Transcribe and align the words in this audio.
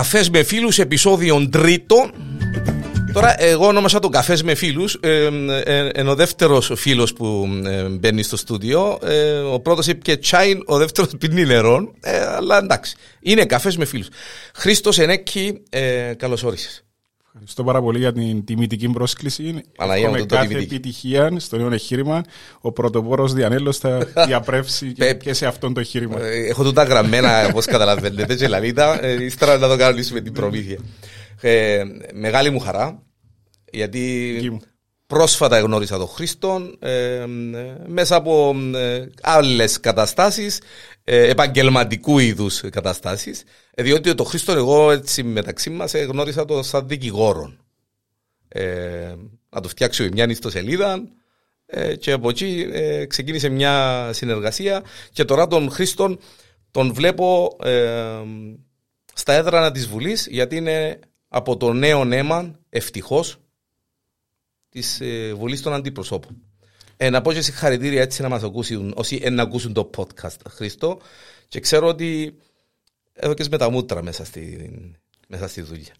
Καφές 0.00 0.30
με 0.30 0.42
φίλους, 0.42 0.78
επεισόδιο 0.78 1.48
τρίτο. 1.48 2.10
Τώρα, 3.12 3.42
εγώ 3.42 3.66
ονόμασα 3.66 3.98
το 3.98 4.08
καφές 4.08 4.42
με 4.42 4.54
φίλους. 4.54 4.98
Ε, 5.02 5.28
ε, 5.64 5.88
ε, 5.88 6.02
ο 6.02 6.14
δεύτερος 6.14 6.72
φίλος 6.74 7.12
που 7.12 7.48
ε, 7.64 7.82
μπαίνει 7.82 8.22
στο 8.22 8.36
στούντιο. 8.36 8.98
Ε, 9.02 9.38
ο 9.38 9.60
πρώτος 9.60 9.86
είπε 9.86 9.98
και 10.02 10.16
τσάιν, 10.16 10.62
ο 10.66 10.76
δεύτερος 10.76 11.10
πίνει 11.18 11.44
νερό. 11.44 11.92
Ε, 12.00 12.20
αλλά 12.20 12.58
εντάξει, 12.58 12.96
είναι 13.20 13.44
καφές 13.44 13.76
με 13.76 13.84
φίλους. 13.84 14.08
Χρήστος 14.54 14.98
Ενέκη, 14.98 15.62
ε, 15.70 16.12
καλώ 16.16 16.38
όρισε. 16.44 16.84
Ευχαριστώ 17.32 17.64
πάρα 17.64 17.82
πολύ 17.82 17.98
για 17.98 18.12
την 18.12 18.44
τιμητική 18.44 18.88
πρόσκληση. 18.88 19.62
Παναγία 19.76 20.08
μου, 20.08 20.14
Εύχομαι 20.14 20.26
το 20.28 20.34
κάθε 20.34 20.46
τιμητική. 20.48 20.74
επιτυχία 20.74 21.32
στο 21.36 21.56
νέο 21.56 21.72
εγχείρημα. 21.72 22.22
Ο 22.60 22.72
πρωτοπόρος 22.72 23.32
Διανέλος 23.32 23.78
θα 23.78 24.06
διαπρέψει 24.26 24.92
και, 24.92 25.14
και 25.14 25.32
σε 25.32 25.46
αυτόν 25.46 25.74
το 25.74 25.80
εγχείρημα. 25.80 26.20
Ε, 26.20 26.48
Έχω 26.48 26.62
τούτα 26.64 26.82
γραμμένα, 26.82 27.46
όπως 27.46 27.64
καταλαβαίνετε, 27.66 28.34
και 28.34 28.48
λαβίτα. 28.48 29.04
Ε, 29.04 29.24
Ύστερα 29.24 29.58
να 29.58 29.68
το 29.68 29.76
κανονίσουμε 29.76 30.20
την 30.20 30.32
προμήθεια. 30.32 30.78
Ε, 31.40 31.82
μεγάλη 32.14 32.50
μου 32.50 32.58
χαρά, 32.60 33.02
γιατί 33.72 34.32
Δική 34.34 34.50
μου. 34.50 34.60
πρόσφατα 35.06 35.60
γνώρισα 35.60 35.98
τον 35.98 36.08
Χρήστο 36.08 36.60
ε, 36.78 37.14
ε, 37.14 37.26
μέσα 37.86 38.16
από 38.16 38.56
ε, 38.74 39.06
άλλες 39.22 39.80
καταστάσεις, 39.80 40.60
ε, 41.04 41.28
επαγγελματικού 41.28 42.18
είδους 42.18 42.60
καταστάσεις, 42.70 43.40
ε, 43.40 43.69
διότι 43.82 44.14
τον 44.14 44.26
Χρήστο 44.26 44.52
εγώ 44.52 44.90
έτσι 44.90 45.22
μεταξύ 45.22 45.70
μας 45.70 45.94
ε, 45.94 45.98
γνώρισα 45.98 46.44
το 46.44 46.62
σαν 46.62 46.88
δικηγόρο. 46.88 47.52
Ε, 48.48 49.14
να 49.48 49.60
το 49.60 49.68
φτιάξουμε 49.68 50.08
μια 50.12 50.26
ιστοσελίδα 50.28 51.08
ε, 51.66 51.96
και 51.96 52.12
από 52.12 52.28
εκεί 52.28 52.68
ε, 52.72 53.04
ξεκίνησε 53.06 53.48
μια 53.48 54.08
συνεργασία 54.12 54.82
και 55.12 55.24
τώρα 55.24 55.46
τον 55.46 55.70
Χρήστον 55.70 56.18
τον 56.70 56.92
βλέπω 56.92 57.56
ε, 57.62 58.22
στα 59.14 59.32
έδρανα 59.32 59.70
της 59.70 59.88
Βουλής 59.88 60.26
γιατί 60.30 60.56
είναι 60.56 60.98
από 61.28 61.56
το 61.56 61.72
νέο 61.72 62.04
νέμα 62.04 62.58
ευτυχώς 62.68 63.36
της 64.68 65.00
ε, 65.00 65.34
Βουλής 65.34 65.62
των 65.62 65.72
Αντιπροσώπων. 65.72 66.36
Ε, 66.96 67.10
να 67.10 67.20
πω 67.20 67.32
και 67.32 67.40
συγχαρητήρια 67.40 68.02
έτσι 68.02 68.22
να 68.22 68.28
μας 68.28 68.42
ακούσουν 68.42 68.92
όσοι 68.96 69.20
ε, 69.22 69.30
να 69.30 69.42
ακούσουν 69.42 69.72
το 69.72 69.90
podcast 69.96 70.36
Χρήστο 70.48 71.00
και 71.48 71.60
ξέρω 71.60 71.86
ότι 71.86 72.38
εδώ 73.20 73.34
και 73.34 73.44
με 73.50 73.58
τα 73.58 73.70
μούτρα 73.70 74.02
μέσα 74.02 74.24
στη, 74.24 74.70
μέσα 75.28 75.48
στη 75.48 75.60
δουλειά. 75.62 75.94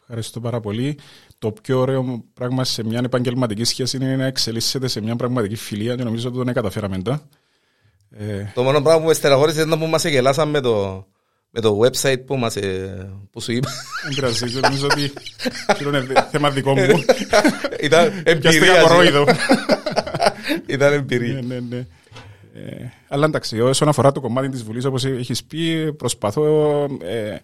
Ευχαριστώ 0.00 0.40
πάρα 0.40 0.60
πολύ. 0.60 0.98
Το 1.38 1.52
πιο 1.62 1.78
ωραίο 1.80 2.24
πράγμα 2.34 2.64
σε 2.64 2.84
μια 2.84 3.00
επαγγελματική 3.04 3.64
σχέση 3.64 3.96
είναι 3.96 4.16
να 4.16 4.24
εξελίσσεται 4.26 4.88
σε 4.88 5.00
μια 5.00 5.16
πραγματική 5.16 5.56
φιλία 5.56 5.94
και 5.94 6.02
νομίζω 6.02 6.28
ότι 6.28 6.36
τον 6.36 6.52
καταφέραμε 6.52 7.02
τα. 7.02 7.28
Ε, 8.10 8.44
Το 8.54 8.62
μόνο 8.62 8.80
πράγμα 8.82 9.00
που 9.00 9.06
με 9.06 9.14
στεναχώρησε 9.14 9.60
ήταν 9.62 9.78
που 9.78 9.86
μας 9.86 10.04
εγελάσαν 10.04 10.48
με 10.48 10.60
το, 10.60 11.06
με 11.50 11.60
το 11.60 11.78
website 11.80 12.24
που, 12.26 12.36
μας, 12.36 12.56
ε, 12.56 13.10
που 13.30 13.40
σου 13.40 13.52
είπα. 13.52 13.68
δεν 14.04 14.14
πειράζει, 14.14 14.60
νομίζω 14.60 14.86
ότι 14.86 15.12
αυτό 15.66 15.88
είναι 15.88 16.04
θέμα 16.30 16.50
δικό 16.50 16.74
μου. 16.74 16.86
ήταν 17.80 18.22
Πιάστηκα 18.22 18.30
εμπειρία. 18.30 18.82
κορόιδο. 18.82 19.24
ήταν 20.66 20.92
εμπειρία. 20.92 21.32
ναι, 21.32 21.40
ναι, 21.40 21.60
ναι. 21.76 21.86
Ε, 22.56 22.90
αλλά 23.08 23.26
εντάξει, 23.26 23.60
όσον 23.60 23.88
αφορά 23.88 24.12
το 24.12 24.20
κομμάτι 24.20 24.48
της 24.48 24.62
Βουλής, 24.62 24.84
όπως 24.84 25.04
έχεις 25.04 25.44
πει, 25.44 25.92
προσπαθώ 25.92 26.72
ε, 27.02 27.28
ε, 27.28 27.38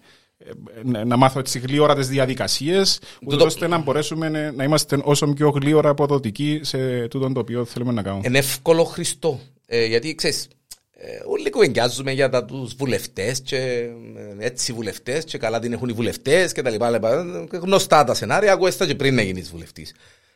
να- 0.83 1.05
να 1.05 1.17
μάθω 1.17 1.39
έτσι 1.39 1.59
γλύωρα 1.59 1.95
τις 1.95 2.07
διαδικασίες, 2.07 2.99
ούτως 3.25 3.37
το- 3.39 3.45
ώστε 3.45 3.67
να 3.67 3.77
μπορέσουμε 3.77 4.29
να- 4.29 4.51
να 4.51 4.63
είμαστε 4.63 4.99
όσο 5.03 5.27
πιο 5.33 5.49
γλύωρα 5.49 5.89
αποδοτικοί 5.89 6.59
σε 6.63 7.07
τούτο 7.07 7.31
το 7.31 7.39
οποίο 7.39 7.65
θέλουμε 7.65 7.91
να 7.91 8.01
κάνουμε. 8.01 8.23
Είναι 8.25 8.37
εύκολο 8.37 8.83
Χριστό. 8.83 9.39
Ε, 9.65 9.85
γιατί 9.85 10.15
ξέρεις, 10.15 10.47
ε, 10.91 11.07
όλοι 11.27 11.49
κουβεντιάζουμε 11.49 12.11
για 12.11 12.29
τα, 12.29 12.45
τους 12.45 12.73
βουλευτές 12.75 13.41
και 13.41 13.57
ε, 13.57 14.45
έτσι 14.45 14.73
βουλευτές 14.73 15.23
και 15.23 15.37
καλά 15.37 15.59
την 15.59 15.73
έχουν 15.73 15.89
οι 15.89 15.93
βουλευτές 15.93 16.51
και 16.51 16.61
τα 16.61 16.69
λοιπά. 16.69 16.89
λοιπά. 16.89 17.13
Ε, 17.51 17.57
Γνωστά 17.57 18.03
τα 18.03 18.13
σενάρια, 18.13 18.53
ακούες 18.53 18.77
τα 18.77 18.85
και 18.85 18.95
πριν 18.95 19.15
να 19.15 19.21
γίνεις 19.21 19.49
βουλευτής. 19.49 19.93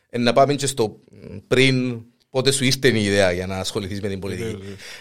Ε, 0.09 0.17
να 0.17 0.33
πάμε 0.33 0.53
και 0.55 0.67
στο 0.67 0.99
πριν 1.47 2.01
πότε 2.29 2.51
σου 2.51 2.63
ήρθε 2.63 2.87
η 2.99 3.03
ιδέα 3.03 3.31
για 3.31 3.47
να 3.47 3.57
ασχοληθείς 3.57 4.01
με 4.01 4.07
την 4.09 4.19
πολιτική. 4.19 4.57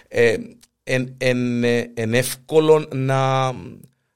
Ε, 0.08 0.36
εν, 0.82 1.14
εν, 1.18 1.64
ε, 1.64 1.90
εν 1.94 2.14
εύκολο 2.14 2.88
να, 2.94 3.52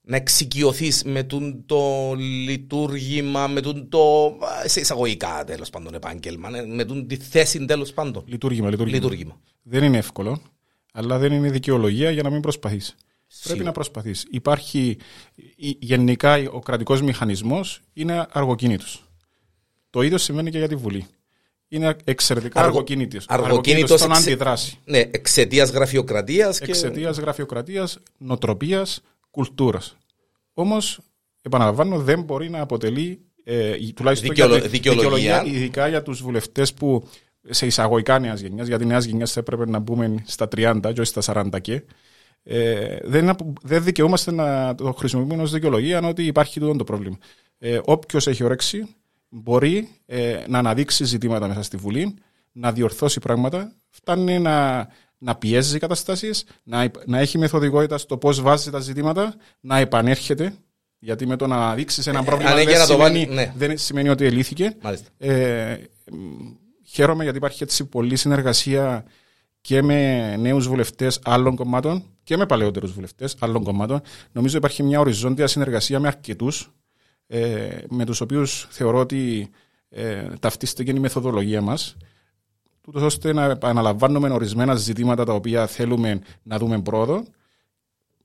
να 0.03 0.17
εξοικειωθείς 0.17 1.03
με 1.05 1.23
τον 1.23 1.63
το 1.67 2.13
λειτουργήμα, 2.19 3.47
με 3.49 3.61
τον 3.61 3.89
το 3.89 4.37
ε, 4.65 4.69
σε 4.69 4.81
εισαγωγικά 4.81 5.45
τέλος 5.47 5.71
πάντων 5.71 5.95
επάγγελμα, 5.95 6.59
ε, 6.59 6.65
με 6.67 6.85
τον 6.85 7.07
τη 7.07 7.17
θέση 7.17 7.65
τέλος 7.65 7.93
πάντων. 7.93 8.25
Λειτουργήμα, 8.27 8.71
λειτουργήμα. 8.71 8.99
Λειτουργήμα. 8.99 9.41
Δεν 9.63 9.83
είναι 9.83 9.99
εύκολο, 9.99 10.43
αλλά 10.93 11.19
δεν 11.19 11.33
είναι 11.33 11.51
δικαιολογία 11.51 12.11
για 12.11 12.23
να 12.23 12.31
μην 12.31 12.41
προσπαθείς. 12.41 12.95
Πρέπει 12.95 13.43
Σίγουρα. 13.49 13.65
να 13.65 13.73
προσπαθείς. 13.73 14.27
Υπάρχει 14.31 14.97
η- 15.57 15.77
γενικά 15.81 16.35
ο 16.51 16.59
κρατικός 16.59 17.03
μηχανισμός 17.03 17.81
είναι 17.93 18.27
αργοκίνητος. 18.33 19.05
Το 19.91 20.03
ίδιο 20.03 20.19
σημαίνει 20.19 20.51
και 20.51 20.59
για 20.59 20.69
τη 20.69 20.75
Βουλή. 20.77 21.07
Είναι 21.73 21.97
εξαιρετικά 22.05 22.61
Αργο- 22.61 22.73
αργοκίνητος. 22.73 23.25
αργοκίνητος 23.29 23.99
στον 24.01 24.11
εξε- 24.11 24.27
αντιδράσει. 24.29 24.79
Ναι, 24.85 24.99
εξαιτίας 24.99 25.71
γραφειοκρατίας 25.71 26.59
και. 26.59 26.65
Εξαιτίας 26.65 27.19
γραφειοκρατίας, 27.19 27.99
νοτροπίας, 28.19 29.03
κουλτούρας. 29.31 29.97
Όμως, 30.55 31.01
επαναλαμβάνω, 31.43 31.99
δεν 31.99 32.23
μπορεί 32.23 32.51
να 32.51 32.61
αποτελεί 32.61 33.21
ε, 33.45 33.77
τουλάχιστον 33.95 34.29
Δικαιολο- 34.29 34.55
για 34.55 34.63
τη- 34.63 34.69
δικαιολογία. 34.69 35.45
ειδικά 35.47 35.89
για 35.89 36.03
τους 36.03 36.23
βουλευτές 36.23 36.75
που 36.75 37.09
σε 37.51 37.67
εισαγωγικά 37.67 38.19
νέας 38.19 38.41
γενιάς, 38.41 38.67
γιατί 38.67 38.85
νέας 38.85 39.05
γενιάς 39.05 39.33
θα 39.33 39.41
έπρεπε 39.41 39.67
να 39.67 39.79
μπούμε 39.79 40.15
στα 40.27 40.49
30 40.49 40.93
και 40.93 41.01
όχι 41.01 41.11
στα 41.11 41.21
40 41.21 41.59
και. 41.61 41.83
Ε, 42.43 42.97
δεν, 43.03 43.23
είναι 43.23 43.31
απο- 43.31 43.53
δεν 43.63 43.85
δικαιούμαστε 43.85 44.31
να 44.33 44.75
το 44.75 44.93
χρησιμοποιούμε 44.93 45.43
ως 45.43 45.53
δικαιολογία 45.53 46.01
ότι 46.09 46.27
υπάρχει 46.27 46.61
τούτο 46.61 46.77
το 46.77 46.85
πρόβλημα. 46.85 47.17
Ε, 47.59 47.81
Όποιος 47.85 48.27
έχει 48.27 48.45
όρεξη 48.45 48.95
μπορεί 49.31 49.89
ε, 50.07 50.45
να 50.49 50.59
αναδείξει 50.59 51.05
ζητήματα 51.05 51.49
μέσα 51.49 51.63
στη 51.63 51.77
Βουλή, 51.77 52.15
να 52.53 52.73
διορθώσει 52.73 53.21
πράγματα. 53.21 53.73
Φτάνει 53.89 54.39
να, 54.39 54.89
να 55.19 55.35
πιέζει 55.35 55.79
καταστάσεις, 55.79 56.45
να, 56.63 56.85
υπ- 56.85 57.07
να 57.07 57.19
έχει 57.19 57.39
μεθοδικότητα 57.39 57.99
στο 57.99 58.17
πώς 58.17 58.41
βάζει 58.41 58.71
τα 58.71 58.81
ζητήματα, 58.81 59.35
να 59.61 59.79
επανέρχεται. 59.79 60.55
Γιατί 61.03 61.27
με 61.27 61.37
το 61.37 61.47
να 61.47 61.57
αναδείξει 61.57 62.03
ένα 62.07 62.23
πρόβλημα 62.25 62.51
αν 62.51 62.57
δεν, 62.57 62.67
έγινε 62.67 62.81
να 62.83 62.87
το 62.87 62.93
σημαίνει, 62.93 63.19
βάλει- 63.25 63.35
ναι. 63.35 63.53
δεν 63.57 63.79
σημαίνει 63.79 64.09
ότι 64.09 64.25
ελύθηκε. 64.25 64.77
Μάλιστα. 64.83 65.09
Ε, 65.19 65.79
μ, 66.13 66.17
χαίρομαι 66.87 67.23
γιατί 67.23 67.39
υπάρχει 67.39 67.63
έτσι 67.63 67.85
πολλή 67.85 68.17
συνεργασία 68.17 69.05
και 69.61 69.83
με 69.83 70.37
νέους 70.37 70.69
βουλευτές 70.69 71.21
άλλων 71.25 71.57
κομμάτων 71.57 72.05
και 72.23 72.37
με 72.37 72.47
παλαιότερους 72.47 72.93
βουλευτές 72.93 73.37
άλλων 73.39 73.63
κομμάτων. 73.65 74.01
Νομίζω 74.33 74.57
υπάρχει 74.57 74.83
μια 74.83 75.01
οριζόντια 75.01 75.47
συνεργασία 75.47 76.01
με 76.01 76.07
αρκετούς 76.09 76.71
ε, 77.33 77.79
με 77.89 78.05
τους 78.05 78.21
οποίους 78.21 78.67
θεωρώ 78.71 78.99
ότι 78.99 79.51
ε, 79.89 80.29
ταυτίστηκε 80.41 80.91
η 80.91 80.99
μεθοδολογία 80.99 81.61
μας 81.61 81.97
τούτως 82.81 83.03
ώστε 83.03 83.33
να 83.33 83.59
αναλαμβάνουμε 83.63 84.31
ορισμένα 84.31 84.75
ζητήματα 84.75 85.25
τα 85.25 85.33
οποία 85.33 85.67
θέλουμε 85.67 86.21
να 86.43 86.59
δούμε 86.59 86.83
πρόοδο 86.83 87.23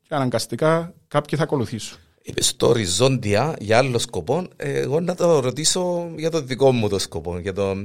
και 0.01 0.15
αναγκαστικά 0.15 0.93
κάποιοι 1.07 1.37
θα 1.37 1.43
ακολουθήσουν. 1.43 1.97
Είπε 2.21 2.41
στο 2.41 2.67
οριζόντια 2.67 3.55
για 3.59 3.77
άλλο 3.77 3.99
σκοπό, 3.99 4.47
ε, 4.55 4.79
εγώ 4.79 4.99
να 4.99 5.15
το 5.15 5.39
ρωτήσω 5.39 6.11
για 6.15 6.31
το 6.31 6.41
δικό 6.41 6.71
μου 6.71 6.89
το 6.89 6.99
σκοπό. 6.99 7.39
Για 7.39 7.53
το, 7.53 7.75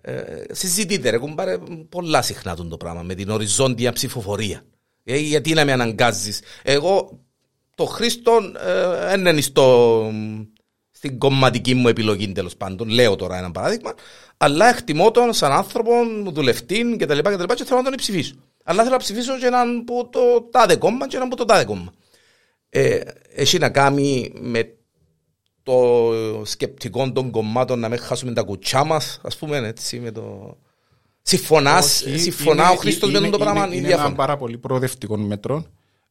ε, 0.00 0.14
συζητείτε, 0.50 1.10
ρε, 1.10 1.18
κουμπάρε, 1.18 1.58
πολλά 1.88 2.22
συχνά 2.22 2.56
τον 2.56 2.68
το 2.68 2.76
πράγμα 2.76 3.02
με 3.02 3.14
την 3.14 3.30
οριζόντια 3.30 3.92
ψηφοφορία. 3.92 4.62
Ε, 5.04 5.16
γιατί 5.16 5.52
να 5.52 5.64
με 5.64 5.72
αναγκάζεις. 5.72 6.40
Εγώ, 6.62 7.18
το 7.74 7.84
Χρήστο, 7.84 8.32
ε, 8.66 9.16
δεν 9.16 9.26
είναι 9.26 9.40
στο, 9.40 10.10
στην 10.98 11.18
κομματική 11.18 11.74
μου 11.74 11.88
επιλογή 11.88 12.32
τέλος 12.32 12.56
πάντων. 12.56 12.88
Λέω 12.88 13.16
τώρα 13.16 13.38
ένα 13.38 13.50
παράδειγμα. 13.50 13.94
Αλλά 14.36 14.68
εκτιμώ 14.68 15.10
τον 15.10 15.32
σαν 15.32 15.52
άνθρωπο, 15.52 15.90
δουλευτή 16.32 16.96
κτλ. 16.98 17.18
Και, 17.18 17.36
και, 17.36 17.54
και 17.54 17.64
θέλω 17.64 17.76
να 17.80 17.82
τον 17.84 17.94
ψηφίσω. 17.96 18.34
Αλλά 18.64 18.78
θέλω 18.82 18.92
να 18.94 18.98
ψηφίσω 19.00 19.38
και 19.38 19.46
έναν 19.46 19.84
που 19.84 20.08
το 20.12 20.48
τάδε 20.50 20.76
κόμμα 20.76 21.08
και 21.08 21.16
έναν 21.16 21.28
που 21.28 21.36
το 21.36 21.44
τάδε 21.44 21.64
κόμμα 21.64 21.92
ε, 22.68 23.00
έχει 23.34 23.58
να 23.58 23.70
κάνει 23.70 24.32
με 24.40 24.72
το 25.62 26.02
σκεπτικό 26.44 27.12
των 27.12 27.30
κομμάτων 27.30 27.78
να 27.78 27.88
μην 27.88 27.98
χάσουμε 27.98 28.32
τα 28.32 28.42
κουτσιά 28.42 28.84
μας, 28.84 29.20
ας 29.22 29.36
πούμε 29.36 29.56
έτσι, 29.56 29.98
με 30.00 30.10
το. 30.10 30.56
Συμφωνάς, 31.22 32.02
Όχι, 32.02 32.18
συμφωνά 32.18 32.62
είναι- 32.62 32.72
ο 32.72 32.76
Χρήστος 32.76 33.10
με 33.10 33.18
είναι- 33.18 33.30
το 33.30 33.38
πράγμα 33.38 33.64
είναι, 33.66 33.74
ή 33.74 33.78
είναι 33.78 33.86
ένα 33.86 33.96
διαφωνά. 33.96 34.16
πάρα 34.16 34.36
πολύ 34.36 34.58
προοδευτικό 34.58 35.16
μέτρο 35.16 35.64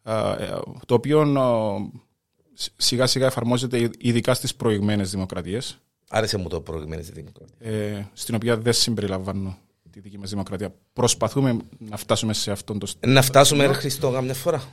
α, 0.03 0.31
ε, 0.31 0.59
το 0.85 0.93
οποίο 0.93 1.19
α, 1.21 1.77
σ- 1.77 2.06
σιγά 2.77 3.07
σιγά 3.07 3.25
εφαρμόζεται 3.25 3.89
ειδικά 3.97 4.33
στις 4.33 4.55
προηγμένες 4.55 5.11
δημοκρατίες 5.11 5.79
Άρεσε 6.09 6.37
μου 6.37 6.47
το 6.47 6.61
προηγούμενο 6.61 7.01
δημοκρατία. 7.01 7.71
ε, 7.71 8.07
στην 8.13 8.35
οποία 8.35 8.57
δεν 8.57 8.73
συμπεριλαμβάνω 8.73 9.57
τη 9.91 9.99
δική 9.99 10.17
μας 10.17 10.29
δημοκρατία. 10.29 10.73
Προσπαθούμε 10.93 11.57
να 11.77 11.97
φτάσουμε 11.97 12.33
σε 12.33 12.51
αυτόν 12.51 12.79
το 12.79 12.85
στάδιο. 12.85 13.13
Να 13.13 13.21
φτάσουμε 13.21 13.65
ρε 13.65 13.73
Χριστό 13.73 14.11
καμιά 14.11 14.33
φορά. 14.33 14.63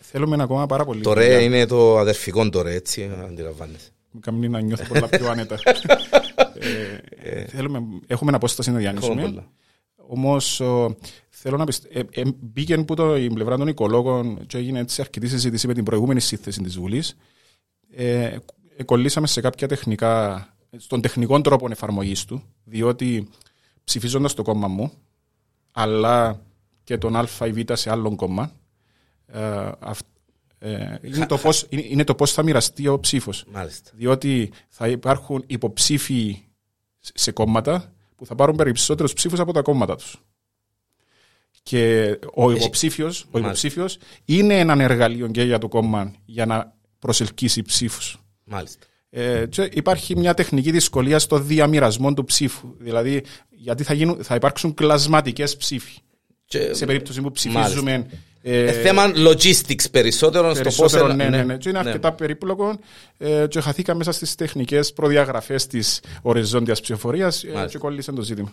Θέλουμε 0.00 0.42
ακόμα 0.42 0.66
πάρα 0.66 0.84
πολύ. 0.84 1.00
Το 1.00 1.12
ρε 1.12 1.42
είναι 1.42 1.66
το 1.66 1.98
αδερφικό 1.98 2.48
το 2.48 2.62
ρε, 2.62 2.74
έτσι, 2.74 3.10
αντιλαμβάνεσαι. 3.24 3.90
Με 4.10 4.20
κάνει 4.20 4.48
να 4.48 4.60
νιώθω 4.60 4.84
πολλά 4.84 5.08
πιο 5.08 5.30
άνετα. 5.30 5.58
ε, 7.22 7.44
θέλουμε, 7.44 7.82
έχουμε 8.06 8.32
απόσταση 8.34 8.70
να 8.70 8.78
Ακόμα 8.78 8.92
διανύσουμε. 8.92 9.44
Πολλά. 10.08 10.20
Όμω 10.20 10.40
θέλω 11.28 11.56
να 11.56 11.64
πιστεύω. 11.64 11.98
Ε, 11.98 12.20
ε, 12.20 12.24
μπήκε 12.40 12.78
που 12.78 12.94
το, 12.94 13.16
η 13.16 13.30
πλευρά 13.32 13.56
των 13.56 13.68
οικολόγων 13.68 14.46
και 14.46 14.56
έγινε 14.56 14.78
έτσι 14.78 15.00
αρκετή 15.00 15.28
συζήτηση 15.28 15.66
με 15.66 15.74
την 15.74 15.84
προηγούμενη 15.84 16.20
σύνθεση 16.20 16.62
της 16.62 16.78
Βουλής. 16.78 17.16
Ε, 17.90 18.36
κολλήσαμε 18.84 19.26
σε 19.26 19.40
κάποια 19.40 19.68
τεχνικά, 19.68 20.46
στον 20.76 21.00
τεχνικό 21.00 21.40
τρόπο 21.40 21.66
εφαρμογής 21.70 22.24
του, 22.24 22.42
διότι 22.64 23.28
ψηφίζοντας 23.84 24.34
το 24.34 24.42
κόμμα 24.42 24.68
μου, 24.68 24.92
αλλά 25.72 26.40
και 26.84 26.98
τον 26.98 27.16
Α 27.16 27.26
ή 27.46 27.52
Β 27.52 27.72
σε 27.72 27.90
άλλο 27.90 28.14
κόμμα, 28.16 28.52
ε, 29.26 29.70
ε, 30.58 30.98
είναι, 31.02 31.26
το 31.26 31.36
πώς, 31.36 31.66
είναι, 31.70 32.04
το 32.04 32.14
πώς 32.14 32.32
θα 32.32 32.42
μοιραστεί 32.42 32.88
ο 32.88 33.00
ψήφος. 33.00 33.44
Διότι 33.92 34.52
θα 34.68 34.88
υπάρχουν 34.88 35.44
υποψήφοι 35.46 36.42
σε 37.00 37.32
κόμματα 37.32 37.92
που 38.16 38.26
θα 38.26 38.34
πάρουν 38.34 38.56
περισσότερους 38.56 39.12
ψήφους 39.12 39.40
από 39.40 39.52
τα 39.52 39.62
κόμματα 39.62 39.96
τους. 39.96 40.16
Και 41.62 42.18
ο 42.34 42.50
υποψήφιος, 42.50 43.26
ο 43.30 43.38
υποψήφιος 43.38 43.98
είναι 44.24 44.58
ένα 44.58 44.82
εργαλείο 44.82 45.28
και 45.28 45.42
για 45.42 45.58
το 45.58 45.68
κόμμα 45.68 46.12
για 46.24 46.46
να 46.46 46.74
προσελκύσει 46.98 47.62
ψήφους. 47.62 48.18
Μάλιστα. 48.44 48.86
Ε, 49.10 49.46
και 49.46 49.68
υπάρχει 49.72 50.16
μια 50.16 50.34
τεχνική 50.34 50.70
δυσκολία 50.70 51.18
στο 51.18 51.38
διαμοιρασμό 51.38 52.14
του 52.14 52.24
ψήφου. 52.24 52.74
Δηλαδή, 52.78 53.24
γιατί 53.48 53.82
θα, 53.82 53.94
γίνουν, 53.94 54.24
θα 54.24 54.34
υπάρξουν 54.34 54.74
κλασματικές 54.74 55.56
ψήφοι. 55.56 55.98
Και... 56.44 56.74
Σε 56.74 56.86
περίπτωση 56.86 57.20
που 57.20 57.30
ψηφίζουμε 57.30 58.06
ε, 58.48 58.72
θέμα 58.72 59.12
logistics 59.14 59.90
περισσότερο, 59.90 60.52
περισσότερο 60.52 60.88
στο 60.88 60.98
πώς... 60.98 61.14
Ναι, 61.14 61.28
ναι, 61.28 61.42
ναι. 61.42 61.56
Και 61.56 61.68
είναι 61.68 61.82
ναι. 61.82 61.88
αρκετά 61.88 62.12
περίπλοκο 62.12 62.78
ε, 63.18 63.46
και 63.48 63.60
χαθήκα 63.60 63.94
μέσα 63.94 64.12
στις 64.12 64.34
τεχνικές 64.34 64.92
προδιαγραφές 64.92 65.66
της 65.66 66.00
οριζόντιας 66.22 66.80
ψηφοφορίας 66.80 67.44
ε, 67.44 67.66
και 67.68 67.78
κολλήσε 67.78 68.12
το 68.12 68.22
ζήτημα. 68.22 68.52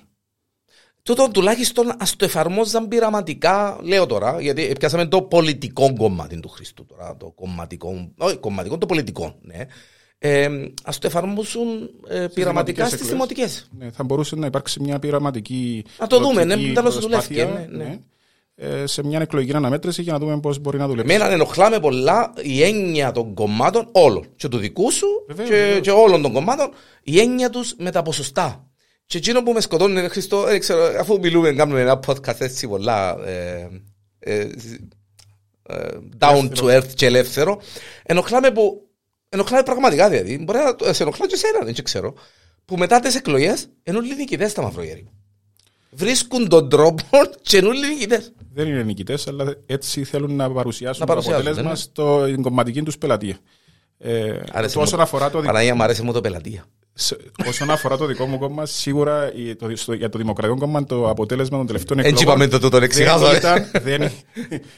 Τούτο 1.04 1.30
τουλάχιστον 1.34 1.95
ας 1.98 2.16
το 2.16 2.25
εφαρμόζαν 2.25 2.88
πειραματικά, 2.88 3.78
λέω 3.81 4.06
τώρα, 4.06 4.42
γιατί 4.42 4.74
πιάσαμε 4.80 5.06
το 5.06 5.22
πολιτικό 5.22 5.94
κομμάτι 5.98 6.40
του 6.40 6.50
Χριστού 6.50 6.86
τώρα, 6.86 7.18
το 7.18 7.25
κομματικό, 7.25 8.12
όχι 8.18 8.38
κομματικό, 8.38 8.78
το 8.78 8.86
πολιτικό, 8.86 9.36
ναι. 9.42 9.66
Ε, 10.18 10.50
ας 10.84 11.00
το 11.00 11.07
εφαρμόσουν 11.07 11.90
ε, 12.07 12.28
πειραματικά 12.34 12.88
στις 12.88 13.07
δημοτικέ. 13.07 13.48
Ναι, 13.78 13.92
θα 13.92 14.04
μπορούσε 14.04 14.36
να 14.36 14.45
υπάρξει 14.45 14.80
μια 14.80 15.00
πειραματική. 15.00 15.86
Να 16.00 16.07
το 16.07 16.19
δούμε, 16.19 16.44
ναι, 16.44 16.56
τέλο 16.56 16.92
δουλεύει. 16.92 17.36
Ναι, 17.36 17.68
ναι. 17.69 18.00
Ναι. 18.56 18.68
Ε, 18.68 18.88
σε 18.88 19.04
μια 19.04 19.20
εκλογική 19.22 19.56
αναμέτρηση 19.56 20.02
για 20.02 20.14
να 20.14 20.20
δούμε 20.20 20.40
πώς 20.40 20.60
μπορεί 20.60 20.78
να 20.78 20.88
δουλέψει. 20.88 21.18
Μένα 21.18 21.32
ενοχλάμε 21.32 21.80
πολλά 21.80 22.34
η 22.42 22.64
έννοια 22.64 23.12
των 23.12 23.34
κομμάτων 23.34 23.90
όλων. 23.92 24.26
Και 24.36 24.48
του 24.48 24.58
δικού 24.58 24.92
σου 24.92 25.08
βεβαίως, 25.28 25.50
και, 25.50 25.56
βεβαίως. 25.56 25.80
και 25.80 25.92
όλων 25.92 26.22
των 26.22 26.34
κομμάτων, 26.34 26.70
η 27.04 27.20
έννοια 27.20 27.50
τους 27.50 27.76
με 27.78 27.92
τα 27.92 28.02
ποσοστά. 28.02 28.68
Και 29.06 29.18
εκείνο 29.18 29.44
που 29.44 29.52
με 29.52 29.62
σκοτώνει, 29.62 30.00
είναι 30.00 30.08
Χριστό, 30.08 30.44
δεν 30.44 30.60
ξέρω, 30.60 31.00
αφού 31.00 31.20
μιλούμε, 31.20 31.52
κάνουμε 31.52 31.82
ένα 31.82 32.00
podcast 32.08 32.40
έτσι 32.40 32.68
πολλά 32.68 33.18
ε, 33.26 33.70
ε, 34.20 34.50
ε, 35.64 35.88
down 36.20 36.50
to 36.56 36.78
earth 36.78 36.94
και 36.96 37.06
ελεύθερο, 37.06 37.62
ενοχλάμε 38.04 38.52
που. 38.52 38.88
Ενοχλάμε 39.30 39.64
πραγματικά 39.64 40.10
δηλαδή. 40.10 40.38
Μπορεί 40.44 40.58
να 40.58 40.94
σε 40.94 41.04
ενοχλά 41.04 41.28
και 41.28 41.34
εσένα, 41.34 41.60
δεν 41.66 41.84
ξέρω. 41.84 42.14
Που 42.66 42.78
μετά 42.78 43.00
τις 43.00 43.16
εκλογές 43.16 43.68
εννοούν 43.84 44.16
νικητέ 44.16 44.48
στα 44.48 44.62
μαυρογέρι. 44.62 45.10
Βρίσκουν 45.95 46.48
τον 46.50 46.69
τρόπο 46.69 47.04
και 47.42 47.57
εννοούν 47.57 47.80
νικητές 47.80 48.31
δεν 48.54 48.68
είναι 48.68 48.84
νικητές, 48.84 49.28
αλλά 49.28 49.54
έτσι 49.66 50.04
θέλουν 50.04 50.36
να 50.36 50.51
παρουσιάσουν, 50.51 51.06
να 51.07 51.13
το 51.13 51.19
αποτέλεσμα 51.19 51.69
ναι. 51.69 51.75
στην 51.75 52.42
κομματική 52.42 52.81
τους 52.81 52.98
πελατεία. 52.98 53.38
Ε, 53.98 54.40
όσον 54.75 55.00
αφορά 55.00 55.30
το 55.30 55.42
Παναγία, 55.42 55.75
μου 55.75 55.84
αρέσει 55.84 56.01
μου 56.01 56.13
το 56.13 56.22
πελατεία. 56.22 56.66
όσον 57.48 57.69
αφορά 57.69 57.98
το 57.98 58.06
δικό 58.06 58.25
μου 58.25 58.38
κόμμα, 58.38 58.66
σίγουρα 58.66 59.31
το, 59.57 59.75
στο, 59.75 59.94
για 59.94 60.10
το 60.10 60.18
Δημοκρατικό 60.18 60.60
κόμμα 60.60 60.86
το 60.86 61.10
αποτέλεσμα 61.10 61.57
των 61.57 61.68
τελευταίων 61.68 62.00
εκλογών. 62.00 62.19
Έτσι 62.19 62.24
είπαμε 62.24 62.48
το, 62.48 62.69
το, 62.69 62.80
δεν, 62.80 63.36
ήταν, 63.36 63.69
δεν, 63.81 64.01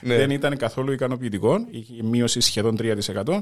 ναι. 0.01 0.15
δεν 0.15 0.29
ήταν 0.29 0.57
καθόλου 0.57 0.91
ικανοποιητικό. 0.91 1.65
Είχε 1.71 2.03
μείωση 2.03 2.39
σχεδόν 2.39 2.77
3%. 2.79 3.41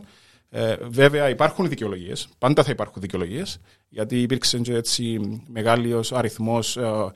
Ε, 0.49 0.75
βέβαια 0.81 1.29
υπάρχουν 1.29 1.69
δικαιολογίες. 1.69 2.27
Πάντα 2.37 2.63
θα 2.63 2.71
υπάρχουν 2.71 3.01
δικαιολογίες. 3.01 3.59
Γιατί 3.89 4.21
υπήρξε 4.21 4.61
έτσι 4.67 5.19
μεγάλος 5.47 6.11
αριθμός 6.11 6.77
ε, 6.77 7.11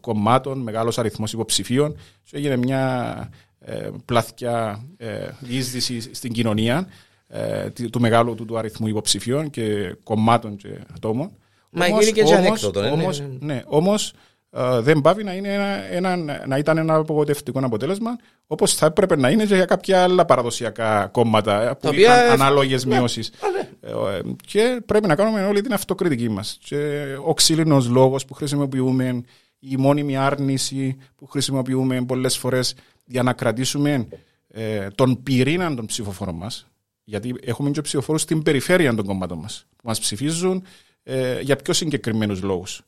κομμάτων, 0.00 0.58
μεγάλος 0.58 0.98
αριθμός 0.98 1.32
υποψηφίων 1.32 1.96
και 2.22 2.36
έγινε 2.36 2.56
μια 2.56 3.14
ε, 3.58 3.90
πλάθια 4.04 4.84
ε, 4.96 5.28
διείσδυση 5.40 6.14
στην 6.14 6.32
κοινωνία 6.32 6.88
ε, 7.28 7.70
του 7.90 8.00
μεγάλου 8.00 8.34
του, 8.34 8.44
του 8.44 8.58
αριθμού 8.58 8.86
υποψηφίων 8.86 9.50
και 9.50 9.96
κομμάτων 10.02 10.56
και 10.56 10.68
ατόμων. 10.96 11.30
Μα 11.70 11.86
έγινε 11.86 12.10
και 12.10 12.22
όμως, 12.22 12.32
ανέκδοτο. 12.32 12.80
Ναι, 12.80 12.88
όμως, 12.88 13.20
ναι, 13.20 13.26
ναι, 13.40 13.62
όμως 13.66 14.12
ε, 14.56 14.80
δεν 14.80 15.00
πάβει 15.00 15.24
να, 15.24 15.32
είναι 15.32 15.52
ένα, 15.52 15.92
ένα, 15.92 16.16
να 16.46 16.58
ήταν 16.58 16.78
ένα 16.78 16.94
απογοητευτικό 16.94 17.60
αποτέλεσμα 17.62 18.16
όπως 18.46 18.74
θα 18.74 18.86
έπρεπε 18.86 19.16
να 19.16 19.30
είναι 19.30 19.44
και 19.44 19.54
για 19.54 19.64
κάποια 19.64 20.02
άλλα 20.02 20.24
παραδοσιακά 20.24 21.08
κόμματα 21.12 21.76
που 21.80 21.94
είχαν 21.94 22.30
ανάλογες 22.30 22.84
ναι, 22.84 22.96
μειώσεις. 22.96 23.32
Ναι. 23.52 23.68
Ε, 23.90 24.20
και 24.46 24.80
πρέπει 24.86 25.06
να 25.06 25.14
κάνουμε 25.14 25.46
όλη 25.46 25.60
την 25.60 25.72
αυτοκριτική 25.72 26.28
μας. 26.28 26.58
Και 26.64 27.04
ο 27.24 27.34
ξύλινος 27.34 27.88
λόγος 27.88 28.24
που 28.24 28.34
χρησιμοποιούμε 28.34 29.22
η 29.70 29.76
μόνιμη 29.76 30.16
άρνηση 30.16 30.96
που 31.16 31.26
χρησιμοποιούμε 31.26 32.04
πολλές 32.04 32.36
φορές 32.36 32.74
για 33.04 33.22
να 33.22 33.32
κρατήσουμε 33.32 34.08
ε, 34.48 34.88
τον 34.94 35.22
πυρήνα 35.22 35.74
των 35.74 35.86
ψηφοφόρων 35.86 36.34
μας. 36.34 36.66
Γιατί 37.04 37.34
έχουμε 37.44 37.70
και 37.70 37.80
ψηφοφόρους 37.80 38.22
στην 38.22 38.42
περιφέρεια 38.42 38.94
των 38.94 39.06
κομμάτων 39.06 39.38
μας 39.38 39.66
που 39.76 39.82
μας 39.84 40.00
ψηφίζουν 40.00 40.64
ε, 41.02 41.40
για 41.40 41.56
πιο 41.56 41.72
συγκεκριμένους 41.72 42.42
λόγους. 42.42 42.82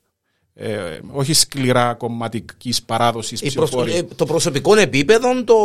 Ε, 0.59 0.99
όχι 1.11 1.33
σκληρά 1.33 1.93
κομματικής 1.93 2.83
παράδοσης 2.83 3.41
ε, 3.41 4.03
Το 4.15 4.25
προσωπικό 4.25 4.75
επίπεδο, 4.75 5.43
το 5.43 5.55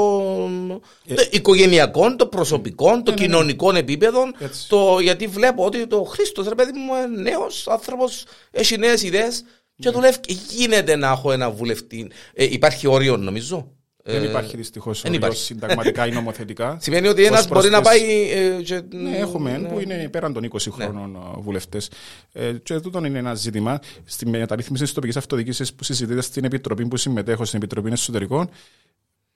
ε, 1.07 1.15
οικογενειακό, 1.31 2.17
το 2.17 2.27
προσωπικό, 2.27 2.87
το 2.87 2.93
ναι, 2.93 3.03
ναι, 3.03 3.11
ναι. 3.11 3.15
κοινωνικό 3.15 3.77
επίπεδο. 3.77 4.23
Το, 4.69 4.99
γιατί 5.01 5.27
βλέπω 5.27 5.65
ότι 5.65 5.87
το 5.87 6.03
Χρήστος, 6.03 6.49
ρε 6.49 6.55
παιδί 6.55 6.73
μου, 6.73 7.21
νέος 7.23 7.69
άνθρωπος, 7.69 8.25
έχει 8.51 8.79
νέες 8.79 9.03
ιδέες. 9.03 9.45
Και 9.77 9.91
δουλεύει. 9.91 10.19
Γίνεται 10.51 10.97
να 10.97 11.11
έχω 11.11 11.33
ένα 11.33 11.51
βουλευτή. 11.51 12.11
Ε, 12.35 12.45
υπάρχει 12.45 12.87
όριο, 12.87 13.17
νομίζω. 13.17 13.73
Δεν 14.05 14.23
ε, 14.23 14.29
υπάρχει 14.29 14.57
δυστυχώς 14.57 15.05
όριο 15.05 15.33
συνταγματικά 15.33 16.07
ή 16.07 16.11
νομοθετικά. 16.11 16.77
Σημαίνει 16.81 17.09
ότι 17.09 17.25
ένας 17.25 17.49
μπορεί 17.49 17.71
να 17.71 17.81
πάει. 17.81 18.31
Ε, 18.31 18.63
και... 18.63 18.83
Ναι, 18.91 19.17
έχουμε 19.17 19.59
ναι. 19.59 19.69
που 19.69 19.81
είναι 19.81 20.09
πέραν 20.09 20.33
των 20.33 20.51
20 20.51 20.59
ναι. 20.77 20.85
χρόνων 20.85 21.11
ναι. 21.11 21.19
βουλευτές. 21.43 21.91
Ε, 22.33 22.53
και 22.53 22.81
τούτο 22.81 23.05
είναι 23.05 23.19
ένα 23.19 23.35
ζήτημα. 23.35 23.81
Στη 24.05 24.29
μεταρρύθμιση 24.29 24.83
της 24.83 24.93
τοπικής 24.93 25.17
αυτοδιοίκησης 25.17 25.75
που 25.75 25.85
συζητείται 25.85 26.21
στην 26.21 26.45
Επιτροπή 26.45 26.87
που 26.87 26.97
συμμετέχω, 26.97 27.45
στην 27.45 27.59
Επιτροπή 27.59 27.91
Εσωτερικών, 27.93 28.51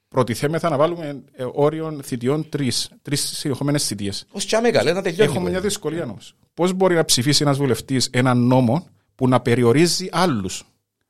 προτιθέμεθα 0.09 0.69
να 0.69 0.76
βάλουμε 0.76 1.23
ε, 1.33 1.45
όριο 1.52 1.99
θητιών 2.02 2.49
τρεις. 2.49 2.90
Τρεις 3.02 3.38
συνεχόμενες 3.38 3.87
θητείες. 3.87 4.25
Ω 4.33 4.38
τσάμε 4.38 4.71
καλέ, 4.71 4.93
να 4.93 5.02
τελειώνει. 5.02 5.31
Έχουμε 5.31 5.50
μια 5.50 5.61
δυσκολία 5.61 6.02
όμως. 6.02 6.35
Πώς 6.55 6.73
μπορεί 6.73 6.95
να 6.95 7.05
ψηφίσει 7.05 7.43
ένας 7.43 7.57
βουλευτής 7.57 8.09
έναν 8.12 8.38
νόμο 8.38 8.87
που 9.17 9.29
να 9.29 9.41
περιορίζει 9.41 10.09
άλλους. 10.13 10.65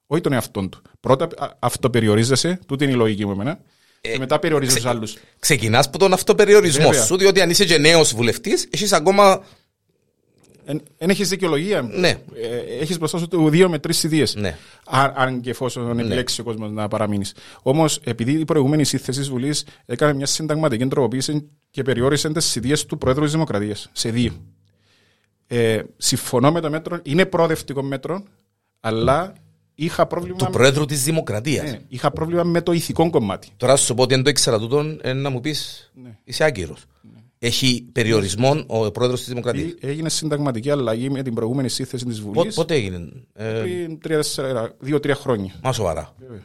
Όχι 0.06 0.20
τον 0.20 0.32
εαυτό 0.32 0.68
του. 0.68 0.82
Πρώτα 1.00 1.28
αυτοπεριορίζεσαι, 1.58 2.58
τούτη 2.66 2.84
είναι 2.84 2.92
η 2.92 2.96
λογική 2.96 3.24
μου 3.26 3.32
εμένα. 3.32 3.58
Ε, 4.00 4.12
και 4.12 4.18
μετά 4.18 4.38
περιορίζει 4.38 4.74
ξε, 4.74 4.82
του 4.82 4.88
άλλους. 4.88 5.16
Ξεκινάς 5.38 5.86
από 5.86 5.98
τον 5.98 6.12
αυτοπεριορισμό 6.12 6.88
Βέβαια. 6.88 7.04
σου, 7.04 7.16
διότι 7.16 7.40
αν 7.40 7.50
είσαι 7.50 7.64
και 7.64 7.78
νέος 7.78 8.14
βουλευτής, 8.14 8.68
έχεις 8.70 8.92
ακόμα. 8.92 9.42
Δεν 10.98 11.10
έχεις 11.10 11.28
δικαιολογία. 11.28 11.82
Ναι. 11.82 12.08
Ε, 12.08 12.80
έχεις 12.80 12.98
μπροστά 12.98 13.18
σου 13.18 13.28
δύο 13.48 13.68
με 13.68 13.78
τρεις 13.78 14.02
ιδέε. 14.02 14.24
Ναι. 14.34 14.58
Αν 15.14 15.40
και 15.40 15.50
εφόσον 15.50 15.94
ναι. 15.94 16.02
επιλέξει 16.02 16.40
ο 16.40 16.44
κόσμος 16.44 16.70
να 16.70 16.88
παραμείνεις. 16.88 17.34
Όμως, 17.62 18.00
επειδή 18.04 18.32
η 18.32 18.44
προηγούμενη 18.44 18.84
σύνθεση 18.84 19.18
της 19.18 19.28
Βουλής 19.28 19.66
έκανε 19.86 20.14
μια 20.14 20.26
συνταγματική 20.26 20.86
τροποποίηση 20.86 21.50
και 21.70 21.82
περιόρισε 21.82 22.32
τις 22.32 22.56
ιδέε 22.56 22.76
του 22.88 22.98
Πρόεδρου 22.98 23.22
της 23.22 23.32
Δημοκρατίας 23.32 23.88
σε 23.92 24.10
δύο. 24.10 24.32
Ε, 25.46 25.82
συμφωνώ 25.96 26.52
με 26.52 26.60
το 26.60 26.70
μέτρο, 26.70 26.98
είναι 27.02 27.26
προοδευτικό 27.26 27.82
μέτρο, 27.82 28.22
αλλά 28.80 29.32
είχα 29.74 30.06
πρόβλημα. 30.06 30.36
Του 30.36 30.50
Πρόεδρου 30.50 30.84
της 30.84 31.04
Δημοκρατίας. 31.04 31.70
Ναι, 31.70 31.80
είχα 31.88 32.10
πρόβλημα 32.10 32.44
με 32.44 32.62
το 32.62 32.72
ηθικό 32.72 33.10
κομμάτι. 33.10 33.48
Τώρα 33.56 33.76
σου 33.76 33.94
πω 33.94 34.02
ότι 34.02 34.14
αν 34.14 34.22
το 34.22 34.30
ήξερα 34.30 34.58
τούτο, 34.58 34.96
ε, 35.00 35.12
να 35.12 35.30
μου 35.30 35.40
πεις 35.40 35.90
ναι. 35.94 36.18
είσαι 36.24 36.44
άγκυρος. 36.44 36.84
Ναι. 37.02 37.20
Έχει 37.38 37.88
περιορισμό 37.92 38.64
ο 38.66 38.90
Πρόεδρος 38.90 39.18
της 39.18 39.28
Δημοκρατίας. 39.28 39.74
Έγινε 39.80 40.08
συνταγματική 40.08 40.70
αλλαγή 40.70 41.10
με 41.10 41.22
την 41.22 41.34
προηγούμενη 41.34 41.68
σύνθεση 41.68 42.04
της 42.04 42.20
Βουλής. 42.20 42.54
Πότε 42.54 42.74
έγινε. 42.74 43.08
Ε, 43.32 43.62
πριν 44.00 44.20
δύο-τρία 44.78 45.14
χρόνια. 45.14 45.54
Μα 45.62 45.72
σοβαρά. 45.72 46.14
Βέβαια. 46.18 46.42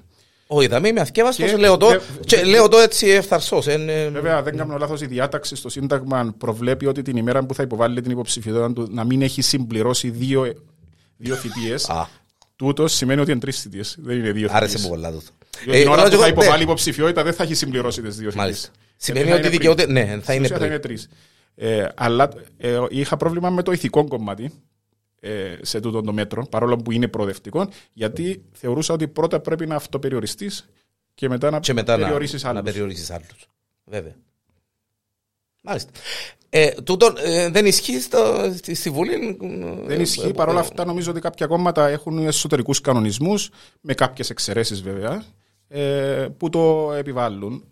Όχι, 0.54 0.68
θα 0.68 0.82
είμαι 0.86 1.02
αθκεύαστος, 1.02 1.58
λέω, 1.58 1.78
το, 1.78 2.00
και 2.26 2.44
λέω 2.44 2.68
το 2.68 2.78
έτσι 2.78 3.08
ευθαρσός. 3.08 3.66
Βέβαια, 4.12 4.42
δεν 4.42 4.58
κάνω 4.58 4.78
λάθος. 4.78 5.02
Η 5.02 5.06
διάταξη 5.06 5.56
στο 5.56 5.70
Σύνταγμα 5.70 6.36
προβλέπει 6.38 6.86
ότι 6.86 7.02
την 7.02 7.18
ημέρα 7.18 7.44
που 7.44 7.54
θα 7.54 7.64
υποβάλει 7.64 8.02
την 8.02 8.12
υποψηφιότητα 8.12 8.74
του 8.74 8.88
να 8.92 9.04
μην 9.04 9.22
έχει 9.22 9.42
συμπληρώσει 9.42 10.10
δύο, 10.10 10.54
δύο 11.18 11.36
θητείες. 11.36 11.90
Τούτος 12.56 12.94
σημαίνει 12.94 13.22
ότι 13.22 13.32
είναι 13.32 13.40
τρεις 13.40 13.62
θητείες. 13.62 13.98
Δεν 14.00 14.18
είναι 14.18 14.32
δύο 14.32 14.34
θητείες. 14.34 14.54
Άρεσε 14.54 14.80
μου 14.80 14.90
πολλά 14.90 15.12
τούτο. 15.12 15.32
Την 15.72 15.88
ώρα 15.88 16.04
που 16.04 16.18
θα 16.18 16.28
υποβάλει 16.28 16.64
υποψηφιότητα 16.64 17.24
δεν 17.24 17.34
θα 17.34 17.44
έχει 17.44 17.54
συμπληρώσει 17.54 18.02
τις 18.02 18.16
δύο 18.16 18.32
θητείες. 18.32 18.72
Σημαίνει 18.98 19.32
ότι 19.32 19.50
δικαιούται. 19.50 19.86
Ναι, 19.88 20.20
θα 20.22 20.34
είναι 20.34 20.80
τρεις. 20.80 21.10
Ε, 21.56 21.86
αλλά 21.96 22.30
ε, 22.58 22.78
είχα 22.90 23.18
πρόβλημα 23.18 23.50
με 23.50 23.64
το 23.64 23.72
ηθικό 23.72 24.08
κομμάτι 24.08 24.52
ε, 25.24 25.56
σε 25.62 25.80
τούτο 25.80 26.02
το 26.02 26.14
μέτρο, 26.14 26.46
παρόλο 26.48 26.76
που 26.76 26.92
είναι 26.92 27.08
προοδευτικό, 27.08 27.70
γιατί 27.94 28.44
θεωρούσα 28.52 28.94
ότι 28.94 29.08
πρώτα 29.08 29.40
πρέπει 29.40 29.68
να 29.68 29.76
αυτοπεριοριστείς 29.76 30.70
και 31.14 31.30
μετά 31.30 31.50
να 31.50 31.60
περιορίσει 31.60 32.48
άλλου. 32.48 32.56
Να 32.56 32.64
περιορίσεις 32.64 33.12
άλλους. 33.12 33.48
Βέβαια. 33.84 34.16
Μάλιστα. 35.64 35.92
Ε, 36.50 36.72
τούτο 36.72 37.14
ε, 37.18 37.50
δεν 37.50 37.66
ισχύει 37.66 38.00
στο, 38.00 38.52
στη, 38.56 38.74
στη 38.76 38.90
Βουλή. 38.90 39.38
Δεν 39.86 40.02
ισχύει. 40.02 40.34
Παρ' 40.34 40.50
όλα 40.50 40.60
αυτά, 40.60 40.86
νομίζω 40.86 41.12
ότι 41.12 41.20
κάποια 41.20 41.48
κόμματα 41.48 41.88
έχουν 41.88 42.18
εσωτερικούς 42.18 42.82
κανονισμούς, 42.82 43.50
με 43.82 43.94
κάποιες 43.94 44.30
εξαιρέσεις 44.30 44.82
βέβαια, 44.82 45.24
ε, 45.68 46.28
που 46.38 46.50
το 46.50 46.94
επιβάλλουν 46.94 47.64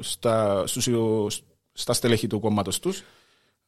στα, 0.00 0.66
στους, 0.66 1.42
στα 1.72 1.92
στελέχη 1.92 2.26
του 2.26 2.40
κόμματος 2.40 2.78
τους. 2.80 3.02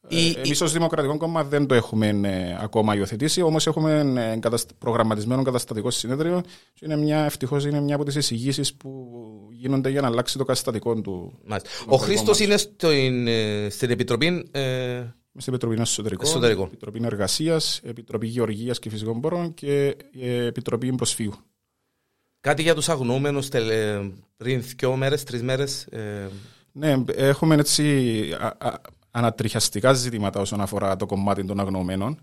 Η... 0.07 0.35
Εμείς 0.37 0.61
ως 0.61 0.71
Δημοκρατικό 0.71 1.17
Κόμμα 1.17 1.43
δεν 1.43 1.65
το 1.65 1.75
έχουμε 1.75 2.07
ε, 2.07 2.57
ακόμα 2.59 2.95
υιοθετήσει, 2.95 3.41
όμως 3.41 3.67
έχουμε 3.67 3.99
ε, 4.43 4.49
προγραμματισμένο 4.77 5.43
καταστατικό 5.43 5.91
συνέδριο 5.91 6.41
και 6.73 6.85
είναι 6.85 6.95
μια, 6.95 7.25
ευτυχώς 7.25 7.65
είναι 7.65 7.79
μια 7.81 7.95
από 7.95 8.03
τις 8.03 8.15
εισηγήσεις 8.15 8.73
που 8.73 9.19
γίνονται 9.51 9.89
για 9.89 10.01
να 10.01 10.07
αλλάξει 10.07 10.37
το 10.37 10.45
καταστατικό 10.45 11.01
του. 11.01 11.39
Ο 11.85 11.97
Χρήστος 11.97 12.39
είναι 12.39 12.57
στην, 12.57 13.27
ε, 13.27 13.67
στην 13.69 13.89
Επιτροπή. 13.89 14.47
Ε... 14.51 15.03
Στην 15.39 15.53
Επιτροπή 15.53 15.81
Εσωτερικών, 15.81 16.65
Επιτροπή 16.65 17.01
Εργασίας, 17.03 17.81
Επιτροπή 17.83 18.27
Γεωργίας 18.27 18.79
και 18.79 18.89
Φυσικών 18.89 19.21
Πόρων 19.21 19.53
και 19.53 19.95
Επιτροπή 20.21 20.95
Προσφύγου. 20.95 21.33
Κάτι 22.39 22.61
για 22.61 22.75
τους 22.75 22.89
αγνοούμενους 22.89 23.49
πριν 24.37 24.63
δύο 24.77 24.95
μέρες, 24.95 25.23
τρεις 25.23 25.43
μέρες. 25.43 25.83
Ε... 25.83 26.29
Ναι, 26.71 27.03
έχουμε 27.15 27.55
έτσι 27.55 27.83
ανατριχιαστικά 29.17 29.93
ζητήματα 29.93 30.39
όσον 30.39 30.61
αφορά 30.61 30.95
το 30.95 31.05
κομμάτι 31.05 31.45
των 31.45 31.59
αγνωμένων. 31.59 32.19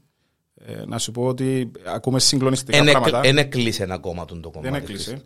Ε, 0.54 0.84
να 0.86 0.98
σου 0.98 1.10
πω 1.10 1.26
ότι 1.26 1.70
ακούμε 1.86 2.20
συγκλονιστικά 2.20 2.76
εν, 2.78 2.84
πράγματα. 2.84 3.20
Δεν 3.20 3.38
έκλεισε 3.38 3.82
ένα 3.82 3.98
κόμμα 3.98 4.24
το 4.24 4.34
κομμάτι. 4.34 4.60
Δεν 4.60 4.74
έκλεισε. 4.74 5.22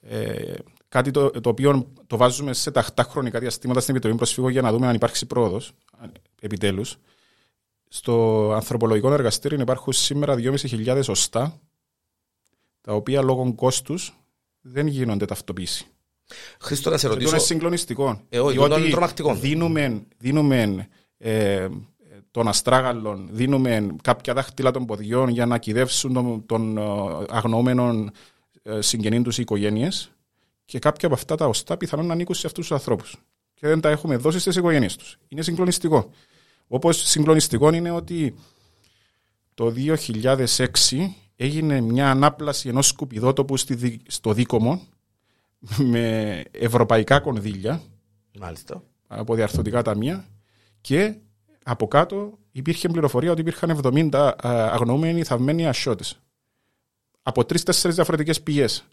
Ε, 0.00 0.54
κάτι 0.88 1.10
το, 1.10 1.30
το 1.30 1.48
οποίο 1.48 1.92
το 2.06 2.16
βάζουμε 2.16 2.52
σε 2.52 2.70
ταχτά 2.70 3.02
χρονικά 3.02 3.38
διαστήματα 3.38 3.80
στην 3.80 3.94
Επιτροπή 3.94 4.16
Προσφύγων 4.16 4.50
για 4.50 4.62
να 4.62 4.72
δούμε 4.72 4.86
αν 4.86 4.94
υπάρξει 4.94 5.26
πρόοδος. 5.26 5.72
Επιτέλους. 6.40 6.96
Στο 7.88 8.50
ανθρωπολογικό 8.52 9.12
εργαστήριο 9.12 9.60
υπάρχουν 9.60 9.92
σήμερα 9.92 10.34
2.500 10.38 11.02
οστά, 11.08 11.60
τα 12.80 12.92
οποία 12.92 13.22
λόγω 13.22 13.54
κόστους 13.54 14.18
δεν 14.60 14.86
γίνονται 14.86 15.24
ταυτοποίηση. 15.24 15.91
Χρήστο, 16.60 16.90
να 16.90 16.96
σε 16.96 17.08
ρωτήσω. 17.08 17.28
είναι 17.28 17.38
συγκλονιστικό. 17.38 18.20
Ε, 18.28 18.38
όχι, 18.38 18.58
είναι 18.58 18.90
τρομακτικό. 18.90 19.34
Δίνουμε, 19.34 20.02
δίνουμε 20.18 20.88
ε, 21.18 21.68
των 22.30 22.48
αστράγαλων, 22.48 23.28
δίνουμε 23.30 23.96
κάποια 24.02 24.34
δάχτυλα 24.34 24.70
των 24.70 24.86
ποδιών 24.86 25.28
για 25.28 25.46
να 25.46 25.58
κυδεύσουν 25.58 26.12
των, 26.12 26.46
των 26.46 26.78
ε, 26.78 26.82
αγνοούμενων 27.28 28.10
ε, 28.62 28.80
συγγενείων 28.80 29.22
τους 29.22 29.38
οι 29.38 29.42
οικογένειες 29.42 30.12
και 30.64 30.78
κάποια 30.78 31.08
από 31.08 31.16
αυτά 31.16 31.34
τα 31.34 31.46
οστά 31.46 31.76
πιθανόν 31.76 32.06
να 32.06 32.12
ανήκουν 32.12 32.34
σε 32.34 32.46
αυτούς 32.46 32.66
τους 32.66 32.76
ανθρώπους. 32.76 33.16
Και 33.54 33.66
δεν 33.66 33.80
τα 33.80 33.88
έχουμε 33.88 34.16
δώσει 34.16 34.38
στις 34.38 34.56
οικογένειες 34.56 34.96
τους. 34.96 35.18
Είναι 35.28 35.42
συγκλονιστικό. 35.42 36.10
Όπως 36.66 37.08
συγκλονιστικό 37.08 37.72
είναι 37.72 37.90
ότι 37.90 38.34
το 39.54 39.74
2006 39.76 40.66
έγινε 41.36 41.80
μια 41.80 42.10
ανάπλαση 42.10 42.68
ενός 42.68 42.86
σκουπιδότοπου 42.86 43.56
στο 44.06 44.32
Δίκομο 44.32 44.82
με 45.76 46.42
ευρωπαϊκά 46.50 47.20
κονδύλια 47.20 47.82
Μάλιστα. 48.38 48.82
από 49.06 49.34
διαρθωτικά 49.34 49.82
ταμεία 49.82 50.24
και 50.80 51.14
από 51.62 51.88
κάτω 51.88 52.38
υπήρχε 52.52 52.88
πληροφορία 52.88 53.30
ότι 53.30 53.40
υπήρχαν 53.40 53.80
70 54.12 54.32
αγνοούμενοι 54.42 55.24
θαυμένοι 55.24 55.66
ασιώτες. 55.66 56.20
Από 57.22 57.44
τρει-τέσσερι 57.44 57.94
διαφορετικές 57.94 58.42
πηγές. 58.42 58.84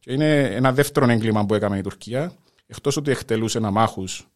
Και 0.00 0.12
είναι 0.12 0.40
ένα 0.42 0.72
δεύτερο 0.72 1.10
έγκλημα 1.10 1.46
που 1.46 1.54
έκαμε 1.54 1.78
η 1.78 1.80
Τουρκία. 1.80 2.32
Εκτός 2.66 2.96
ότι 2.96 3.10
εκτελούσε 3.10 3.60
μάχους 3.60 4.28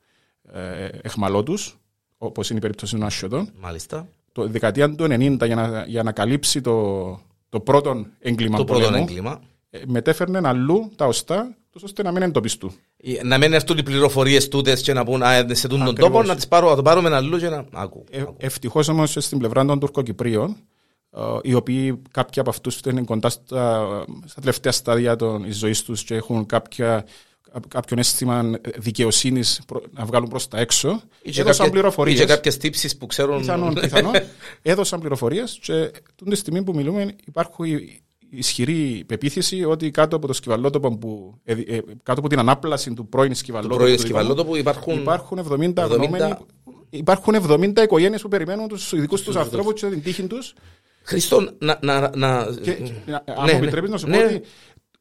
ε, 0.52 0.88
εχμαλώτους, 1.02 1.78
όπως 2.18 2.48
είναι 2.50 2.58
η 2.58 2.62
περίπτωση 2.62 2.94
των 2.94 3.04
Ασιωτών. 3.04 3.50
Μάλιστα. 3.60 4.08
Το 4.32 4.48
δεκαετία 4.48 4.94
του 4.94 5.04
90 5.04 5.46
για 5.46 5.54
να, 5.54 5.84
για 5.86 6.02
να 6.02 6.12
καλύψει 6.12 6.60
το, 6.60 7.08
το 7.48 7.60
πρώτο 7.60 8.06
έγκλημα 8.18 8.56
το 8.56 8.64
πρώτο 8.64 8.94
έγκλημα. 8.94 9.40
Ε, 9.74 9.80
μετέφερνε 9.86 10.40
αλλού 10.44 10.90
τα 10.96 11.06
οστά 11.06 11.56
ώστε 11.82 12.02
να 12.02 12.12
μην 12.12 12.22
εντοπιστούν. 12.22 12.72
Ε, 12.96 13.24
να 13.24 13.38
μην 13.38 13.52
έρθουν 13.52 13.78
οι 13.78 13.82
πληροφορίες 13.82 14.48
τούτες 14.48 14.82
και 14.82 14.92
να 14.92 15.04
πούν 15.04 15.22
Α, 15.22 15.46
σε 15.50 15.68
τον 15.68 15.94
τόπο, 15.94 16.22
να 16.22 16.34
τις 16.34 16.48
πάρω, 16.48 16.74
το 16.74 16.82
πάρουμε 16.82 17.14
αλλού 17.14 17.38
και 17.38 17.48
να. 17.48 17.64
Άκου. 17.72 18.04
Ε, 18.10 18.24
Ευτυχώς 18.36 18.88
όμως 18.88 19.16
στην 19.18 19.38
πλευρά 19.38 19.64
των 19.64 19.80
Τουρκοκυπρίων, 19.80 20.56
ε, 21.10 21.20
οι 21.42 21.54
οποίοι 21.54 22.02
κάποιοι 22.10 22.40
από 22.40 22.50
αυτούς 22.50 22.80
είναι 22.90 23.02
κοντά 23.02 23.28
στα, 23.28 24.04
στα 24.24 24.40
τελευταία 24.40 24.72
στάδια 24.72 25.16
της 25.16 25.58
ζωής 25.58 25.82
τους 25.82 26.02
και 26.04 26.14
έχουν 26.14 26.46
κάποια, 26.46 27.04
κάποιον 27.68 27.98
αίσθημα 27.98 28.50
δικαιοσύνης 28.76 29.60
να 29.90 30.04
βγάλουν 30.04 30.28
προς 30.28 30.48
τα 30.48 30.58
έξω. 30.58 31.02
Έδωσαν 31.22 31.70
πληροφορίες. 31.70 32.20
Ή 32.20 32.24
κάποιες 32.24 32.56
τύψεις 32.56 32.96
που 32.96 33.06
ξέρουν. 33.06 33.38
Πιθανόν, 33.38 33.74
πιθανόν. 33.74 34.12
έδωσαν 34.62 35.00
πληροφορίες 35.00 35.58
και 35.62 35.90
την 36.24 36.36
στιγμή 36.36 36.62
που 36.62 36.74
μιλούμε 36.74 37.14
υπάρχουν 37.24 37.66
ισχυρή 38.34 39.04
πεποίθηση 39.06 39.64
ότι 39.64 39.90
κάτω 39.90 40.16
από 40.16 40.26
το 40.26 40.32
σκυβαλότοπο 40.32 40.98
που, 40.98 41.34
ε, 41.44 41.52
ε, 41.52 41.80
κάτω 42.02 42.20
από 42.20 42.28
την 42.28 42.38
ανάπλαση 42.38 42.94
του 42.94 43.08
πρώην 43.08 43.34
σκυβαλότοπου, 43.34 44.56
υπάρχουν, 44.56 44.98
υπάρχουν 44.98 45.46
70, 45.50 45.74
70... 45.74 46.32
υπάρχουν 46.90 47.34
70 47.48 47.82
οικογένειες 47.82 48.22
που 48.22 48.28
περιμένουν 48.28 48.68
τους 48.68 48.92
ειδικού 48.92 49.22
τους 49.22 49.36
ανθρώπου 49.36 49.72
και 49.72 49.86
την 49.86 50.02
τύχη 50.02 50.26
τους. 50.26 50.54
Χριστό, 51.02 51.50
να. 51.58 51.78
να, 51.82 52.16
να... 52.16 52.46
Και, 52.62 52.76
αν 53.06 53.44
ναι, 53.44 53.52
μου 53.52 53.58
επιτρέπεις 53.58 53.90
να 53.90 53.98
σου 53.98 54.08
ναι. 54.08 54.18
πω 54.18 54.24
ότι. 54.24 54.42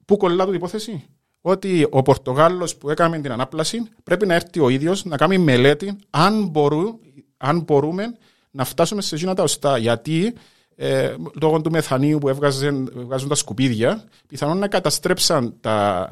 Πού 0.06 0.18
κολλά 0.18 0.46
του 0.46 0.54
υπόθεση, 0.54 1.04
ότι 1.42 1.88
ο 1.90 2.02
Πορτογάλος 2.02 2.76
που 2.76 2.90
έκανε 2.90 3.20
την 3.20 3.32
ανάπλαση 3.32 3.84
πρέπει 4.04 4.26
να 4.26 4.34
έρθει 4.34 4.60
ο 4.60 4.70
ίδιος 4.70 5.06
να 5.06 5.18
κάνει 5.18 5.38
μελέτη 5.38 5.96
αν, 6.10 6.48
μπορού, 6.48 7.00
αν 7.38 7.62
μπορούμε 7.62 8.16
να 8.52 8.64
φτάσουμε 8.64 9.02
σε 9.02 9.16
εκείνα 9.16 9.34
τα 9.34 9.44
οστά. 9.44 9.78
Γιατί 9.78 10.34
ε, 10.84 11.16
λόγω 11.42 11.62
του 11.62 11.72
μεθανίου 11.72 12.18
που 12.18 12.30
έβγαζαν, 12.30 12.92
βγάζουν 12.96 13.30
τα 13.30 13.36
σκουπίδια, 13.36 14.04
πιθανόν 14.28 14.58
να 14.58 14.68
καταστρέψαν 14.68 15.54
τα, 15.62 16.08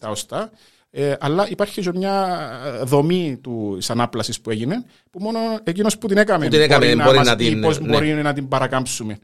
τα 0.00 0.08
οστά. 0.08 0.50
Ε, 0.90 1.14
αλλά 1.20 1.48
υπάρχει 1.50 1.80
και 1.80 1.90
μια 1.94 2.38
δομή 2.82 3.40
της 3.76 3.90
ανάπλασης 3.90 4.40
που 4.40 4.50
έγινε, 4.50 4.84
που 5.10 5.20
μόνο 5.20 5.38
εκείνος 5.64 5.98
που 5.98 6.06
την 6.06 6.16
έκαμε, 6.16 6.44
που 6.44 6.50
την 6.50 6.60
έκαμε 6.60 6.84
μπορεί, 6.84 6.96
να, 6.96 7.04
μπορεί 7.04 7.18
να 7.18 7.36
την, 7.36 7.60
πώς 7.60 7.80
ναι. 7.80 7.88
μπορεί 7.88 8.14
να 8.14 8.32
την 8.32 8.48
παρακάμψουμε. 8.48 9.18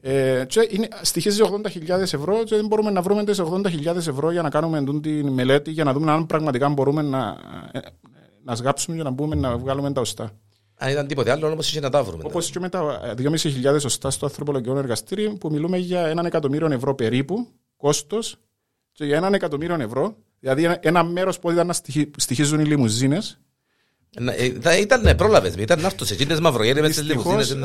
Ε, 0.00 0.44
και 0.46 0.68
είναι, 0.70 0.88
στοιχίζει 1.02 1.40
80.000 1.88 2.00
ευρώ 2.00 2.44
και 2.44 2.56
δεν 2.56 2.66
μπορούμε 2.66 2.90
να 2.90 3.02
βρούμε 3.02 3.24
τις 3.24 3.40
80.000 3.40 3.96
ευρώ 3.96 4.30
για 4.30 4.42
να 4.42 4.50
κάνουμε 4.50 5.00
τη 5.00 5.10
μελέτη, 5.10 5.70
για 5.70 5.84
να 5.84 5.92
δούμε 5.92 6.12
αν 6.12 6.26
πραγματικά 6.26 6.68
μπορούμε 6.68 7.02
να, 7.02 7.36
ε, 7.72 7.78
να 8.44 8.54
σγάψουμε 8.54 8.96
και 8.96 9.02
να 9.02 9.10
μπούμε 9.10 9.34
να 9.34 9.56
βγάλουμε 9.56 9.92
τα 9.92 10.00
οστά. 10.00 10.32
Αν 10.84 10.90
ήταν 10.90 11.06
τίποτε 11.06 11.30
άλλο, 11.30 11.46
όμως 11.46 11.68
είχε 11.68 11.80
να 11.80 11.90
τα 11.90 12.02
βρούμε. 12.02 12.22
Όπως 12.26 12.50
και 12.50 12.60
με 12.60 12.68
τα 12.68 13.00
2.500 13.18 13.76
σωστά 13.78 14.10
στο 14.10 14.26
ανθρωπολογικό 14.26 14.78
εργαστήριο, 14.78 15.32
που 15.32 15.50
μιλούμε 15.50 15.78
για 15.78 16.06
έναν 16.06 16.26
εκατομμύριο 16.26 16.72
ευρώ 16.72 16.94
περίπου 16.94 17.48
κόστος 17.76 18.36
και 18.92 19.04
για 19.04 19.16
έναν 19.16 19.34
εκατομμύριο 19.34 19.76
ευρώ, 19.80 20.16
δηλαδή 20.40 20.78
ένα 20.80 21.04
μέρος 21.04 21.38
που 21.38 21.50
ήταν 21.50 21.66
να 21.66 21.72
στοιχίζουν 22.16 22.60
οι 22.60 22.64
λιμουζίνες. 22.64 23.38
Ε, 24.36 24.50
θα 24.60 24.78
ήταν, 24.78 25.00
ναι, 25.00 25.14
πρόλαβες. 25.14 25.54
Ήταν 25.54 25.80
να 25.80 25.86
έρθω 25.86 26.04
σε 26.04 26.14
εκείνες 26.14 26.40
μαυρογέρε 26.40 26.80
μες 26.80 26.96
τι 26.96 27.02
λιμουζίνες. 27.02 27.56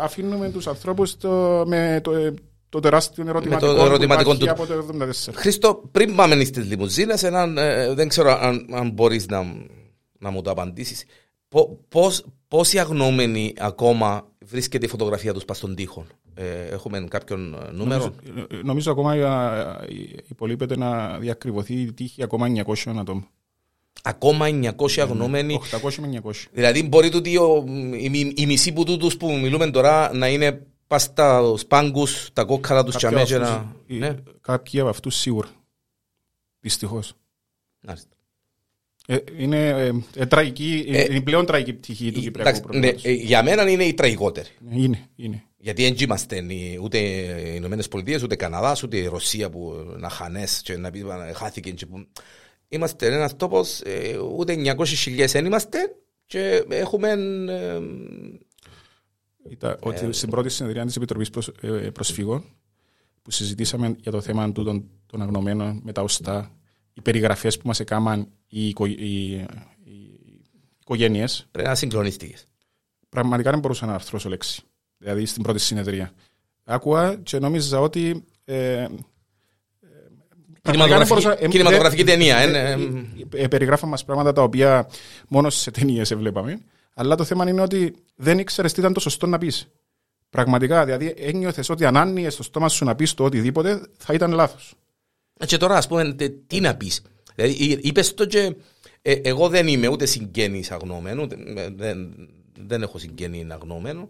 Αφήνουμε 0.00 0.50
τους 0.50 0.66
ανθρώπους 0.66 1.16
με 1.66 2.00
το, 2.02 2.12
ε, 2.12 2.34
το 2.68 2.80
τεράστιο 2.80 3.24
ερωτηματικό, 3.28 3.74
το 3.74 3.84
ερωτηματικό 3.84 4.36
του 4.36 4.50
από 4.50 4.66
το 4.66 4.74
1974. 4.74 5.32
Χρήστο, 5.34 5.82
πριν 5.90 6.14
πάμε 6.14 6.44
στις 6.44 6.66
λιμουζίνες, 6.66 7.22
ε, 7.22 7.94
δεν 7.94 8.08
ξέρω 8.08 8.38
αν, 8.40 8.66
αν 8.72 8.90
μπορείς 8.90 9.26
να, 9.26 9.42
να 10.18 10.30
μου 10.30 10.42
το 10.42 10.50
απαντήσεις. 10.50 11.04
Πώς, 11.88 12.24
πόσοι 12.52 12.78
αγνώμενοι 12.78 13.54
ακόμα 13.58 14.28
βρίσκεται 14.44 14.86
η 14.86 14.88
φωτογραφία 14.88 15.32
τους 15.32 15.44
πας 15.44 15.56
στον 15.56 15.74
τοίχο; 15.74 16.06
Ε, 16.34 16.62
έχουμε 16.62 17.04
κάποιον 17.08 17.54
ε, 17.54 17.70
νούμερο; 17.70 18.14
Νομίζω, 18.24 18.46
ε, 18.50 18.56
νομίζω 18.62 18.90
ακόμα 18.90 19.16
υπολείπεται 20.28 20.76
να 20.76 21.18
διακριβωθεί 21.18 21.74
η 21.74 21.92
τύχη 21.92 22.22
ακόμα 22.22 22.46
900 22.66 22.74
ατόμων. 22.98 23.28
Ακόμα 24.02 24.46
900 24.48 24.98
αγνώμενοι. 24.98 25.60
800 25.82 25.94
με 26.00 26.20
900. 26.24 26.30
Δηλαδή 26.52 26.82
μπορεί 26.88 27.10
τούτοι, 27.10 27.30
η, 27.96 28.32
η 28.36 28.46
μισή 28.46 28.72
που 28.72 28.84
τούτους 28.84 29.16
που 29.16 29.32
μιλούμε 29.32 29.70
τώρα 29.70 30.14
να 30.14 30.28
είναι 30.28 30.66
πας 30.86 31.02
στα 31.02 31.56
σπάγκους, 31.56 32.30
τα 32.32 32.44
κόκκαλα 32.44 32.84
τους 32.84 32.96
τσαμέτζερα. 32.96 33.76
Ναι. 33.86 34.14
Κάποιοι 34.40 34.80
από 34.80 34.88
αυτούς 34.88 35.16
σίγουρα. 35.16 35.48
Δυστυχώς. 36.60 37.14
Άριστα. 37.86 38.16
Ε, 39.06 39.16
είναι 39.38 39.68
ε, 39.68 39.92
ε, 40.14 40.26
τραγική, 40.26 40.84
ε, 40.88 41.04
είναι 41.04 41.16
η 41.16 41.22
πλέον 41.22 41.46
τραγική 41.46 41.72
πτυχή 41.72 42.12
του 42.12 42.20
Κυπριακού 42.20 42.76
ναι, 42.78 42.88
Για 43.04 43.42
μένα 43.42 43.70
είναι 43.70 43.84
η 43.84 43.94
τραγικότερη. 43.94 44.48
Είναι, 44.70 45.08
είναι. 45.16 45.42
Γιατί 45.56 45.82
δεν 45.82 45.94
είμαστε 45.98 46.44
ούτε 46.82 46.98
οι 46.98 47.52
Ηνωμένες 47.54 47.88
Πολιτείες, 47.88 48.22
ούτε 48.22 48.36
Καναδάς, 48.36 48.82
ούτε 48.82 48.96
η 48.96 49.06
Ρωσία 49.06 49.50
που 49.50 49.74
να 49.98 50.08
χανές 50.08 50.60
και 50.64 50.76
να 50.76 50.90
πει 50.90 51.04
χάθηκε. 51.34 51.70
Και 51.70 51.86
που... 51.86 52.06
Είμαστε 52.68 53.06
ένας 53.06 53.36
τόπος, 53.36 53.82
ούτε 54.36 54.74
900.000 54.76 55.26
δεν 55.26 55.44
είμαστε 55.44 55.78
και 56.26 56.64
έχουμε. 56.68 57.16
Ήταν 59.50 59.76
ότι 59.80 60.12
στην 60.12 60.30
πρώτη 60.30 60.48
συνεδρία 60.48 60.84
της 60.86 60.96
Επιτροπής 60.96 61.30
Προσφύγων 61.92 62.44
που 63.22 63.30
συζητήσαμε 63.30 63.96
για 64.00 64.12
το 64.12 64.20
θέμα 64.20 64.52
των, 64.52 64.90
των 65.06 65.22
αγνωμένων 65.22 65.80
με 65.84 65.92
τα 65.92 66.02
οστά 66.02 66.61
οι 66.94 67.00
περιγραφές 67.00 67.56
που 67.58 67.66
μας 67.66 67.80
έκαναν 67.80 68.28
οι, 68.48 68.66
οι, 68.66 68.74
οι, 68.86 69.46
οικογένειες. 70.80 71.46
Πρέπει 71.50 71.68
να 71.68 71.74
συγκλονίστηκε. 71.74 72.34
Πραγματικά 73.08 73.50
δεν 73.50 73.58
μπορούσα 73.60 73.86
να 73.86 73.94
αρθρώσω 73.94 74.28
λέξη. 74.28 74.62
Δηλαδή 74.98 75.26
στην 75.26 75.42
πρώτη 75.42 75.58
συνεδρία. 75.58 76.12
Άκουγα 76.64 77.14
και 77.22 77.38
νόμιζα 77.38 77.80
ότι. 77.80 78.24
Ε, 78.44 78.86
πραγματικά 80.62 80.98
δεν 80.98 81.06
μπορούσα- 81.06 81.42
ε, 81.44 81.48
Κινηματογραφική 81.48 82.02
δεν- 82.02 82.18
ταινία. 82.18 82.36
ε, 82.38 82.50
ε, 82.50 82.72
ε, 82.72 83.42
ε, 83.42 83.48
περιγράφαν 83.48 83.88
μας 83.88 84.04
πράγματα 84.04 84.32
τα 84.32 84.42
οποία 84.42 84.88
μόνο 85.28 85.50
σε 85.50 85.70
ταινίες 85.70 86.14
βλέπαμε. 86.14 86.60
Αλλά 86.94 87.14
το 87.14 87.24
θέμα 87.24 87.48
είναι 87.48 87.60
ότι 87.60 87.94
δεν 88.16 88.38
ήξερες 88.38 88.72
τι 88.72 88.80
ήταν 88.80 88.92
το 88.92 89.00
σωστό 89.00 89.26
να 89.26 89.38
πεις. 89.38 89.68
Πραγματικά, 90.30 90.84
δηλαδή 90.84 91.14
ένιωθες 91.16 91.68
ότι 91.68 91.84
αν 91.84 91.96
άνοιε 91.96 92.30
το 92.30 92.42
στόμα 92.42 92.68
σου 92.68 92.84
να 92.84 92.94
πεις 92.94 93.14
το 93.14 93.24
οτιδήποτε, 93.24 93.82
θα 93.98 94.14
ήταν 94.14 94.32
λάθος. 94.32 94.74
Και 95.46 95.56
τώρα, 95.56 95.76
ας 95.76 95.86
πούμε, 95.86 96.12
τε- 96.14 96.34
τι 96.46 96.60
να 96.60 96.76
πεις. 96.76 97.02
Δηλαδή, 97.34 97.78
είπες 97.82 98.14
το 98.14 98.24
και 98.26 98.54
ε, 99.02 99.12
εγώ 99.12 99.48
δεν 99.48 99.66
είμαι 99.68 99.86
ούτε 99.88 100.06
συγγενής 100.06 100.70
αγνώμενο, 100.70 101.22
ούτε, 101.22 101.36
ε, 101.56 101.68
δεν, 101.76 102.14
δεν 102.66 102.82
έχω 102.82 102.98
συγγενή 102.98 103.46
αγνώμενο. 103.50 104.06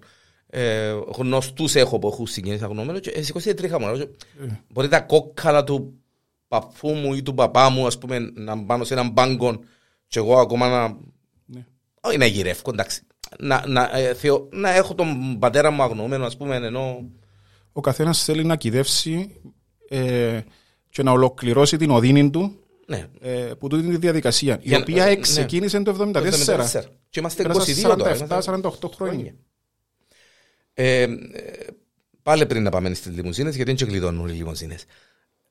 Ε, 0.46 0.94
Γνωστούς 1.16 1.74
έχω 1.74 1.98
που 1.98 2.08
έχουν 2.08 2.26
συγγενείς 2.26 2.62
αγνώμενο 2.62 2.98
και 2.98 3.10
ε, 3.10 3.22
σηκώθηκε 3.22 3.54
τρίχα 3.54 3.80
μου. 3.80 3.86
Λέω, 3.94 4.06
Μπορεί 4.68 4.88
τα 4.88 5.00
κόκκαλα 5.00 5.64
του 5.64 5.94
παππού 6.48 6.88
μου 6.90 7.14
ή 7.14 7.22
του 7.22 7.34
παπά 7.34 7.68
μου, 7.70 7.86
ας 7.86 7.98
πούμε, 7.98 8.18
να 8.34 8.64
πάνω 8.64 8.84
σε 8.84 8.94
έναν 8.94 9.10
μπάγκο 9.10 9.60
και 10.06 10.18
εγώ 10.18 10.38
ακόμα 10.38 10.68
να. 10.68 10.96
Ναι. 11.46 11.64
Όχι 12.00 12.16
να 12.18 12.26
γυρεύω, 12.26 12.70
εντάξει. 12.72 13.02
Να, 13.38 13.64
να, 13.66 13.90
ε, 13.98 14.14
θεω- 14.14 14.48
να 14.52 14.70
έχω 14.70 14.94
τον 14.94 15.38
πατέρα 15.38 15.70
μου 15.70 15.82
αγνώμενο, 15.82 16.24
ας 16.26 16.36
πούμε, 16.36 16.56
ενώ. 16.56 17.10
Ο 17.72 17.80
καθένας 17.80 18.24
θέλει 18.24 18.44
να 18.44 18.56
κυδεύσει 18.56 19.40
ε, 19.88 20.40
και 20.92 21.02
να 21.02 21.10
ολοκληρώσει 21.10 21.76
την 21.76 21.90
οδύνη 21.90 22.30
του 22.30 22.56
Ναι, 22.86 23.06
ε, 23.20 23.30
που 23.58 23.68
τούτη 23.68 23.88
τη 23.88 23.96
διαδικασία, 23.96 24.54
η 24.54 24.68
Για- 24.68 24.78
οποία 24.78 25.04
ε, 25.04 25.16
ξεκίνησε 25.16 25.82
το 25.82 25.92
1974. 25.94 26.64
74. 26.72 26.82
Και 27.10 27.20
είμαστε 27.20 27.42
Πέρασαν 27.42 27.62
22 27.74 27.96
τώρα. 27.98 28.14
είμαστε- 28.16 28.26
47-48 28.26 28.88
χρόνια. 28.94 29.34
Ε, 30.74 31.02
ε, 31.02 31.08
πάλι 32.22 32.46
πριν 32.46 32.62
να 32.62 32.70
πάμε 32.70 32.94
στις 32.94 33.14
λιμουζίνες, 33.14 33.54
γιατί 33.54 33.70
δεν 33.70 33.78
και 33.78 33.84
κλειδώνουν 33.92 34.28
οι 34.28 34.32
λιμουζίνες. 34.32 34.84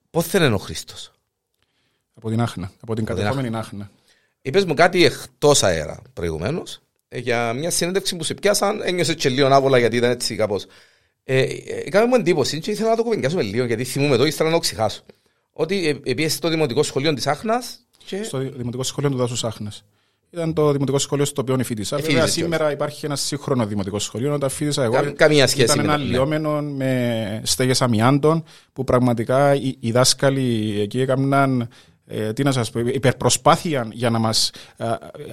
Πώς 0.09 0.25
θέλει 0.27 0.53
ο 0.53 0.57
Χρήστος; 0.57 1.11
Από 2.13 2.29
την 2.29 2.41
Άχνα, 2.41 2.71
από 2.81 2.95
την 2.95 3.05
την 3.05 3.15
κατεχόμενη 3.15 3.55
Άχνα. 3.57 3.91
Είπες 4.41 4.65
μου 4.65 4.73
κάτι 4.73 5.05
εκτός 5.05 5.63
αέρα 5.63 6.01
προηγουμένως 6.13 6.81
για 7.09 7.53
μια 7.53 7.69
συνέντευξη 7.69 8.15
που 8.15 8.23
σε 8.23 8.33
πιάσαν. 8.33 8.81
Ένιωσες 8.83 9.15
και 9.15 9.29
λίγο 9.29 9.47
άβολα 9.47 9.77
γιατί 9.77 9.97
ήταν 9.97 10.11
έτσι 10.11 10.35
κάπως. 10.35 10.65
Ε, 11.23 11.39
ε, 11.41 11.89
Κάμε 11.89 12.05
μου 12.05 12.15
εντύπωση 12.15 12.59
και 12.59 12.71
ήθελα 12.71 12.89
να 12.89 12.95
το 12.95 13.03
κουβεντιάσουμε 13.03 13.41
λίγο 13.41 13.65
γιατί 13.65 13.83
θυμούμαι 13.83 14.17
το, 14.17 14.25
ήθελα 14.25 14.49
να 14.49 14.55
το 14.55 14.61
ξεχάσω. 14.61 15.03
Ότι 15.53 15.87
ε, 15.87 16.11
επίσης 16.11 16.33
στο 16.33 16.49
δημοτικό 16.49 16.83
σχολείο 16.83 17.13
της 17.13 17.27
Άχνας. 17.27 17.79
Και... 18.05 18.23
Στο 18.23 18.37
Δημοτικό 18.37 18.83
Σχολείο 18.83 19.09
του 19.09 19.17
Δάσους 19.17 19.43
Άχνας. 19.43 19.83
Ήταν 20.29 20.53
το 20.53 20.71
δημοτικό 20.71 20.97
σχολείο 20.97 21.25
στο 21.25 21.41
οποίο 21.41 21.57
φοιτήσα. 21.63 21.97
Βέβαια, 21.97 22.11
Εφοίτησες 22.11 22.43
σήμερα 22.43 22.71
υπάρχει 22.71 23.05
ένα 23.05 23.15
σύγχρονο 23.15 23.65
δημοτικό 23.65 23.99
σχολείο. 23.99 24.33
Όταν 24.33 24.49
φοιτήσα 24.49 24.83
εγώ, 24.83 24.93
Κα- 24.93 25.11
καμία 25.11 25.47
σχέση 25.47 25.63
ήταν 25.63 25.77
με 25.77 25.83
ένα 25.83 25.97
το- 25.97 26.03
ναι. 26.03 26.09
λιόμενο 26.09 26.61
με 26.61 27.41
στέγες 27.43 27.81
αμοιάντων 27.81 28.43
που 28.73 28.83
πραγματικά 28.83 29.55
οι, 29.55 29.75
οι 29.79 29.91
δάσκαλοι 29.91 30.79
εκεί 30.81 30.99
έκαναν. 31.01 31.69
Ε, 32.05 32.33
τι 32.33 32.43
να 32.43 32.51
σας 32.51 32.71
πω, 32.71 32.79
υπερπροσπάθεια 32.79 33.87
για 33.91 34.09
να 34.09 34.19
μας 34.19 34.51
ε, 34.77 34.85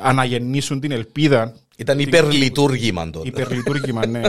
αναγεννήσουν 0.02 0.80
την 0.80 0.90
ελπίδα 0.90 1.54
Ήταν 1.80 1.98
υπερλειτουργήμα 1.98 3.10
τότε. 3.10 3.28
υπερλειτουργήμα, 3.28 4.06
ναι. 4.06 4.20
Ε, 4.20 4.28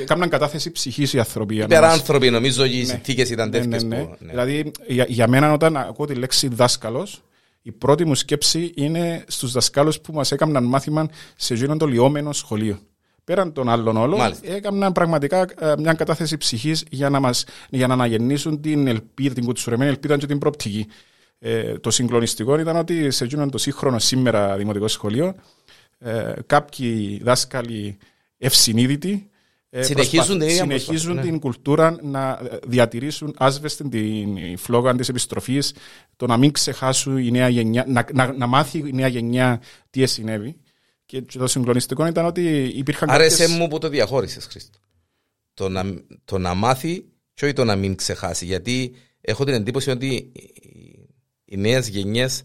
ε, 0.00 0.04
Κάμναν 0.04 0.28
κατάθεση 0.28 0.70
ψυχής 0.70 1.12
οι 1.12 1.18
άνθρωποι. 1.18 1.54
για 1.54 1.66
να 1.66 1.74
μας- 1.74 1.78
Υπεράνθρωποι, 1.88 2.30
νομίζω 2.30 2.64
οι 2.64 2.84
συνθήκες 2.84 3.30
ήταν 3.30 3.48
ναι, 3.48 3.58
τέτοιες. 3.60 3.82
ναι, 3.84 3.96
ναι. 3.96 4.08
Δηλαδή, 4.30 4.70
για, 4.86 5.04
για 5.08 5.28
μένα, 5.28 5.52
όταν 5.52 5.76
ακούω 5.76 6.06
τη 6.06 6.14
λέξη 6.14 6.48
δάσκαλος, 6.48 7.22
η 7.62 7.72
πρώτη 7.72 8.04
μου 8.04 8.14
σκέψη 8.14 8.72
είναι 8.74 9.24
στους 9.26 9.52
δασκάλους 9.52 10.00
που 10.00 10.12
μας 10.12 10.32
έκαναν 10.32 10.64
μάθημα 10.64 11.08
σε 11.36 11.54
εκείνον 11.54 11.78
το 11.78 11.86
λιόμενο 11.86 12.32
σχολείο. 12.32 12.78
Πέραν 13.24 13.52
των 13.52 13.68
άλλων 13.68 13.96
όλων, 13.96 14.18
Μάλιστα. 14.18 14.52
έκαναν 14.52 14.92
πραγματικά 14.92 15.40
ε, 15.58 15.72
μια 15.78 15.92
κατάθεση 15.92 16.36
ψυχής 16.36 16.84
για, 16.90 17.10
να 17.10 17.20
μας, 17.20 17.44
για 17.70 17.86
να 17.86 17.94
αναγεννήσουν 17.94 18.60
την 18.60 18.86
ελπίδα, 18.86 19.34
την 19.34 19.44
κουτσουρεμένη 19.44 19.90
ελπίδα 19.90 20.16
και 20.18 20.26
την 20.26 20.38
προοπτική. 20.38 20.86
Ε, 21.38 21.78
το 21.78 21.90
συγκλονιστικό 21.90 22.58
ήταν 22.58 22.76
ότι 22.76 23.10
σε 23.10 23.24
εκείνον 23.24 23.50
το 23.50 23.58
σύγχρονο 23.58 23.98
σήμερα 23.98 24.56
δημοτικό 24.56 24.88
σχολείο, 24.88 25.26
ε, 25.26 25.34
κάποιοι 26.46 27.20
δάσκαλοι 27.22 27.96
ευσυνείδητοι 28.38 29.28
ε, 29.70 29.82
Συνεχίζουν 29.82 30.16
προσπα- 30.26 30.36
την 30.38 30.48
ίδια 30.48 30.62
συνεχίζουν 30.62 31.04
προσπάθεια, 31.12 31.30
την 31.30 31.40
κουλτούρα 31.40 31.96
να 32.02 32.40
διατηρήσουν 32.66 33.34
άσβεστη 33.38 33.88
την 33.88 34.58
φλόγα 34.58 34.94
της 34.94 35.08
επιστροφής, 35.08 35.74
το 36.16 36.26
να 36.26 36.36
μην 36.36 36.52
ξεχάσουν 36.52 37.18
η 37.18 37.30
νέα 37.30 37.48
γενιά, 37.48 37.84
να, 37.88 38.06
να, 38.12 38.32
να 38.32 38.46
μάθει 38.46 38.78
η 38.78 38.92
νέα 38.92 39.08
γενιά 39.08 39.60
τι 39.90 40.06
συνέβη. 40.06 40.56
Και 41.06 41.22
το 41.22 41.46
συγκλονιστικό 41.46 42.06
ήταν 42.06 42.24
ότι 42.24 42.64
υπήρχαν 42.74 43.10
Άρεσε 43.10 43.42
κάποιες- 43.42 43.58
μου 43.58 43.68
που 43.68 43.78
το 43.78 43.88
διαχώρισες, 43.88 44.44
Χρήστο. 44.46 44.78
Το 45.54 45.68
να, 45.68 45.84
το 46.24 46.38
να 46.38 46.54
μάθει 46.54 47.04
και 47.34 47.44
όχι 47.44 47.54
το 47.54 47.64
να 47.64 47.76
μην 47.76 47.94
ξεχάσει. 47.94 48.44
Γιατί 48.44 48.94
έχω 49.20 49.44
την 49.44 49.54
εντύπωση 49.54 49.90
ότι 49.90 50.06
οι- 50.14 51.08
οι 51.44 51.56
νέες 51.56 51.88
γενιές 51.88 52.42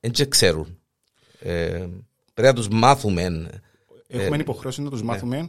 δεν 0.00 0.10
και 0.10 0.26
ξέρουν. 0.26 0.78
Ε, 1.40 1.86
πρέπει 2.34 2.48
να 2.48 2.54
τους 2.54 2.68
μάθουμε. 2.68 3.48
Έχουμε 4.06 4.36
υποχρέωση 4.36 4.82
να 4.82 4.90
τους 4.90 5.02
μάθουμε, 5.02 5.48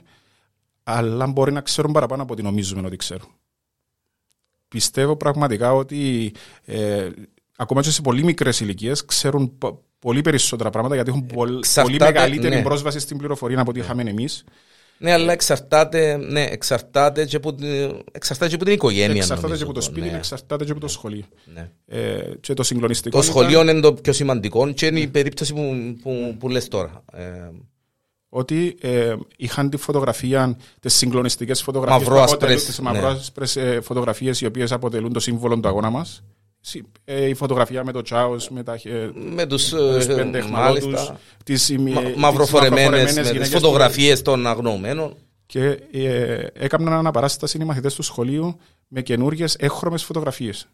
αλλά 0.83 1.27
μπορεί 1.27 1.51
να 1.51 1.61
ξέρουν 1.61 1.91
παραπάνω 1.91 2.23
από 2.23 2.33
ό,τι 2.33 2.41
νομίζουμε 2.41 2.87
ότι 2.87 2.95
ξέρουν. 2.95 3.29
Πιστεύω 4.67 5.15
πραγματικά 5.15 5.73
ότι 5.73 6.33
ε, 6.65 7.09
ακόμα 7.55 7.81
και 7.81 7.89
σε 7.91 8.01
πολύ 8.01 8.23
μικρές 8.23 8.59
ηλικίες 8.59 9.05
ξέρουν 9.05 9.57
πο- 9.57 9.83
πολύ 9.99 10.21
περισσότερα 10.21 10.69
πράγματα 10.69 10.95
γιατί 10.95 11.09
έχουν 11.09 11.25
πολ- 11.25 11.35
πολύ 11.35 11.57
Εξαρτάται, 11.57 12.03
μεγαλύτερη 12.11 12.55
ναι. 12.55 12.61
πρόσβαση 12.61 12.99
στην 12.99 13.17
πληροφορία 13.17 13.59
από 13.61 13.69
ό,τι 13.69 13.79
είχαμε 13.79 14.01
εμείς. 14.01 14.43
Ναι, 14.97 15.11
αλλά 15.11 15.31
εξαρτάται, 15.31 16.17
ναι, 16.17 16.43
εξαρτάται, 16.43 17.25
και 17.25 17.35
από, 17.35 17.53
την- 17.53 18.01
εξαρτάται 18.11 18.49
και 18.49 18.55
από 18.55 18.63
την 18.63 18.73
οικογένεια. 18.73 19.15
Εξαρτάται 19.15 19.41
νομίζω, 19.41 19.63
και 19.63 19.69
από 19.69 19.73
το 19.73 19.81
σπίτι, 19.81 20.09
ναι. 20.09 20.17
εξαρτάται 20.17 20.65
και 20.65 20.71
από 20.71 20.79
το 20.79 20.87
σχολείο. 20.87 21.23
Ναι. 21.53 21.69
Ε, 21.85 22.19
και 22.39 22.53
το 22.53 22.63
συγκλονιστικό. 22.63 23.19
Το 23.19 23.23
ήταν 23.23 23.35
σχολείο 23.35 23.61
είναι 23.61 23.79
το 23.79 23.93
πιο 23.93 24.13
σημαντικό 24.13 24.71
και 24.71 24.85
είναι 24.85 24.99
η 24.99 25.07
περίπτωση 25.07 25.53
που, 25.53 25.95
που, 26.01 26.35
που 26.39 26.49
λες 26.49 26.67
τώρα. 26.67 27.03
Ε, 27.13 27.23
Ότι 28.29 28.77
ε, 28.81 29.15
είχαν 29.37 29.69
τη 29.69 29.77
φωτογραφία, 29.77 30.57
τις 30.79 30.93
συγκλονιστικές 30.93 31.61
φωτογραφίες. 31.61 32.07
Μαυρόασπρες, 32.07 32.65
Τις 32.65 32.79
ναι. 32.79 32.91
μαυρόασπρες 32.91 33.55
ε, 33.55 33.79
φωτογραφίες 33.81 34.41
οι 34.41 34.45
οποίες 34.45 34.71
αποτελούν 34.71 35.13
το 35.13 35.19
σύμβολο 35.19 35.59
του 35.59 35.67
αγώνα 35.67 35.89
μας. 35.89 36.23
Η 37.05 37.33
φωτογραφία 37.33 37.83
με 37.83 37.91
το 37.91 38.01
Τσάος, 38.01 38.49
με 38.49 38.63
τα 38.63 38.73
ε, 38.83 39.09
με 39.13 39.45
τους, 39.45 39.69
τους 39.69 40.05
ε, 40.05 40.15
πέντε 40.15 40.41
μάλιστα, 40.43 40.89
εχμαλώτους, 40.89 41.11
τις, 41.43 41.69
ε, 41.69 41.77
μα, 41.77 42.01
τις 42.01 42.15
μαυροφορεμένες, 42.15 43.13
με 43.13 43.21
τις 43.21 43.29
γυναίκες 43.31 43.49
που- 43.49 43.59
φωτογραφίες 43.59 44.21
των 44.21 44.47
αγνοωμένων. 44.47 45.15
Και 45.45 45.79
ε, 45.91 46.45
έκαναν 46.53 46.93
αναπαράσταση 46.93 47.57
οι 47.61 47.63
μαθητές 47.63 47.93
του 47.95 48.01
σχολείου 48.01 48.57
με 48.87 49.01
καινούριε 49.01 49.45
έχρωμες 49.57 50.03
φωτογραφίες. 50.03 50.67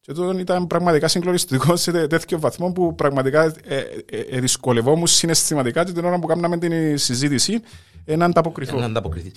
Και 0.00 0.12
τότε 0.12 0.40
ήταν 0.40 0.66
πραγματικά 0.66 1.08
συγκλονιστικό 1.08 1.76
σε 1.76 1.92
τέ- 1.92 2.08
τέτοιο 2.08 2.38
βαθμό 2.40 2.72
που 2.72 2.94
πραγματικά 2.94 3.44
ε, 3.64 3.76
ε, 4.10 4.18
ε, 4.30 4.40
δυσκολευόμουν 4.40 5.06
συναισθηματικά 5.06 5.84
και 5.84 5.92
την 5.92 6.04
ώρα 6.04 6.18
που 6.18 6.26
κάναμε 6.26 6.58
την 6.58 6.98
συζήτηση 6.98 7.60
ε, 8.04 8.16
να 8.16 8.24
ανταποκριθώ. 8.24 8.78
Να 8.78 8.84
ανταποκριθείς. 8.84 9.32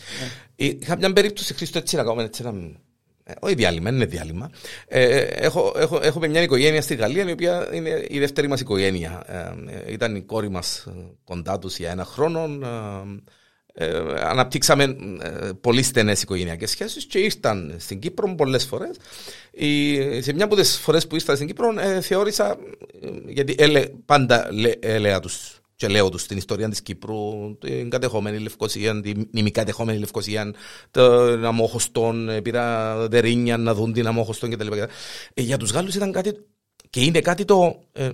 Ε, 0.56 0.66
Είχα 0.66 0.98
μια 0.98 1.14
περίπτωση, 1.14 1.54
Χρήστο, 1.54 1.78
έτσι 1.78 1.96
να 1.96 2.04
κάνουμε 2.04 2.24
έτσι 2.24 2.44
ένα... 2.46 2.54
ε, 3.28 3.34
Όχι 3.40 3.56
διάλειμμα, 3.56 3.90
είναι 3.90 4.06
διάλειμμα. 4.06 4.50
Ε, 4.88 5.04
ε, 5.04 5.20
έχω, 5.20 5.74
έχω, 5.78 6.00
έχουμε 6.02 6.28
μια 6.28 6.42
οικογένεια 6.42 6.82
στη 6.82 6.96
Γαλλία, 6.96 7.30
η 7.30 7.32
οποία 7.32 7.70
είναι 7.72 8.06
η 8.08 8.20
δεύτερη 8.20 8.48
μας 8.48 8.60
οικογένεια. 8.60 9.24
Ε, 9.28 9.88
ε, 9.88 9.92
ήταν 9.92 10.16
η 10.16 10.22
κόρη 10.22 10.50
μας 10.50 10.86
ε, 10.88 10.92
κοντά 11.24 11.60
τους 11.60 11.78
για 11.78 11.92
ένα 11.92 12.06
χρόνο. 12.06 12.40
Ε, 12.44 13.86
ε, 13.86 14.02
αναπτύξαμε 14.20 14.84
ε, 15.22 15.50
πολύ 15.62 15.84
στενές 15.84 16.22
οικογενειακές 16.22 16.70
σχέσεις 16.70 17.06
και 17.06 17.20
ήρθαν 17.20 17.76
στην 17.78 18.00
Κύπρο 18.00 18.36
πολλές 18.36 18.66
φορές. 18.66 18.98
Η, 19.52 20.22
σε 20.22 20.34
μια 20.34 20.46
από 20.46 20.56
τις 20.56 20.78
φορές 20.78 21.08
που 21.08 21.16
ήρθαν 21.16 21.36
στην 21.36 21.48
Κύπρο 21.48 21.74
ε, 21.80 22.02
θεώρησα, 22.02 22.58
ε, 23.02 23.08
γιατί 23.28 23.56
έλε, 23.58 23.86
πάντα 24.06 24.48
λέ, 24.52 24.72
έλεγα 24.80 25.20
τους 25.20 25.62
και 25.76 25.88
λέω 25.88 26.10
τους 26.10 26.26
την 26.26 26.38
ιστορία 26.38 26.70
της 26.70 26.82
Κύπρου, 26.82 27.58
την 27.60 27.90
κατεχόμενη 27.90 28.40
Λευκοσία, 28.40 29.02
την 29.02 29.28
ημικατεχόμενη 29.34 30.00
Λευκοσία, 30.00 30.54
τον 30.92 31.46
αμόχωστον, 31.46 32.30
ε, 32.30 32.42
πήρα 32.42 32.96
δερίνια 33.08 33.58
να 33.58 33.74
δουν 33.74 33.94
την 33.94 34.08
αμόχωστον 34.08 34.50
κτλ. 34.50 34.68
Ε, 35.34 35.42
για 35.42 35.58
τους 35.58 35.72
Γάλλους 35.72 35.96
ήταν 35.96 36.12
κάτι 36.12 36.34
και 36.90 37.02
είναι 37.04 37.22
κάτι 37.22 37.46
το. 37.46 37.82
Ε, 37.92 38.10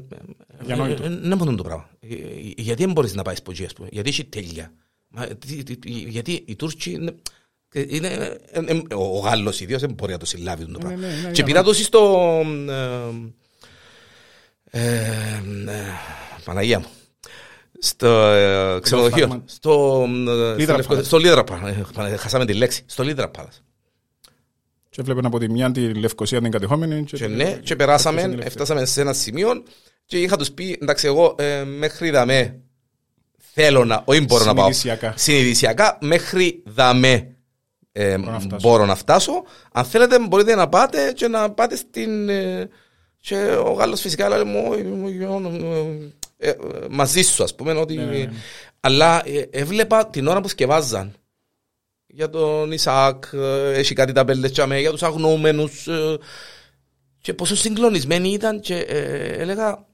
Διανόητο. 0.59 1.03
ε, 1.03 1.07
ε, 1.07 1.19
Δεν 1.21 1.37
μπορούν 1.37 1.55
το 1.55 1.63
πράγμα. 1.63 1.89
Ε, 1.99 2.13
ε, 2.13 2.17
Γιατί 2.57 2.83
δεν 2.83 2.91
μπορείς 2.93 3.13
να 3.13 3.21
πάεις 3.21 3.39
από 3.39 3.51
εκεί, 3.51 3.65
ας 3.65 3.73
πούμε. 3.73 3.87
Γιατί 3.91 4.09
έχει 4.09 4.25
τέλεια. 4.25 4.73
Μα, 5.07 5.25
τι- 5.27 5.63
τι- 5.63 5.77
τι- 5.77 5.89
γιατί 5.89 6.43
οι 6.45 6.55
Τούρκοι 6.55 6.91
είναι. 6.91 7.13
ε, 7.73 7.83
είναι 7.87 8.07
ε, 8.07 8.37
ε, 8.51 8.81
ε, 8.89 8.95
ο 8.95 9.19
Γάλλος 9.19 9.59
ιδίως 9.61 9.81
δεν 9.81 9.93
μπορεί 9.93 10.11
να 10.11 10.17
το 10.17 10.25
συλλάβει 10.25 10.65
το 10.65 10.77
πράγμα. 10.79 10.97
ναι, 10.97 11.07
ναι, 11.07 11.31
Και 11.31 11.41
ναι, 11.41 11.47
πήρα 11.47 11.63
το 11.63 11.73
στο. 11.73 12.19
ε, 12.69 13.29
ε, 14.79 14.97
ε, 15.67 15.83
Παναγία 16.43 16.79
μου. 16.79 16.85
Στο 17.83 18.07
ε, 18.07 18.79
ξενοδοχείο. 18.81 19.27
Φάγμα. 19.27 19.43
Στο, 19.45 20.03
ε, 20.07 20.55
Λίδρα 20.57 20.63
στο 20.63 20.75
Λευκο- 20.75 20.95
Palace. 20.95 21.03
στο 21.05 21.17
Λίδρα 21.17 21.43
Palace. 21.43 22.05
Ε, 22.11 22.15
Χάσαμε 22.17 22.45
τη 22.45 22.53
λέξη. 22.53 22.83
Στο 22.85 23.03
Λίδρα 23.03 23.31
Palace. 23.37 23.59
Και 24.89 25.01
βλέπουν 25.01 25.25
από 25.25 25.39
τη 25.39 25.49
μια 25.49 25.71
τη 25.71 25.93
Λευκοσία 25.93 26.41
την 26.41 26.51
κατεχόμενη. 26.51 27.03
Και 27.03 27.27
ναι, 27.27 27.51
και 27.63 27.75
περάσαμε, 27.75 28.15
την 28.21 28.29
τελευταία. 28.29 28.47
έφτασαμε 28.51 28.85
σε 28.85 29.01
ένα 29.01 29.13
σημείο 29.13 29.63
και 30.05 30.17
είχα 30.21 30.37
τους 30.37 30.51
πει, 30.51 30.77
εντάξει 30.81 31.07
εγώ 31.07 31.35
ε, 31.37 31.63
μέχρι 31.63 32.09
δαμέ 32.09 32.59
θέλω 33.53 33.85
να, 33.85 34.01
όχι 34.05 34.21
μπορώ 34.21 34.45
να 34.45 34.53
πάω. 34.53 34.63
Συνειδησιακά. 34.65 35.13
Συνειδησιακά 35.17 35.97
μέχρι 36.01 36.63
δαμέ 36.65 37.35
ε, 37.91 38.17
να 38.17 38.39
φτάσω. 38.39 38.67
μπορώ 38.67 38.85
να 38.85 38.95
φτάσω. 38.95 39.43
Αν 39.71 39.85
θέλετε 39.85 40.19
μπορείτε 40.19 40.55
να 40.55 40.69
πάτε 40.69 41.11
και 41.15 41.27
να 41.27 41.51
πάτε 41.51 41.75
στην... 41.75 42.29
ε, 42.29 42.69
και 43.19 43.35
ο 43.65 43.71
Γάλλος 43.71 44.01
φυσικά 44.01 44.29
λέει 44.29 44.43
μου, 44.43 44.67
«Όχι, 44.69 44.83
μου, 44.83 45.07
γιον, 45.09 45.43
ε, 46.41 46.49
ε, 46.49 46.57
μαζί 46.89 47.21
σου 47.21 47.43
ας 47.43 47.55
πούμε 47.55 47.71
ότι... 47.71 47.95
Ναι, 47.95 48.03
ναι, 48.03 48.17
ναι. 48.17 48.31
Αλλά 48.79 49.21
ε, 49.25 49.47
έβλεπα 49.51 50.07
την 50.07 50.27
ώρα 50.27 50.41
που 50.41 50.47
σκευάζαν 50.47 51.13
για 52.07 52.29
τον 52.29 52.71
Ισακ, 52.71 53.23
ε, 53.33 53.73
έχει 53.73 53.93
κάτι 53.93 54.11
τα 54.11 54.25
πέλτες 54.25 54.51
τσάμε, 54.51 54.79
για 54.79 54.91
τους 54.91 55.03
αγνοούμενους 55.03 55.87
ε, 55.87 56.17
και 57.21 57.33
πόσο 57.33 57.55
συγκλονισμένοι 57.55 58.29
ήταν 58.29 58.59
και 58.59 58.75
ε, 58.75 59.41
έλεγα 59.41 59.85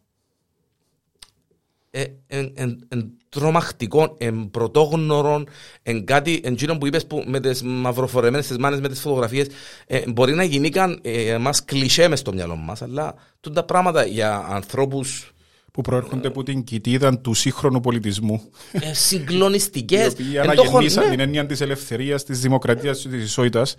ε, 1.91 2.03
εν, 2.27 2.51
εν, 2.55 2.86
εν 2.88 3.12
τρομακτικό, 3.29 4.15
εν 4.17 4.49
πρωτόγνωρο, 4.51 5.43
εν 5.83 6.05
κάτι, 6.05 6.41
εν 6.43 6.53
εκείνο 6.53 6.77
που 6.77 6.88
είπες 6.88 7.05
που 7.05 7.23
με 7.27 7.39
τις 7.39 7.63
μαυροφορεμένες 7.63 8.47
τις 8.47 8.57
μάνες 8.57 8.79
με 8.79 8.89
τις 8.89 8.99
φωτογραφίες 8.99 9.47
ε, 9.88 10.01
μπορεί 10.07 10.33
να 10.33 10.43
γινήκαν 10.43 10.99
ε, 11.01 11.38
μας 11.38 11.65
κλισέ 11.65 12.07
μες 12.07 12.19
στο 12.19 12.33
μυαλό 12.33 12.55
μας 12.55 12.81
αλλά 12.81 13.15
τούτα 13.39 13.63
πράγματα 13.63 14.05
για 14.05 14.45
ανθρώπους 14.49 15.31
Που 15.78 15.84
προέρχονται 15.84 16.28
από 16.28 16.44
την 16.44 16.63
κοιτίδα 16.63 17.20
του 17.20 17.34
σύγχρονου 17.34 17.80
πολιτισμού. 17.80 18.42
ε, 18.72 18.90
Οι 18.90 18.94
συγκλονιστικές 18.94 20.08
οποίοι 20.12 20.26
εν 20.36 20.44
το 20.46 20.52
έχω- 20.52 20.62
αναγεννήσαν 20.62 21.04
ναι. 21.04 21.10
την 21.10 21.20
έννοια 21.20 21.46
της 21.46 21.62
ελευθερίας, 21.62 22.24
της 22.24 22.40
δημοκρατίας, 22.40 23.02
της 23.02 23.24
ισότητας. 23.24 23.76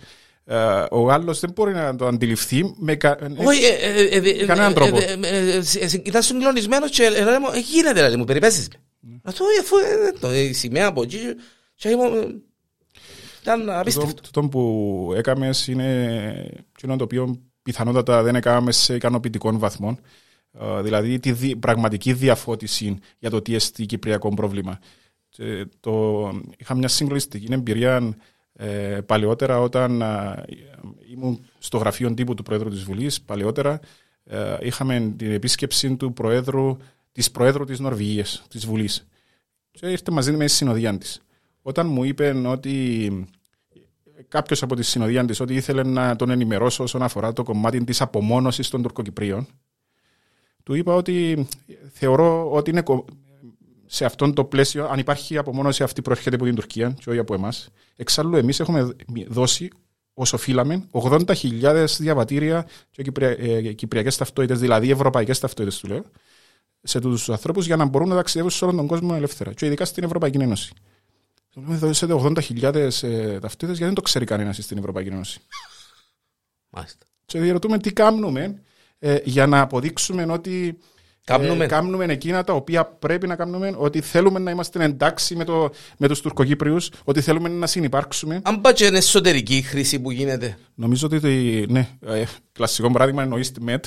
Ο 0.91 1.11
άλλο 1.11 1.33
δεν 1.33 1.51
μπορεί 1.55 1.73
να 1.73 1.95
το 1.95 2.07
αντιληφθεί 2.07 2.73
με. 2.77 2.95
κα- 2.95 3.17
Όχι, 3.45 3.63
ε, 3.65 3.67
ε, 3.67 4.03
ε, 4.03 4.29
ε, 4.29 4.45
Κανέναν 4.45 4.71
ε, 4.71 4.73
τρόπο. 4.73 4.97
ε, 4.97 5.03
ε, 5.03 5.27
ε, 5.27 5.55
ε, 5.55 5.57
ε, 5.79 6.01
Ήταν 6.03 6.21
συγκλονισμένος 6.23 6.89
και 6.89 7.09
λέει 7.09 7.21
μου, 7.23 7.47
«Ε, 7.53 7.59
γίνεται 7.59 7.93
δηλαδή 7.93 8.15
μου, 8.15 8.23
περιπέσεις 8.25 8.67
με. 8.99 9.19
Αυτό 9.23 9.43
αφού 9.61 9.75
ε, 9.77 10.11
το- 10.19 10.33
η 10.35 10.53
σημαία 10.53 10.87
από 10.87 11.01
εκεί 11.01 11.19
και 11.75 11.89
ήμουν, 11.89 12.13
ε, 12.13 12.25
ήταν 13.41 13.65
Το, 13.65 13.79
απίστευτο. 13.79 14.21
το 14.31 14.41
που 14.41 15.13
έκαμες 15.15 15.67
είναι 15.67 16.51
εκείνο 16.75 16.95
το 16.95 17.03
οποίο 17.03 17.39
πιθανότατα 17.63 18.23
δεν 18.23 18.35
έκαμες 18.35 18.77
σε 18.77 18.95
ικανοποιητικών 18.95 19.59
βαθμών. 19.59 19.99
Ε, 20.51 20.81
δηλαδή 20.81 21.19
τη 21.19 21.31
δι- 21.31 21.55
πραγματική 21.55 22.13
διαφώτιση 22.13 22.97
για 23.19 23.29
το 23.29 23.41
τι 23.41 23.55
εστί 23.55 23.85
κυπριακό 23.85 24.29
πρόβλημα. 24.29 24.79
Και 25.29 25.65
το, 25.79 26.23
είχα 26.57 26.75
μια 26.75 26.87
συγκλονιστική 26.87 27.53
εμπειρία 27.53 28.15
ε, 28.53 28.99
παλαιότερα 29.05 29.59
όταν 29.59 30.01
ε, 30.01 30.43
ήμουν 31.11 31.45
στο 31.59 31.77
γραφείο 31.77 32.13
τύπου 32.13 32.33
του 32.33 32.43
Προέδρου 32.43 32.69
της 32.69 32.83
Βουλής 32.83 33.21
παλαιότερα 33.21 33.79
ε, 34.23 34.57
είχαμε 34.61 35.13
την 35.17 35.31
επίσκεψη 35.31 35.95
του 35.95 36.13
Προέδρου 36.13 36.77
της 37.11 37.31
Προέδρου 37.31 37.65
της 37.65 37.79
Νορβηγίας, 37.79 38.43
της 38.49 38.65
Βουλής 38.65 39.07
και 39.71 39.87
ήρθε 39.87 40.11
μαζί 40.11 40.31
με 40.31 40.45
τη 40.45 40.51
συνοδεία 40.51 40.97
της. 40.97 41.21
Όταν 41.61 41.87
μου 41.87 42.03
είπε 42.03 42.31
ότι 42.45 43.27
κάποιος 44.27 44.63
από 44.63 44.75
τη 44.75 44.83
συνοδεία 44.83 45.25
της 45.25 45.39
ότι 45.39 45.53
ήθελε 45.53 45.83
να 45.83 46.15
τον 46.15 46.29
ενημερώσω 46.29 46.83
όσον 46.83 47.01
αφορά 47.01 47.33
το 47.33 47.43
κομμάτι 47.43 47.83
της 47.83 48.01
απομόνωσης 48.01 48.69
των 48.69 48.81
Τουρκοκυπρίων. 48.81 49.47
Του 50.69 50.75
είπα 50.75 50.93
ότι 50.93 51.47
θεωρώ 51.91 52.51
ότι 52.51 52.69
είναι 52.69 52.81
κο- 52.81 53.05
σε 53.85 54.05
αυτόν 54.05 54.33
το 54.33 54.43
πλαίσιο, 54.43 54.85
αν 54.85 54.99
υπάρχει 54.99 55.37
απομόνωση 55.37 55.83
αυτή 55.83 56.01
προέρχεται 56.01 56.35
από 56.35 56.45
την 56.45 56.55
Τουρκία 56.55 56.95
και 56.99 57.09
όχι 57.09 57.19
από 57.19 57.33
εμάς. 57.33 57.69
Εξάλλου, 57.95 58.35
εμείς 58.35 58.59
έχουμε 58.59 58.95
δώσει 59.27 59.69
όσο 60.13 60.37
φύλαμε 60.37 60.87
80.000 60.91 61.85
διαβατήρια 61.99 62.67
και 62.91 63.03
κυπρια, 63.03 63.29
ε, 63.29 63.73
κυπριακές 63.73 64.17
ταυτότητες, 64.17 64.59
δηλαδή 64.59 64.91
ευρωπαϊκές 64.91 65.39
ταυτότητες 65.39 65.79
του 65.79 65.87
λέω, 65.87 66.05
σε 66.81 66.99
τους 66.99 67.29
ανθρώπους 67.29 67.65
για 67.65 67.75
να 67.75 67.85
μπορούν 67.85 68.07
να 68.09 68.15
ταξιδεύουν 68.15 68.51
σε 68.51 68.63
όλον 68.63 68.75
τον 68.75 68.87
κόσμο 68.87 69.13
ελεύθερα. 69.15 69.53
Και 69.53 69.65
ειδικά 69.65 69.85
στην 69.85 70.03
Ευρωπαϊκή 70.03 70.37
Ένωση. 70.37 70.73
Του 71.49 71.61
λέμε, 71.61 71.75
δώσετε 71.75 72.13
80.000 72.13 73.03
ε, 73.03 73.39
ταυτότητες, 73.39 73.77
γιατί 73.77 73.83
δεν 73.83 73.93
το 73.93 74.01
ξέρει 74.01 74.25
κανένας 74.25 74.57
στην 74.57 74.77
Ευρωπαϊκή 74.77 75.09
Ένωση. 75.09 75.39
Μάλιστα. 76.69 77.05
Και 77.25 77.39
διαρωτούμε 77.39 77.79
τι 77.79 77.93
κάνουμε 77.93 78.61
ε, 78.99 79.17
για 79.23 79.47
να 79.47 79.61
αποδείξουμε 79.61 80.25
ότι 80.29 80.77
Κάμνουμε. 81.25 81.63
ε, 81.63 81.67
κάνουμε 81.67 82.05
εκείνα 82.05 82.43
τα 82.43 82.53
οποία 82.53 82.85
πρέπει 82.85 83.27
να 83.27 83.35
κάνουμε, 83.35 83.73
ότι 83.77 84.01
θέλουμε 84.01 84.39
να 84.39 84.51
είμαστε 84.51 84.83
εντάξει 84.83 85.35
με, 85.35 85.43
το, 85.43 85.69
με 85.97 86.07
τους 86.07 86.21
Τουρκοκύπριους, 86.21 86.89
ότι 87.03 87.21
θέλουμε 87.21 87.49
να 87.49 87.67
συνεπάρξουμε. 87.67 88.39
Αν 88.43 88.61
πάει 88.61 88.73
και 88.73 88.85
είναι 88.85 88.97
εσωτερική 88.97 89.61
χρήση 89.61 89.99
που 89.99 90.11
γίνεται. 90.11 90.57
Νομίζω 90.75 91.07
ότι, 91.11 91.19
το- 91.19 91.71
ναι, 91.73 91.87
ε, 92.05 92.23
κλασικό 92.51 92.91
παράδειγμα 92.91 93.23
είναι 93.23 93.35
ο 93.35 93.39
EastMed, 93.41 93.79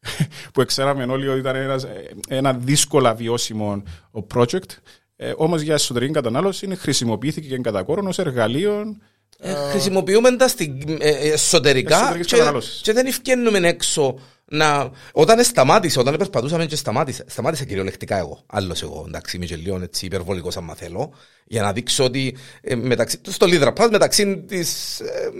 που 0.52 0.64
ξέραμε 0.64 1.04
όλοι 1.04 1.28
ότι 1.28 1.38
ήταν 1.38 1.56
ένας, 1.56 1.82
ε, 1.84 2.10
ένα 2.28 2.52
δύσκολα 2.54 3.14
βιώσιμο 3.14 3.82
ο 4.10 4.26
project, 4.34 4.70
ε, 5.16 5.32
όμως 5.36 5.60
για 5.60 5.74
εσωτερική 5.74 6.12
κατανάλωση 6.12 6.74
χρησιμοποιήθηκε 6.76 7.48
και 7.48 7.58
κατά 7.58 7.82
κόρον 7.82 8.06
ως 8.06 8.18
εργαλείο 8.18 8.96
Ε, 9.38 9.52
χρησιμοποιούμε 9.54 10.36
τα 10.36 10.48
στην, 10.48 10.80
ε, 11.00 11.08
ε, 11.10 11.32
εσωτερικά 11.32 11.96
Εσωτερικής 11.96 12.26
και, 12.26 12.36
κατανάλωσης. 12.36 12.80
και 12.82 12.92
δεν 12.92 13.06
ευκαινούμε 13.06 13.58
έξω 13.68 14.18
να... 14.50 14.90
Όταν 15.12 15.44
σταμάτησε, 15.44 15.98
όταν 16.00 16.16
περπατούσαμε 16.16 16.66
και 16.66 16.76
σταμάτησε, 16.76 17.24
σταμάτησα 17.28 17.64
κυριολεκτικά 17.64 18.18
εγώ, 18.18 18.42
άλλος 18.46 18.82
εγώ, 18.82 19.04
εντάξει, 19.06 19.36
είμαι 19.36 19.46
και 19.46 19.56
λίγο 19.56 19.80
έτσι 19.82 20.06
υπερβολικός 20.06 20.56
άμα 20.56 20.74
θέλω, 20.74 21.12
για 21.44 21.62
να 21.62 21.72
δείξω 21.72 22.04
ότι 22.04 22.36
ε, 22.60 22.74
μεταξύ, 22.74 23.20
στο 23.28 23.46
Λίδρα 23.46 23.72
Πας, 23.72 23.90
μεταξύ 23.90 24.38
της, 24.38 25.00
ε, 25.00 25.30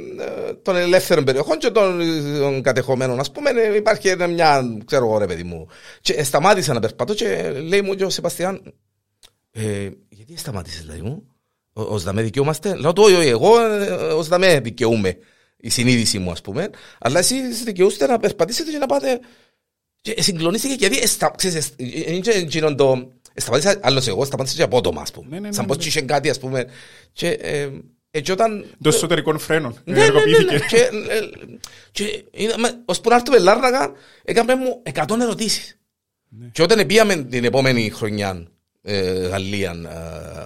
ε, 0.48 0.52
των 0.54 0.76
ελεύθερων 0.76 1.24
περιοχών 1.24 1.58
και 1.58 1.70
των, 1.70 2.00
ε, 2.00 2.38
των 2.38 2.62
κατεχομένων, 2.62 3.20
ας 3.20 3.30
πούμε, 3.32 3.50
ε, 3.50 3.76
υπάρχει 3.76 4.08
ένα- 4.08 4.26
μια, 4.26 4.62
ξέρω 4.84 5.06
εγώ 5.06 5.18
ρε 5.18 5.26
παιδί 5.26 5.42
μου, 5.42 5.66
και 6.00 6.12
ε, 6.12 6.22
σταμάτησα 6.22 6.72
να 6.72 6.80
περπατώ 6.80 7.14
και 7.14 7.50
λέει 7.50 7.82
μου 7.82 7.94
και 7.94 8.04
ο 8.04 8.10
Σεπαστιάν, 8.10 8.74
ε, 9.52 9.88
γιατί 10.08 10.36
σταμάτησες 10.36 10.86
λέει 10.86 11.00
μου, 11.00 11.22
Ω- 11.72 11.82
ως 11.82 12.02
δαμέ 12.02 12.22
δικαιούμαστε. 12.22 12.76
Λέω 12.76 12.92
του, 12.92 13.02
όχι, 13.02 13.14
όχι, 13.14 13.28
εγώ 13.28 13.60
ε, 13.60 13.86
ως 13.92 14.28
δαμέ 14.28 14.60
δικαιούμαι. 14.60 15.16
Η 15.56 15.68
συνείδηση 15.70 16.18
μου, 16.18 16.30
ας 16.30 16.40
πούμε. 16.40 16.70
Αλλά 16.98 17.18
εσείς 17.18 17.62
δικαιούστε 17.62 18.06
να 18.06 18.18
περπατήσετε 18.18 18.70
και 18.70 18.78
να 18.78 18.86
πάτε. 18.86 19.20
Και 20.00 20.22
συγκλονίστηκε 20.22 20.74
γιατί 20.74 20.98
εστα... 20.98 21.32
ξέρεις, 21.36 21.56
εσ- 21.56 21.80
ε, 21.80 22.12
είναι 22.12 22.20
και 22.20 22.30
εκείνον 22.30 22.76
το... 22.76 23.10
Σταμάτησα, 23.38 23.78
άλλος 23.82 24.06
εγώ, 24.06 24.24
σταμάτησα 24.24 24.56
και 24.56 24.62
απότομα, 24.62 25.00
ας 25.00 25.10
πούμε. 25.10 25.26
Ναι, 25.30 25.38
ναι, 25.40 25.46
ναι, 25.48 25.52
Σαν 25.54 25.62
ναι, 25.64 25.68
πως 25.68 25.76
ναι. 25.78 25.84
είχε 25.84 26.00
κάτι, 26.00 26.30
ας 26.30 26.38
πούμε. 26.38 26.66
Και, 27.12 27.28
ε, 27.28 27.68
ε, 28.10 28.20
και 28.20 28.32
όταν... 28.32 28.64
των 28.82 28.92
εσωτερικών 28.92 29.38
φρένων. 29.38 29.78
Ναι, 29.84 29.92
ναι, 29.94 29.98
ναι, 30.00 30.04
ενεργοποιήθηκε. 30.04 30.52
ναι. 30.52 30.58
Και, 30.68 30.76
ε, 31.12 31.20
και 31.92 32.24
είδαμε, 32.30 32.82
ως 32.84 33.00
που 33.00 33.08
να 33.08 33.14
έρθουμε 33.16 33.38
Λάρνακα, 33.38 33.92
έκαμε 34.24 34.54
μου 34.54 34.82
100 34.94 35.20
ερωτήσεις. 35.20 35.78
Ναι. 36.28 36.46
Και 36.52 36.62
όταν 36.62 36.86
πήγαμε 36.86 37.16
την 37.16 37.44
επόμενη 37.44 37.90
χρονιά 37.90 38.46
ε, 38.82 39.10
Γαλλία 39.26 39.70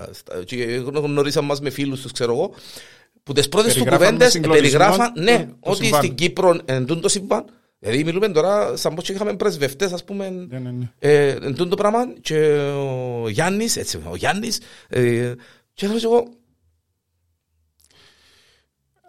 ε, 0.08 0.12
στα- 0.12 0.44
και 0.44 0.56
γνωρίσαμε 0.94 1.46
μας 1.46 1.60
με 1.60 1.70
φίλους 1.70 2.00
τους, 2.00 2.12
ξέρω 2.12 2.32
εγώ, 2.32 2.54
που 3.22 3.32
τις 3.32 3.48
πρώτες 3.48 3.74
του 3.74 3.78
Περιγράφαν 3.84 4.06
με 4.06 4.12
κουβέντες 4.12 4.32
συγκλονισμό 4.32 4.78
περιγράφαν 4.78 5.14
το- 5.14 5.20
ναι, 5.22 5.46
το 5.60 5.70
ότι 5.70 5.82
συμβάν. 5.84 6.02
στην 6.02 6.14
Κύπρο 6.14 6.58
εντούν 6.64 7.00
το 7.00 7.08
συμβάν. 7.08 7.44
Δηλαδή 7.78 8.04
μιλούμε 8.04 8.28
τώρα 8.28 8.76
σαν 8.76 8.94
πως 8.94 9.08
είχαμε 9.08 9.36
πρεσβευτές 9.36 9.92
ας 9.92 10.04
πούμε 10.04 10.28
Ναι, 10.30 10.58
ναι, 10.58 10.70
ναι. 10.70 10.90
ε, 10.98 11.28
εντούν 11.30 11.68
το 11.68 11.76
πράγμα 11.76 11.98
και 12.20 12.36
ο 13.22 13.28
Γιάννης, 13.28 13.76
έτσι, 13.76 14.02
ο 14.10 14.16
Γιάννης 14.16 14.60
ε, 14.88 15.32
και 15.74 15.86
λέω 15.86 15.96
και 15.98 16.04
εγώ 16.04 16.28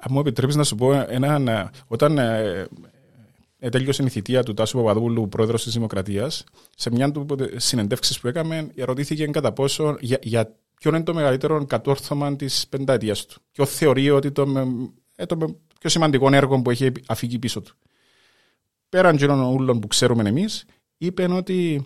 Αν 0.04 0.08
μου 0.10 0.20
επιτρέπεις 0.20 0.56
να 0.56 0.64
σου 0.64 0.76
πω, 0.76 0.94
έναν, 0.94 1.48
ε, 1.48 1.70
όταν 1.88 2.18
ε, 2.18 2.68
ε, 3.60 3.70
τέλειωσε 3.70 4.04
η 4.04 4.10
θητεία 4.10 4.44
του 4.44 4.54
Τάσου 4.54 4.78
Παπαδούλου, 4.78 5.30
πρόεδρος 5.30 5.64
της 5.64 5.74
Δημοκρατίας, 5.74 6.44
σε 6.76 6.92
μια 6.92 7.12
του 7.12 7.26
συνεντεύξεις 7.56 8.20
που 8.20 8.28
έκαμε, 8.28 8.68
ερωτήθηκε 8.76 9.26
κατά 9.28 9.52
πόσο 9.52 9.98
για, 10.00 10.20
για 10.22 10.56
ποιο 10.82 10.90
είναι 10.96 11.04
το 11.04 11.14
μεγαλύτερο 11.14 11.66
κατόρθωμα 11.66 12.36
της 12.36 12.68
πενταετίας 12.68 13.26
του. 13.26 13.42
Ποιο 13.52 13.66
θεωρεί 13.66 14.10
ότι 14.10 14.32
το, 14.32 14.48
με- 14.48 14.90
ε, 15.16 15.26
το 15.26 15.38
με- 15.38 15.56
πιο 15.80 15.90
σημαντικό 15.90 16.34
έργο 16.34 16.62
που 16.62 16.70
έχει 16.70 16.92
αφήγει 17.08 17.40
πίσω 17.40 17.62
του. 17.62 17.76
Πέραν 18.90 19.18
των 19.18 19.42
ούλων 19.42 19.80
που 19.80 19.88
ξέρουμε 19.88 20.30
εμείς, 20.30 20.66
είπε 20.98 21.24
ότι 21.32 21.86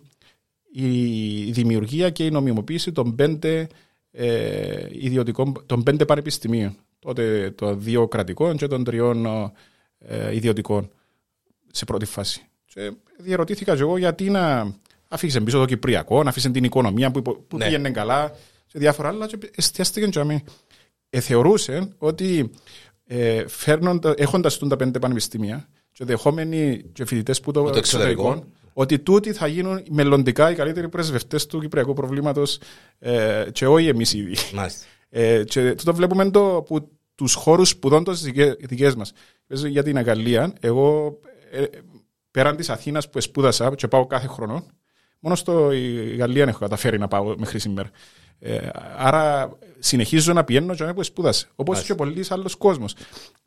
η 0.72 1.52
δημιουργία 1.52 2.10
και 2.10 2.26
η 2.26 2.32
νομιμοποίηση 2.32 2.92
των 2.92 3.16
πέντε 3.16 3.68
ε, 4.12 4.88
ιδιωτικών, 4.92 5.54
των 5.66 5.84
πέντε 5.84 6.06
πανεπιστημίων. 6.06 6.78
Τότε 7.00 7.52
των 7.52 7.82
δύο 7.82 8.08
κρατικών 8.08 8.58
και 8.58 8.68
των 8.68 8.84
τριών 8.84 9.26
ε, 9.98 10.36
ιδιωτικών 10.36 10.90
σε 11.72 11.86
πρώτη 11.86 12.06
φάση. 12.06 12.42
Και 12.66 12.92
διαρωτήθηκα 13.18 13.76
και 13.76 13.82
εγώ 13.82 13.98
γιατί 13.98 14.30
να 14.30 14.74
αφήσει 15.08 15.42
πίσω 15.42 15.58
το 15.60 15.66
Κυπριακό, 15.66 16.24
να 16.24 16.30
αφήσει 16.30 16.52
την 16.52 16.64
οικονομία 16.64 17.12
που, 17.12 17.20
υπο- 17.20 17.36
που 17.48 17.58
Ναι. 17.58 17.66
πήγαινε 17.66 17.92
καλά 17.92 18.32
και 18.76 18.82
διάφορα 18.82 19.08
άλλα 19.08 19.28
και 19.28 19.38
εστιάστηκε 19.56 20.08
και 20.08 20.20
αμέ. 20.20 20.44
Ε, 21.10 21.20
θεωρούσε 21.20 21.90
ότι 21.98 22.52
ε, 23.06 23.48
φέρνοντα, 23.48 24.14
έχοντας 24.18 24.58
τούν 24.58 24.70
τα 24.70 24.76
πέντε 24.76 25.00
πανεπιστήμια 25.00 25.68
και 25.92 26.06
δεχόμενοι 26.06 26.84
και 26.94 27.06
φοιτητές 27.06 27.40
που 27.40 27.52
το, 27.52 27.64
το 27.64 27.78
εξωτερικό. 27.78 28.22
εξωτερικό, 28.22 28.52
ότι 28.74 29.00
τούτοι 29.00 29.34
θα 29.34 29.48
γίνουν 29.48 29.84
μελλοντικά 29.90 30.52
οι 30.52 30.56
καλύτεροι 30.56 30.90
πρεσβευτές 30.90 31.46
του 31.46 31.60
Κυπριακού 31.60 31.94
προβλήματος 31.94 32.60
ε, 33.00 33.46
και 33.52 33.68
όχι 33.68 33.88
εμείς 33.88 34.14
ήδη. 34.14 34.36
μάλιστα 34.54 34.86
Ε, 35.10 35.44
και 35.44 35.76
το 35.84 35.94
βλέπουμε 35.94 36.32
το, 36.32 36.64
που 36.66 36.92
τους 37.16 37.34
χώρους 37.34 37.70
σπουδών 37.70 38.04
των 38.04 38.16
δικές 38.60 38.96
μας. 38.96 39.14
Πες 39.48 39.66
για 39.66 39.84
την 39.84 39.98
Αγγλία, 39.98 40.54
εγώ 40.60 41.20
ε, 41.52 41.64
πέραν 42.32 42.56
της 42.56 42.70
Αθήνας 42.70 43.10
που 43.10 43.22
σπούδασα 43.22 43.76
και 43.76 43.88
πάω 43.88 44.06
κάθε 44.06 44.28
χρόνο, 44.28 44.66
Μόνο 45.26 45.38
στο 45.38 45.72
η 45.72 46.16
Γαλλία 46.16 46.44
έχω 46.44 46.60
καταφέρει 46.60 47.00
να 47.00 47.08
πάω 47.08 47.36
μέχρι 47.38 47.60
σήμερα. 47.60 47.90
Ε, 48.40 48.58
άρα 48.98 49.52
συνεχίζω 49.80 50.34
να 50.34 50.44
πηγαίνω 50.44 50.76
και 50.76 50.84
που 50.84 51.04
σπούδασε. 51.04 51.48
Όπως 51.56 51.84
και 51.84 51.96
πολλοί 51.96 52.26
άλλο 52.30 52.50
κόσμος. 52.58 52.96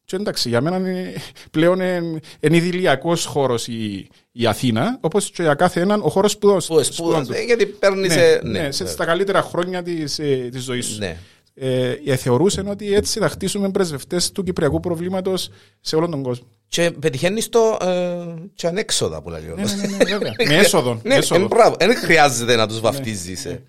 Και 0.04 0.16
εντάξει, 0.16 0.48
για 0.48 0.60
μένα 0.60 0.76
είναι, 0.76 1.12
πλέον 1.50 1.80
είναι, 1.80 2.20
είναι 2.40 2.56
ιδηλιακός 2.56 3.24
χώρος 3.24 3.68
η, 3.68 4.08
η 4.32 4.46
Αθήνα, 4.46 4.98
όπως 5.00 5.30
και 5.30 5.42
για 5.42 5.54
κάθε 5.54 5.80
έναν 5.80 6.00
ο 6.02 6.08
χώρος 6.08 6.32
σπουδών 6.80 7.26
του. 7.26 7.34
Γιατί 7.46 7.66
παίρνεις. 7.66 8.08
Ναι, 8.08 8.22
σε, 8.22 8.40
ναι, 8.42 8.60
ναι, 8.60 8.70
σε, 8.70 8.82
ναι. 8.82 8.88
στα 8.88 9.04
καλύτερα 9.04 9.42
χρόνια 9.42 9.82
της 9.82 10.14
της 10.50 10.62
ζωής 10.62 10.86
σου. 10.86 10.98
Ναι. 10.98 11.16
Ε, 11.54 11.90
ε, 12.04 12.16
θεωρούσαν 12.16 12.68
ότι 12.68 12.94
έτσι 12.94 13.18
θα 13.18 13.28
χτίσουμε 13.28 13.70
πρεσβευτές 13.70 14.32
του 14.32 14.42
κυπριακού 14.42 14.80
προβλήματος 14.80 15.50
σε 15.80 15.96
όλον 15.96 16.10
τον 16.10 16.22
κόσμο. 16.22 16.46
Και 16.68 16.90
πετυχαίνεις 16.90 17.48
το 17.48 17.76
ε, 17.80 18.34
και 18.54 18.66
ανέξοδα 18.66 19.22
που 19.22 19.30
λέει. 19.30 19.40
Ναι, 19.56 19.62
ναι, 19.62 19.74
ναι, 19.86 19.96
ναι, 19.96 20.04
βέβαια. 20.04 20.32
με 20.48 20.56
έσοδο. 20.56 21.00
Ναι, 21.04 21.14
έσοδο. 21.14 21.44
ε, 21.44 21.46
μπράβο. 21.46 21.76
Δεν 21.78 21.96
χρειάζεται 21.96 22.56
να 22.56 22.68
τους 22.68 22.80
βαφτίζεις. 22.80 23.44
ε. 23.44 23.62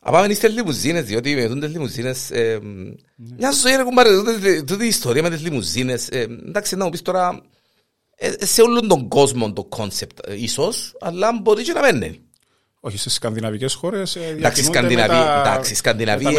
Αν 0.00 0.12
πάμε 0.12 0.34
στις 0.34 0.52
λιμουζίνες, 0.52 1.04
διότι 1.04 1.34
με 1.34 1.48
τούτες 1.48 1.70
λιμουζίνες, 1.70 2.30
ε, 2.30 2.58
μια 3.38 3.50
ζωή 3.52 3.76
ρε 3.76 3.82
κουμπάρε, 3.82 4.08
τούτη- 4.22 4.64
τούτη 4.64 4.84
η 4.84 4.88
ιστορία 4.88 5.22
με 5.22 5.30
τις 5.30 5.42
λιμουζίνες, 5.42 6.08
ε, 6.08 6.20
εντάξει 6.48 6.76
να 6.76 6.84
μου 6.84 6.90
πεις 6.90 7.02
τώρα, 7.02 7.42
ε, 8.16 8.32
σε 8.46 8.62
όλον 8.62 8.88
τον 8.88 9.08
κόσμο 9.08 9.52
το 9.52 9.64
concept 9.64 10.18
ίσως, 10.36 10.96
αλλά 11.00 11.38
μπορεί 11.42 11.62
και 11.62 11.72
να 11.72 11.80
μην 11.92 11.96
είναι. 12.02 12.18
Όχι, 12.80 12.98
σε 12.98 13.10
σκανδιναβικές 13.10 13.74
χώρες. 13.74 14.16
Εντάξει, 14.16 14.62
Σκανδιναβία, 14.64 15.42
εντάξει, 15.46 15.74
Σκανδιναβία, 15.74 16.30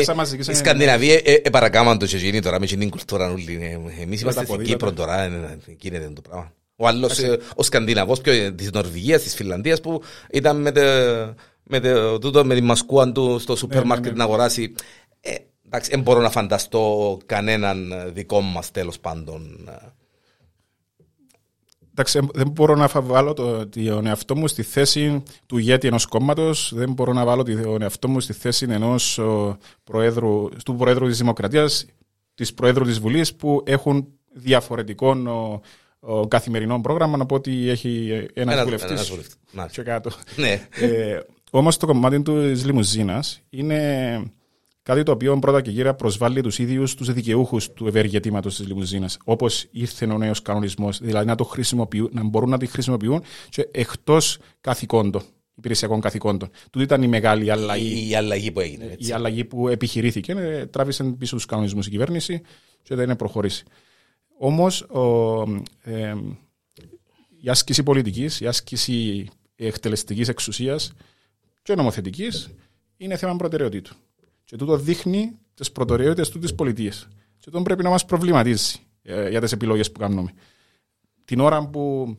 η 0.51 0.53
Σκανδιναβία 0.53 1.13
ε, 1.23 1.33
ε, 1.33 1.49
παρακάμαν 1.49 1.97
το 1.97 2.05
και 2.05 2.17
γίνει 2.17 2.41
τώρα 2.41 2.59
με 2.59 2.65
την 2.65 2.89
κουλτούρα 2.89 3.31
όλη. 3.31 3.59
ε, 3.61 4.01
Εμείς 4.01 4.21
είμαστε 4.21 4.43
στην 4.43 4.55
ποδήλατα. 4.55 4.63
Κύπρο 4.63 4.91
τώρα, 4.93 5.21
ε, 5.21 5.25
ε, 5.25 5.75
γίνεται 5.79 6.09
το 6.13 6.21
πράγμα. 6.21 6.51
Ο 6.75 6.87
άλλος, 6.87 7.19
ε, 7.19 7.39
ο 7.55 7.63
Σκανδιναβός 7.63 8.21
πιο, 8.21 8.33
ε, 8.33 8.51
της 8.51 8.71
Νορβηγίας, 8.71 9.21
της 9.21 9.33
Φιλανδίας 9.35 9.81
που 9.81 10.01
ήταν 10.31 10.61
με, 10.61 10.71
το- 10.71 11.33
με, 11.63 11.79
το- 11.79 12.19
τούτο, 12.19 12.45
με 12.45 12.55
τη 12.55 12.61
μασκούα 12.61 13.11
του 13.11 13.39
στο 13.39 13.55
σούπερ 13.55 13.83
μάρκετ 13.85 14.15
να 14.15 14.23
αγοράσει. 14.23 14.73
Ε, 15.21 15.35
εντάξει, 15.65 15.89
δεν 15.89 16.01
μπορώ 16.01 16.21
να 16.21 16.29
φανταστώ 16.29 17.17
κανέναν 17.25 17.91
ε, 17.91 18.09
δικό 18.13 18.41
μας 18.41 18.71
τέλος 18.71 18.99
πάντων. 18.99 19.69
Ε. 21.99 22.01
Εντάξει, 22.01 22.19
δεν 22.33 22.49
μπορώ 22.49 22.75
να 22.75 22.87
φα- 22.87 23.01
βάλω 23.01 23.33
το, 23.33 23.67
τον 23.67 24.05
εαυτό 24.05 24.35
μου 24.35 24.47
στη 24.47 24.63
θέση 24.63 25.23
του 25.45 25.57
ηγέτη 25.57 25.87
ενός 25.87 26.05
κόμματος. 26.05 26.71
Δεν 26.75 26.91
μπορώ 26.93 27.13
να 27.13 27.25
βάλω 27.25 27.43
τον 27.43 27.81
εαυτό 27.81 28.07
μου 28.07 28.19
στη 28.19 28.33
θέση 28.33 28.67
ενός 28.69 29.17
ο, 29.17 29.57
προέδρου, 29.83 30.49
του 30.65 30.75
Προέδρου 30.75 31.07
της 31.07 31.17
Δημοκρατίας, 31.17 31.85
της 32.33 32.53
Προέδρου 32.53 32.85
της 32.85 32.99
Βουλής, 32.99 33.35
που 33.35 33.63
έχουν 33.65 34.07
διαφορετικό 34.33 35.09
ο, 35.09 35.61
ο 35.99 36.27
καθημερινό 36.27 36.81
πρόγραμμα 36.81 37.17
από 37.21 37.35
ότι 37.35 37.69
έχει 37.69 38.09
ένας 38.33 38.53
Ένας- 38.53 38.63
βουλευτής. 38.63 38.91
ένας 38.91 39.09
βουλευτής. 39.09 39.35
Μάλιστα. 39.51 39.81
Και 39.83 39.89
κάτω. 39.89 40.09
Ναι. 40.35 40.67
Ε, 40.79 41.19
Όμως 41.51 41.77
το 41.77 41.85
κομμάτι 41.85 42.21
της 42.21 42.65
λιμουζίνας 42.65 43.41
είναι 43.49 44.21
κάτι 44.89 45.03
το 45.03 45.11
οποίο 45.11 45.39
πρώτα 45.39 45.61
και 45.61 45.71
κύρια 45.71 45.93
προσβάλλει 45.93 46.41
τους 46.41 46.59
ίδιους 46.59 46.95
τους 46.95 47.13
δικαιούχους 47.13 47.73
του 47.73 47.87
ευεργετήματος 47.87 48.55
της 48.55 48.67
λιμουζίνας. 48.67 49.17
Όπως 49.23 49.67
ήρθε 49.71 50.05
ο 50.05 50.17
νέος 50.17 50.41
κανονισμός, 50.41 50.99
δηλαδή 50.99 51.25
να, 51.25 51.35
το 51.35 51.43
χρησιμοποιούν, 51.43 52.09
να 52.13 52.23
μπορούν 52.23 52.49
να 52.49 52.57
τη 52.57 52.65
χρησιμοποιούν 52.65 53.23
και 53.49 53.67
εκτός 53.71 54.37
καθηκόντων, 54.61 55.21
υπηρεσιακών 55.55 56.01
καθηκόντων. 56.01 56.49
Τούτη 56.69 56.85
ήταν 56.85 57.03
η 57.03 57.07
μεγάλη 57.07 57.51
αλλαγή. 57.51 58.05
Η, 58.05 58.09
η 58.09 58.15
αλλαγή 58.15 58.51
που 58.51 58.59
έγινε. 58.59 58.85
έτσι. 58.91 59.09
Η 59.09 59.13
αλλαγή 59.13 59.45
που 59.45 59.67
επιχειρήθηκε, 59.67 60.31
ε, 60.31 60.65
τράβησε 60.65 61.03
πίσω 61.03 61.35
τους 61.35 61.45
κανονισμούς 61.45 61.87
η 61.87 61.89
κυβέρνηση 61.89 62.41
και 62.81 62.95
δεν 62.95 63.03
είναι 63.03 63.15
προχωρήσει. 63.15 63.63
Όμως 64.37 64.87
ε, 65.83 66.13
η 67.41 67.49
άσκηση 67.49 67.83
πολιτικής, 67.83 68.39
η 68.39 68.47
άσκηση 68.47 69.27
εκτελεστικής 69.55 70.27
εξουσίας 70.27 70.93
και 71.61 71.75
νομοθετικής 71.75 72.49
είναι 72.97 73.17
θέμα 73.17 73.35
προτεραιοτήτου. 73.35 73.95
Και 74.49 74.55
τούτο 74.55 74.77
δείχνει 74.77 75.37
τις 75.53 75.71
προτεραιότητες 75.71 76.29
του 76.29 76.39
της 76.39 76.55
πολιτείας. 76.55 77.07
Και 77.39 77.45
αυτό 77.47 77.61
πρέπει 77.61 77.83
να 77.83 77.89
μας 77.89 78.05
προβληματίζει 78.05 78.79
ε, 79.01 79.29
για 79.29 79.41
τις 79.41 79.51
επιλογές 79.51 79.91
που 79.91 79.99
κάνουμε. 79.99 80.33
Την 81.25 81.39
ώρα 81.39 81.67
που 81.67 82.15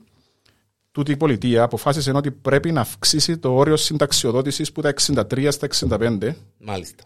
τούτη 0.92 1.12
η 1.12 1.16
πολιτεία 1.16 1.62
αποφάσισε 1.62 2.12
ότι 2.14 2.30
πρέπει 2.30 2.72
να 2.72 2.80
αυξήσει 2.80 3.38
το 3.38 3.54
όριο 3.54 3.76
συνταξιοδότησης 3.76 4.72
που 4.72 4.80
τα 4.80 4.94
63 5.06 5.48
στα 5.50 5.68
65, 5.98 6.32
Μάλιστα. 6.58 7.04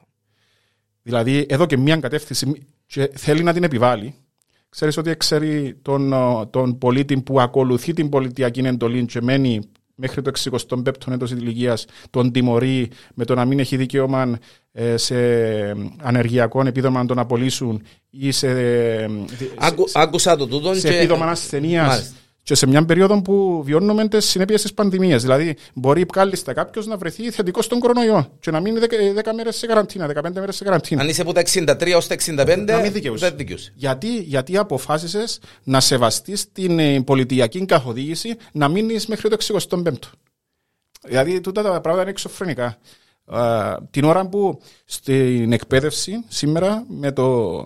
δηλαδή 1.02 1.46
εδώ 1.48 1.66
και 1.66 1.76
μία 1.76 1.96
κατεύθυνση 1.96 2.66
και 2.86 3.10
θέλει 3.14 3.42
να 3.42 3.52
την 3.52 3.62
επιβάλλει. 3.62 4.14
Ξέρεις 4.68 4.96
ότι 4.96 5.16
ξέρει 5.16 5.78
τον, 5.82 6.12
ε, 6.12 6.46
τον 6.50 6.78
πολίτη 6.78 7.20
που 7.22 7.40
ακολουθεί 7.40 7.92
την 7.92 8.08
πολιτιακή 8.08 8.60
εντολή 8.60 9.04
και 9.04 9.22
μένει 9.22 9.70
μέχρι 9.94 10.22
το 10.22 10.30
65ο 10.50 11.12
έτος 11.12 11.30
ηλικίας, 11.30 11.84
τον 12.10 12.32
τιμωρεί 12.32 12.90
με 13.14 13.24
το 13.24 13.34
να 13.34 13.44
μην 13.44 13.58
έχει 13.58 13.76
δικαίωμα 13.76 14.38
ε, 14.72 14.96
σε 14.96 15.16
ανεργειακό 16.02 16.66
επίδομα 16.66 17.00
να 17.00 17.06
τον 17.06 17.18
απολύσουν 17.18 17.82
ή 18.10 18.30
σε, 18.30 18.48
ε, 18.48 19.08
Άκου, 19.58 19.84
άκουσα 19.92 20.36
το 20.36 20.46
τούτο 20.46 20.74
σε 20.74 20.88
και... 20.88 20.96
επίδομα 20.96 21.26
ασθενεία 21.26 21.86
Μάλιστα. 21.86 22.14
Και 22.44 22.54
σε 22.54 22.66
μια 22.66 22.84
περίοδο 22.84 23.22
που 23.22 23.62
βιώνουμε 23.64 24.08
τις 24.08 24.24
συνέπειες 24.24 24.62
της 24.62 24.74
πανδημίας. 24.74 25.22
Δηλαδή, 25.22 25.56
μπορεί 25.74 26.06
κάλλιστα 26.06 26.52
κάποιος 26.52 26.86
να 26.86 26.96
βρεθεί 26.96 27.30
θετικός 27.30 27.64
στον 27.64 27.78
κορονοϊό 27.78 28.28
και 28.40 28.50
να 28.50 28.60
μείνει 28.60 28.78
10, 28.80 29.32
μέρες 29.34 29.56
σε 29.56 29.66
καραντίνα, 29.66 30.06
15 30.06 30.40
μέρες 30.40 30.56
σε 30.56 30.64
καραντίνα. 30.64 31.02
Αν 31.02 31.08
είσαι 31.08 31.20
από 31.22 31.32
τα 31.32 31.40
63 31.40 31.94
ως 31.96 32.06
τα 32.06 32.14
65, 32.14 32.72
Να 32.72 32.78
μην 32.80 32.92
δικαιούσε. 32.92 33.28
δεν 33.28 33.36
δικαιούσε. 33.36 33.72
Γιατί, 33.74 34.16
γιατί 34.16 34.56
αποφάσισες 34.56 35.38
να 35.64 35.80
σεβαστείς 35.80 36.52
την 36.52 36.78
ε, 36.78 37.02
πολιτιακή 37.02 37.64
καθοδήγηση 37.64 38.36
να 38.52 38.68
μείνεις 38.68 39.06
μέχρι 39.06 39.28
το 39.28 39.36
65ο. 39.68 39.92
Δηλαδή, 41.06 41.40
τούτα 41.40 41.62
τα 41.62 41.68
πράγματα 41.80 42.00
είναι 42.02 42.10
εξωφρενικά. 42.10 42.78
Α, 43.26 43.76
την 43.90 44.04
ώρα 44.04 44.26
που 44.28 44.60
στην 44.84 45.52
εκπαίδευση 45.52 46.24
σήμερα 46.28 46.84
με 46.88 47.12
το, 47.12 47.60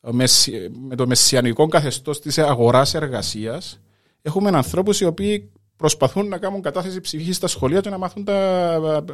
μεσι- 0.00 0.70
με 0.88 0.94
το 0.96 1.06
μεσιανικό 1.06 1.66
καθεστώς 1.66 2.20
της 2.20 2.38
αγοράς 2.38 2.94
εργασίας 2.94 3.80
έχουμε 4.22 4.50
ανθρώπους 4.50 5.00
οι 5.00 5.04
οποίοι 5.04 5.50
προσπαθούν 5.76 6.28
να 6.28 6.38
κάνουν 6.38 6.62
κατάθεση 6.62 7.00
ψυχής 7.00 7.36
στα 7.36 7.46
σχολεία 7.46 7.80
και 7.80 7.90
να 7.90 7.98
μάθουν 7.98 8.24
τα 8.24 8.34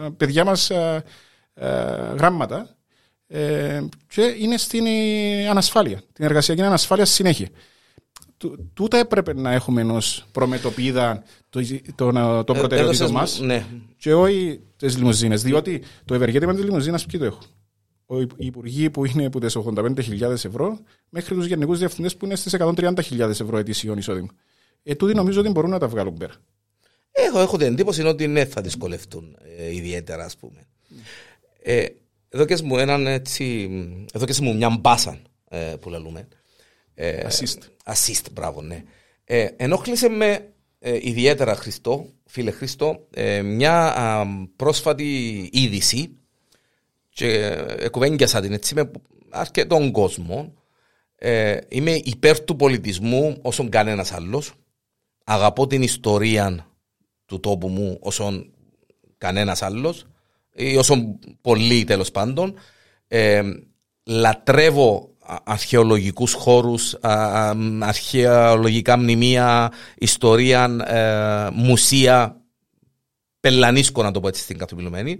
ε, 0.04 0.08
παιδιά 0.16 0.44
μας 0.44 0.70
ε, 0.70 1.02
ε, 1.54 1.66
γράμματα 2.16 2.76
ε, 3.26 3.82
και 4.08 4.22
είναι 4.38 4.56
στην 4.56 4.86
ε, 4.86 5.48
ανασφάλεια, 5.48 6.02
την 6.12 6.24
εργασιακή 6.24 6.62
ανασφάλεια 6.62 7.04
στη 7.04 7.14
συνέχεια. 7.14 7.48
Τού- 8.36 8.58
Τούτα 8.74 8.98
έπρεπε 8.98 9.34
να 9.34 9.52
έχουμε 9.52 9.80
ενός 9.80 10.24
προμετωπίδα 10.32 11.22
των 11.50 11.62
το, 11.94 12.10
το, 12.12 12.44
το 12.44 12.52
Ε, 12.54 12.58
προτεραιοτήτων 12.58 12.78
έδωσες 12.80 13.10
μας 13.10 13.40
μου- 13.40 13.46
Ναι. 13.46 13.66
και 13.96 14.14
όχι 14.14 14.60
τις 14.76 14.96
λιμουζίνες. 14.96 15.42
Διότι 15.42 15.82
το 16.04 16.14
ευεργέτημα 16.14 16.54
της 16.54 16.64
λιμουζίνας 16.64 17.06
ποιοι 17.06 17.20
το 17.20 17.24
έχουν; 17.26 17.42
Ο 18.06 18.20
υπ- 18.20 18.32
οι 18.42 18.46
υπουργοί 18.46 18.90
που 18.90 19.04
είναι 19.04 19.24
από 19.26 19.40
τις 19.40 19.56
85.000 19.56 20.44
ευρώ 20.44 20.78
μέχρι 21.08 21.34
τους 21.34 21.46
γενικούς 21.46 21.78
διευθυντές 21.78 22.16
που 22.16 22.24
είναι 22.24 22.34
στις 22.36 22.52
130.000 22.54 23.40
ευρώ 23.40 23.58
ετήσιον 23.58 23.98
εισόδημα. 23.98 24.28
Ε, 24.84 24.94
τούτοι 24.94 25.14
νομίζω 25.14 25.40
ότι 25.40 25.48
μπορούν 25.50 25.70
να 25.70 25.78
τα 25.78 25.88
βγάλουν 25.88 26.14
πέρα. 26.14 26.34
Έχω, 27.12 27.40
έχω 27.40 27.56
την 27.56 27.66
εντύπωση 27.66 28.02
ότι 28.02 28.26
ναι, 28.26 28.44
θα 28.44 28.60
δυσκολευτούν 28.60 29.36
ε, 29.56 29.74
ιδιαίτερα, 29.74 30.24
ας 30.24 30.36
πούμε. 30.36 30.66
Ε, 31.62 31.86
εδώ 32.28 32.44
και 32.44 32.58
μου 32.64 32.78
έναν 32.78 33.06
έτσι, 33.06 33.70
εδώ 34.12 34.24
και 34.24 34.34
μου 34.42 34.56
μια 34.56 34.70
μπάσα 34.70 35.18
ε, 35.48 35.74
που 35.80 35.90
λαλούμε. 35.90 36.28
Ε, 36.94 37.26
Assist. 37.28 37.92
Assist, 37.92 38.24
μπράβο, 38.32 38.62
ναι. 38.62 38.84
Ε, 39.24 39.48
ενόχλησε 39.56 40.08
με 40.08 40.48
ε, 40.78 40.98
ιδιαίτερα 41.00 41.54
Χριστό, 41.54 42.08
φίλε 42.26 42.50
Χριστό, 42.50 43.06
ε, 43.10 43.42
μια 43.42 43.98
α, 43.98 44.26
πρόσφατη 44.56 45.48
είδηση 45.52 46.16
και 47.08 47.28
ε, 47.78 47.88
κουβέντιασα 47.88 48.40
την 48.40 48.52
έτσι 48.52 48.74
με 48.74 48.90
αρκετόν 49.30 49.90
κόσμο. 49.90 50.54
Ε, 51.16 51.58
είμαι 51.68 52.00
υπέρ 52.04 52.40
του 52.40 52.56
πολιτισμού 52.56 53.38
όσον 53.42 53.68
κανένας 53.68 54.12
άλλος. 54.12 54.52
Αγαπώ 55.24 55.66
την 55.66 55.82
ιστορία 55.82 56.66
του 57.26 57.40
τόπου 57.40 57.68
μου 57.68 57.98
όσον 58.00 58.52
κανένας 59.18 59.62
άλλος 59.62 60.06
ή 60.54 60.76
όσον 60.76 61.18
πολλοί 61.40 61.84
τέλος 61.84 62.10
πάντων. 62.10 62.54
Ε, 63.08 63.42
λατρεύω 64.04 65.08
α- 65.18 65.36
αρχαιολογικούς 65.44 66.32
χώρους, 66.32 66.94
α, 67.00 67.10
α, 67.10 67.56
αρχαιολογικά 67.80 68.96
μνημεία, 68.96 69.72
ιστορία, 69.98 70.64
ε, 70.86 71.50
μουσεία, 71.52 72.40
πελανίσκο 73.40 74.02
να 74.02 74.10
το 74.10 74.20
πω 74.20 74.28
έτσι 74.28 74.42
στην 74.42 74.58
καθομιλωμένη. 74.58 75.18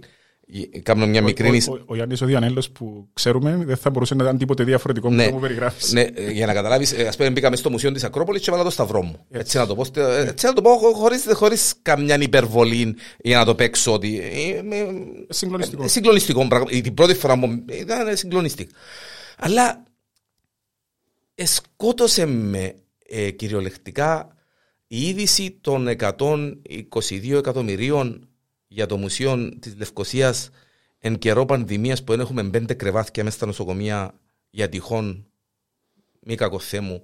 Ε, 0.73 0.79
Κάνω 0.79 1.05
μια 1.07 1.21
μικρή... 1.21 1.47
Ο, 1.67 1.71
ο, 1.71 1.75
ο, 1.75 1.83
ο 1.85 1.95
Γιάννης 1.95 2.21
ο 2.21 2.25
Διανέλο 2.25 2.63
που 2.73 3.07
ξέρουμε 3.13 3.61
δεν 3.65 3.77
θα 3.77 3.89
μπορούσε 3.89 4.15
να 4.15 4.23
ήταν 4.23 4.37
τίποτε 4.37 4.63
διαφορετικό 4.63 5.09
με 5.09 5.15
Ναι. 5.15 5.25
το 5.25 5.31
που 5.31 5.39
περιγράφεις. 5.39 5.91
Ναι, 5.91 6.01
ε, 6.01 6.31
για 6.31 6.45
να 6.45 6.53
καταλάβεις, 6.53 6.93
ας 6.93 7.15
πούμε, 7.15 7.29
μπήκα 7.29 7.49
μέσα 7.49 7.61
στο 7.61 7.71
Μουσείο 7.71 7.91
της 7.91 8.03
Ακρόπολης 8.03 8.41
και 8.41 8.51
βάλα 8.51 8.63
το 8.63 8.69
σταυρό 8.69 9.01
μου. 9.03 9.25
Έτσι 9.31 9.57
να 9.57 9.67
το 9.67 9.75
πω, 9.75 9.83
στε- 9.83 10.27
έτσι 10.27 10.45
να 10.45 10.53
το 10.53 10.61
πω 10.61 10.69
χωρί 10.77 11.15
χωρίς 11.33 11.73
καμιά 11.81 12.17
υπερβολή 12.21 12.95
για 13.19 13.37
να 13.37 13.45
το 13.45 13.55
παίξω 13.55 13.93
ότι. 13.93 14.19
ε, 14.19 14.61
με- 14.61 14.87
Συγκλονιστικό. 15.29 15.83
ε, 15.83 15.87
Συγκλονιστικό 15.87 16.47
πράγμα. 16.47 16.67
Ε, 16.71 16.81
Την 16.81 16.93
πρώτη 16.93 17.13
φορά 17.13 17.35
μου 17.35 17.65
ήταν 17.71 18.17
συγκλονιστικό. 18.17 18.71
Αλλά 19.37 19.83
σκότωσε 21.43 22.25
με 22.25 22.75
ε, 23.07 23.29
κυριολεκτικά 23.31 24.35
η 24.87 25.07
είδηση 25.07 25.57
των 25.61 25.87
122 25.87 27.37
εκατομμυρίων 27.37 28.27
για 28.67 28.85
το 28.85 28.97
Μουσείο 28.97 29.57
της 29.59 29.75
Λευκοσίας 29.77 30.49
εν 30.99 31.17
καιρό 31.17 31.45
πανδημίας 31.45 32.03
που 32.03 32.11
δεν 32.11 32.19
έχουμε 32.19 32.49
πέντε 32.49 32.73
κρεβάτια 32.73 33.23
μέσα 33.23 33.35
στα 33.35 33.45
νοσοκομεία 33.45 34.19
για 34.49 34.69
τυχόν 34.69 35.27
μη 36.19 36.35
κακοθέμου. 36.35 37.03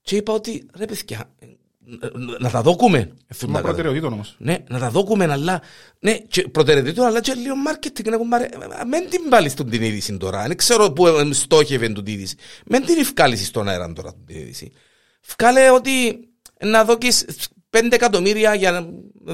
Και 0.00 0.16
είπα 0.16 0.32
ότι 0.32 0.66
ρε 0.74 0.84
παιδιά, 0.84 1.34
να 2.38 2.50
τα 2.50 2.62
δόκουμε. 2.62 3.12
Θέμα 3.26 3.60
προτεραιοτήτων 3.60 4.12
όμως. 4.12 4.36
Ναι, 4.38 4.56
να 4.68 4.78
τα 4.78 4.90
δόκουμε, 4.90 5.24
αλλά. 5.32 5.62
Ναι, 5.98 6.18
και 6.18 6.48
προτεραιοτήτων, 6.48 7.06
αλλά 7.06 7.20
και 7.20 7.34
λίγο 7.34 7.54
marketing. 7.68 8.04
Να 8.04 8.18
πούμε, 8.18 8.48
μην 8.90 9.10
την 9.10 9.28
βάλεις 9.30 9.52
στον 9.52 9.70
την 9.70 9.82
είδηση 9.82 10.16
τώρα. 10.16 10.46
Δεν 10.46 10.56
ξέρω 10.56 10.92
πού 10.92 11.06
στόχευε 11.32 11.88
την 11.88 12.06
είδηση. 12.06 12.36
Μην 12.66 12.84
την 12.84 12.98
ευκάλει 12.98 13.36
στον 13.36 13.68
αέρα 13.68 13.92
τώρα 13.92 14.14
την 14.26 14.36
είδηση. 14.36 14.72
Βγάλε 15.36 15.70
ότι 15.70 16.28
να 16.64 16.84
δόκεις 16.84 17.24
5 17.72 17.88
εκατομμύρια 17.90 18.54
για 18.54 18.88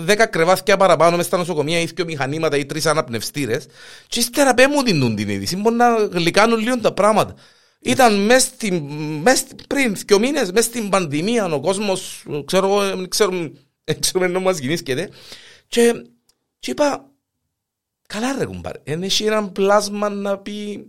10 0.07 0.27
κρεβάτια 0.31 0.77
παραπάνω 0.77 1.17
μέσα 1.17 1.29
στα 1.29 1.37
νοσοκομεία 1.37 1.81
ή 1.81 1.85
δύο 1.85 2.05
μηχανήματα 2.05 2.57
ή 2.57 2.67
τρεις 2.67 2.87
αναπνευστήρες. 2.87 3.67
Και 4.07 4.21
ύστερα 4.21 4.55
πέ 4.55 4.69
μου 4.69 4.83
την 4.83 5.17
την 5.17 5.29
είδηση. 5.29 5.57
Μπορεί 5.57 5.75
να 5.75 5.95
γλυκάνουν 5.95 6.59
λίγο 6.59 6.79
τα 6.79 6.93
πράγματα. 6.93 7.35
Ήταν 7.81 8.25
μέσα 8.25 8.47
στην, 8.47 8.85
μες, 9.23 9.45
πριν 9.67 9.95
δύο 10.07 10.19
μήνες, 10.19 10.53
μέσα 10.53 10.69
στην 10.69 10.89
πανδημία, 10.89 11.45
ο 11.45 11.61
κόσμος, 11.61 12.25
ξέρω 12.45 12.67
εγώ, 12.67 12.81
δεν 12.81 13.09
ξέρουμε, 13.09 13.53
ξέρουμε 14.01 14.27
να 14.27 14.39
μας 14.39 14.59
γεννήσκεται. 14.59 15.11
Και, 15.69 15.93
και 16.59 16.71
είπα, 16.71 17.11
καλά 18.07 18.37
ρε 18.39 18.45
κουμπάρε, 18.45 18.79
δεν 18.85 19.03
έχει 19.03 19.25
έναν 19.25 19.53
πλάσμα 19.53 20.09
να 20.09 20.39
πει 20.39 20.87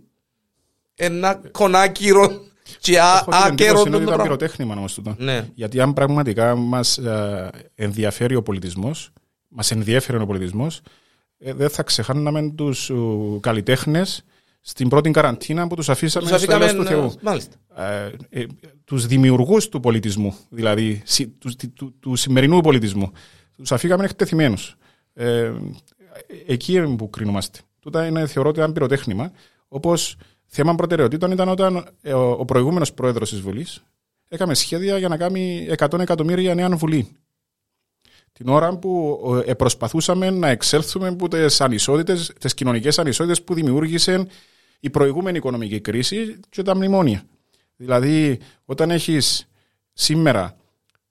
ένα 0.94 1.40
κονάκυρο 1.50 2.49
και 2.80 2.98
άκερο 3.30 3.82
το 3.82 4.00
πράγμα. 4.00 4.22
πυροτέχνημα 4.22 4.74
όμως 4.74 4.94
τούτο. 4.94 5.14
Ναι. 5.18 5.48
Γιατί 5.54 5.80
αν 5.80 5.92
πραγματικά 5.92 6.54
μας 6.54 6.98
ε, 6.98 7.50
ενδιαφέρει 7.74 8.34
ο 8.34 8.42
πολιτισμός, 8.42 9.10
μας 9.48 9.70
ενδιαφέρει 9.70 10.22
ο 10.22 10.26
πολιτισμός, 10.26 10.80
ε, 11.38 11.52
δεν 11.52 11.70
θα 11.70 11.82
ξεχάναμε 11.82 12.50
τους 12.50 12.90
καλλιτέχνες 13.40 14.24
στην 14.60 14.88
πρώτη 14.88 15.10
καραντίνα 15.10 15.66
που 15.66 15.74
τους 15.74 15.88
αφήσαμε 15.88 16.28
Τους 16.30 16.40
στο 16.42 16.52
έλεος 16.52 16.72
του 16.74 16.80
αφήκαμε, 16.80 17.00
Θεού. 17.08 17.14
μάλιστα. 17.22 17.56
Ε, 17.76 18.10
ε, 18.40 18.46
τους 18.84 19.06
δημιουργούς 19.06 19.68
του 19.68 19.80
πολιτισμού, 19.80 20.34
δηλαδή 20.48 21.02
σι- 21.04 21.28
τους, 21.38 21.56
του, 21.56 21.72
του, 21.72 21.94
του 22.00 22.16
σημερινού 22.16 22.60
πολιτισμού. 22.60 23.12
Τους 23.56 23.72
αφήκαμε 23.72 24.04
εκτεθειμένους. 24.04 24.76
Ε, 25.14 25.52
εκεί 26.46 26.72
είναι 26.72 26.96
που 26.96 27.10
κρίνομαστε. 27.10 27.58
Τούτα 27.80 28.06
είναι, 28.06 28.26
θεωρώ 28.26 28.48
ότι 28.48 28.58
ήταν 28.58 28.72
πυροτέχνημα. 28.72 29.32
Όπως 29.68 30.16
θέμα 30.50 30.74
προτεραιοτήτων 30.74 31.30
ήταν 31.30 31.48
όταν 31.48 31.88
ε, 32.02 32.12
ο, 32.12 32.30
ο 32.30 32.44
προηγούμενος 32.44 32.92
πρόεδρος 32.92 33.30
της 33.30 33.40
Βουλής 33.40 33.82
έκαμε 34.28 34.54
σχέδια 34.54 34.98
για 34.98 35.08
να 35.08 35.16
κάνει 35.16 35.68
100 35.76 35.98
εκατομμύρια 35.98 36.54
νέα 36.54 36.68
Βουλή. 36.68 37.08
Την 38.32 38.48
ώρα 38.48 38.76
που 38.78 39.20
ε, 39.46 39.54
προσπαθούσαμε 39.54 40.30
να 40.30 40.48
εξέλθουμε 40.48 41.08
από 41.08 41.28
τις 41.28 41.60
ανισότητες, 41.60 42.32
τις 42.40 42.54
κοινωνικές 42.54 42.98
ανισότητες 42.98 43.42
που 43.42 43.54
δημιούργησε 43.54 44.26
η 44.80 44.90
προηγούμενη 44.90 45.36
οικονομική 45.36 45.80
κρίση 45.80 46.40
και 46.48 46.62
τα 46.62 46.76
μνημόνια. 46.76 47.22
Δηλαδή, 47.76 48.38
όταν 48.64 48.90
έχεις 48.90 49.48
σήμερα 49.92 50.56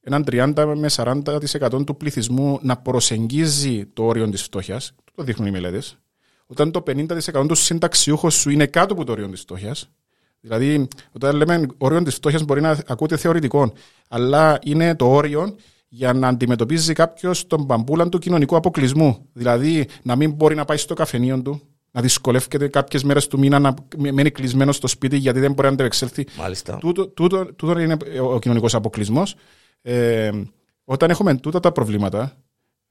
έναν 0.02 0.24
30 0.32 0.74
με 0.78 0.90
40% 0.96 1.86
του 1.86 1.98
πληθυσμού 1.98 2.60
να 2.62 2.78
προσεγγίζει 2.78 3.86
το 3.86 4.04
όριο 4.04 4.30
της 4.30 4.42
φτώχειας, 4.42 4.96
το 5.16 5.24
δείχνουν 5.24 5.48
οι 5.48 5.52
μελέτες, 5.52 5.98
όταν 6.52 6.72
το 6.72 6.84
50% 6.88 7.46
του 7.48 7.56
συνταξιούχου 7.56 8.32
σου 8.32 8.50
είναι 8.50 8.66
κάτω 8.66 8.94
από 8.94 9.04
το 9.04 9.12
όριο 9.12 9.30
της 9.30 9.42
φτώχειας, 9.42 9.90
δηλαδή 10.40 10.88
όταν 11.12 11.36
λέμε 11.36 11.66
όριο 11.78 12.04
της 12.04 12.16
φτώχειας 12.16 12.44
μπορεί 12.44 12.62
να 12.62 12.80
ακούτε 12.88 13.18
θεωρητικό, 13.18 13.74
αλλά 14.08 14.60
είναι 14.64 14.96
το 14.96 15.10
όριο 15.10 15.56
για 15.90 16.14
να 16.14 16.28
αντιμετωπίζει 16.28 16.94
κάποιος 16.94 17.48
τον 17.48 17.66
παμπούλαν 17.66 18.10
του 18.10 18.20
κοινωνικού 18.20 18.56
αποκλεισμού. 18.56 19.26
Δηλαδή 19.34 19.88
να 20.02 20.16
μην 20.16 20.32
μπορεί 20.32 20.56
να 20.56 20.66
πάει 20.66 20.78
στο 20.78 20.94
καφενείο 20.94 21.42
του, 21.42 21.62
να 21.92 22.02
δυσκολεύεται 22.02 22.68
κάποιες 22.68 23.04
μέρες 23.04 23.28
του 23.28 23.40
μήνα 23.40 23.60
να 23.60 23.74
μένει 23.98 24.32
κλεισμένος 24.32 24.76
στο 24.76 24.88
σπίτι 24.88 25.18
γιατί 25.18 25.40
δεν 25.40 25.52
μπορεί 25.52 25.68
να 25.68 25.74
αντεπεξέλθει. 25.74 26.28
Μάλιστα. 26.38 26.78
Τούτο, 26.78 27.08
τούτο, 27.08 27.54
τούτο 27.54 27.80
είναι 27.80 27.98
ο 28.22 28.40
κοινωνικός 28.40 28.74
αποκλεισμός. 28.74 29.36
Ε, 29.82 30.32
όταν 30.84 31.10
έχουμε 31.10 31.36
τούτα 31.36 31.60
τα 31.60 31.72
προβλήματα, 31.72 32.38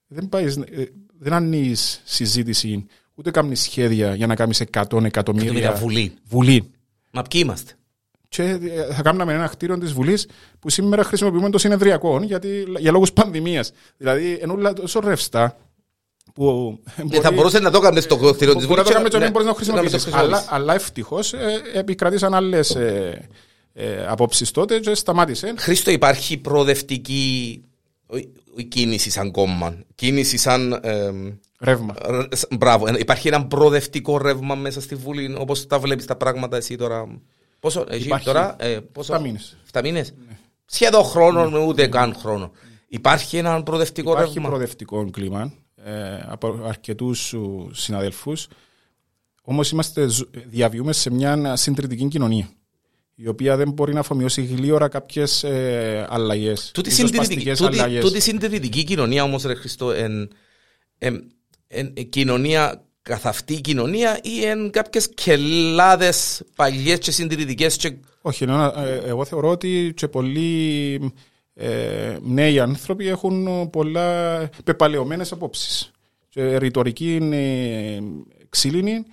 δεν, 0.07 0.29
πάεις, 0.29 0.57
ε, 0.57 0.85
δεν 1.18 1.33
ανοίγει 1.33 1.75
συζήτηση, 2.05 2.87
ούτε 3.19 3.31
κάνει 3.31 3.57
σχέδια 3.57 4.15
για 4.15 4.27
να 4.27 4.35
κάνει 4.35 4.53
100 4.59 4.63
Εκατομμύρια 4.63 5.07
εκατομμύρια 5.07 5.73
βουλή. 5.73 6.15
βουλή. 6.29 6.71
Μα 7.11 7.23
ποιοι 7.23 7.41
είμαστε; 7.45 7.73
Και 8.29 8.43
ε, 8.43 8.95
θα 8.95 9.03
κάναμε 9.03 9.33
ένα 9.33 9.47
κτίριο 9.47 9.79
της 9.79 9.93
Βουλής 9.93 10.29
που 10.59 10.71
σήμερα 10.71 11.05
χρησιμοποιούμε 11.05 11.51
το 11.51 11.59
συνεδριακό 11.59 12.21
γιατί, 12.23 12.65
για 12.79 12.93
λόγους 12.93 13.13
πανδημίας. 13.13 13.73
Δηλαδή, 13.97 14.39
ενούλα 14.41 14.73
τόσο 14.73 15.01
ρευστά 15.01 15.57
που. 16.35 16.79
Και 17.11 17.21
θα 17.21 17.33
μπορούσες 17.33 17.61
να 17.61 17.71
το 17.71 17.79
έκανες 17.79 18.05
στο 18.05 18.17
κτίριο 18.17 18.55
της 18.57 18.67
Μπορεί 18.67 18.79
να 18.79 18.85
το 18.85 18.91
κάνουμε 18.91 19.09
και 19.09 19.17
ναι, 19.19 19.23
δεν 19.23 19.33
μπορείς 19.33 19.47
να 19.47 19.53
να 19.53 19.77
το 19.77 19.83
μην 19.83 19.91
το 19.91 19.99
χρησιμοποιήσεις. 19.99 20.15
Αλλά, 20.15 20.45
αλλά 20.49 20.75
ευτυχώς 20.75 21.35
επικρατήσαν 21.75 22.35
άλλες 22.35 22.75
ε, 22.75 23.29
ε, 23.73 24.07
απόψεις 24.07 24.51
τότε 24.51 24.79
και 24.79 24.95
σταμάτησε. 24.95 25.55
Χρήστο, 25.59 25.91
υπάρχει 25.91 26.37
προοδευτική 26.37 27.63
η 28.57 28.65
κίνηση 28.65 29.11
σαν 29.11 29.31
κόμμα. 29.31 29.77
Κίνηση 29.95 30.37
σαν. 30.37 30.81
Εμ, 31.61 31.68
Ρεύμα. 31.68 31.94
ρε- 32.07 32.37
σ- 32.37 32.55
μπράβο. 32.57 32.87
Ε, 32.87 32.94
Υπάρχει 32.99 33.29
ένα 33.29 33.47
προοδευτικό 33.47 34.18
ρεύμα 34.18 34.55
μέσα 34.55 34.81
στη 34.81 34.94
Βουλή, 34.94 35.35
όπως 35.38 35.66
τα 35.66 35.79
βλέπεις 35.79 36.05
τα 36.05 36.16
πράγματα 36.16 36.57
εσύ 36.57 36.77
τώρα. 36.77 37.21
Πόσο, 37.61 37.85
εσύ 37.88 38.05
Υπάρχει. 38.07 38.25
τώρα, 38.27 38.57
ε, 38.59 38.79
πόσο, 38.92 39.12
Εφτά 39.14 39.25
μήνες. 39.27 39.57
Ναι. 39.57 39.81
7 39.81 39.83
μήνες. 39.83 40.14
Σχεδόν 40.66 41.05
χρόνο, 41.05 41.64
ούτε 41.66 41.87
καν 41.87 42.14
χρόνο. 42.14 42.51
Υπάρχει 42.88 43.37
ένα 43.37 43.62
προοδευτικό 43.62 44.11
Υπάρχει 44.11 44.33
ρεύμα; 44.35 44.49
προοδευτικό 44.49 45.11
κλίμα 45.11 45.53
ε, 45.85 45.92
από 46.27 46.61
αρκετούς 46.66 47.35
συναδέλφους. 47.73 48.47
Όμως 49.42 49.71
είμαστε, 49.71 50.09
ζ- 50.09 50.23
διαβιούμε 50.47 50.92
σε 50.92 51.11
μια 51.11 51.57
συντηρητική 51.57 52.09
κοινωνία. 52.09 52.49
Η 53.14 53.29
οποία 53.29 53.57
δεν 53.57 53.71
μπορεί 53.71 53.92
να 53.94 54.01
αφομοιώσει 54.01 54.42
γλίωρα 54.42 54.88
κάποιες 54.88 55.44
ε, 55.44 56.07
αλλαγές. 56.11 56.71
Τούτη 56.75 56.90
συντηρητική, 56.90 57.51
τούτη, 57.53 57.99
τούτη 58.01 58.21
συντηρητική 58.21 58.85
κοινωνία 58.85 59.23
όμως, 59.23 59.42
ρε 59.42 59.55
Χριστό, 59.55 59.90
εν, 59.90 60.31
εν, 60.99 61.33
εν, 61.69 61.93
εν 61.97 62.09
κοινωνία, 62.09 62.85
καθαυτή 63.03 63.61
κοινωνία 63.61 64.19
ή 64.23 64.45
εν 64.45 64.71
κάποιες 64.71 65.09
κελάδες 65.15 66.43
παλιές 66.55 66.99
και 66.99 67.11
συντηρητικές. 67.11 67.77
Και... 67.77 67.97
Όχι, 68.21 68.45
ενώ, 68.45 68.65
ε, 68.65 69.03
εγώ 69.07 69.25
θεωρώ 69.25 69.51
ότι 69.51 69.93
και 69.97 70.09
πολλοί 70.09 71.13
ε, 71.55 72.17
νέοι 72.23 72.61
άνθρωποι 72.61 73.09
έχουν 73.09 73.71
πολλά 73.71 74.39
πεπαλαιωμένες 74.65 75.33
απόψεις. 75.33 75.91
Και 76.29 76.59
ρητορική 76.59 77.15
είναι 77.15 78.03
ξύλινη 78.49 79.05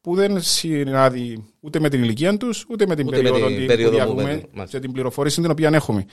που 0.00 0.14
δεν 0.14 0.42
συνάδει 0.42 1.44
ούτε 1.60 1.80
με 1.80 1.88
την 1.88 2.02
ηλικία 2.02 2.36
τους, 2.36 2.66
ούτε 2.68 2.86
με 2.86 2.94
την 2.94 3.06
Ούτε 3.06 3.16
με 3.16 3.22
περίοδο, 3.22 3.46
την 3.46 3.56
την 3.56 3.66
περίοδο 3.66 3.90
που 3.90 3.96
που 3.96 4.04
διαβούμε 4.04 4.22
μένουν, 4.22 4.48
μάλιστα. 4.52 4.78
και 4.78 4.84
την 4.84 4.92
πληροφόρηση 4.92 5.40
την 5.40 5.50
οποία 5.50 5.70
έχουμε. 5.72 6.06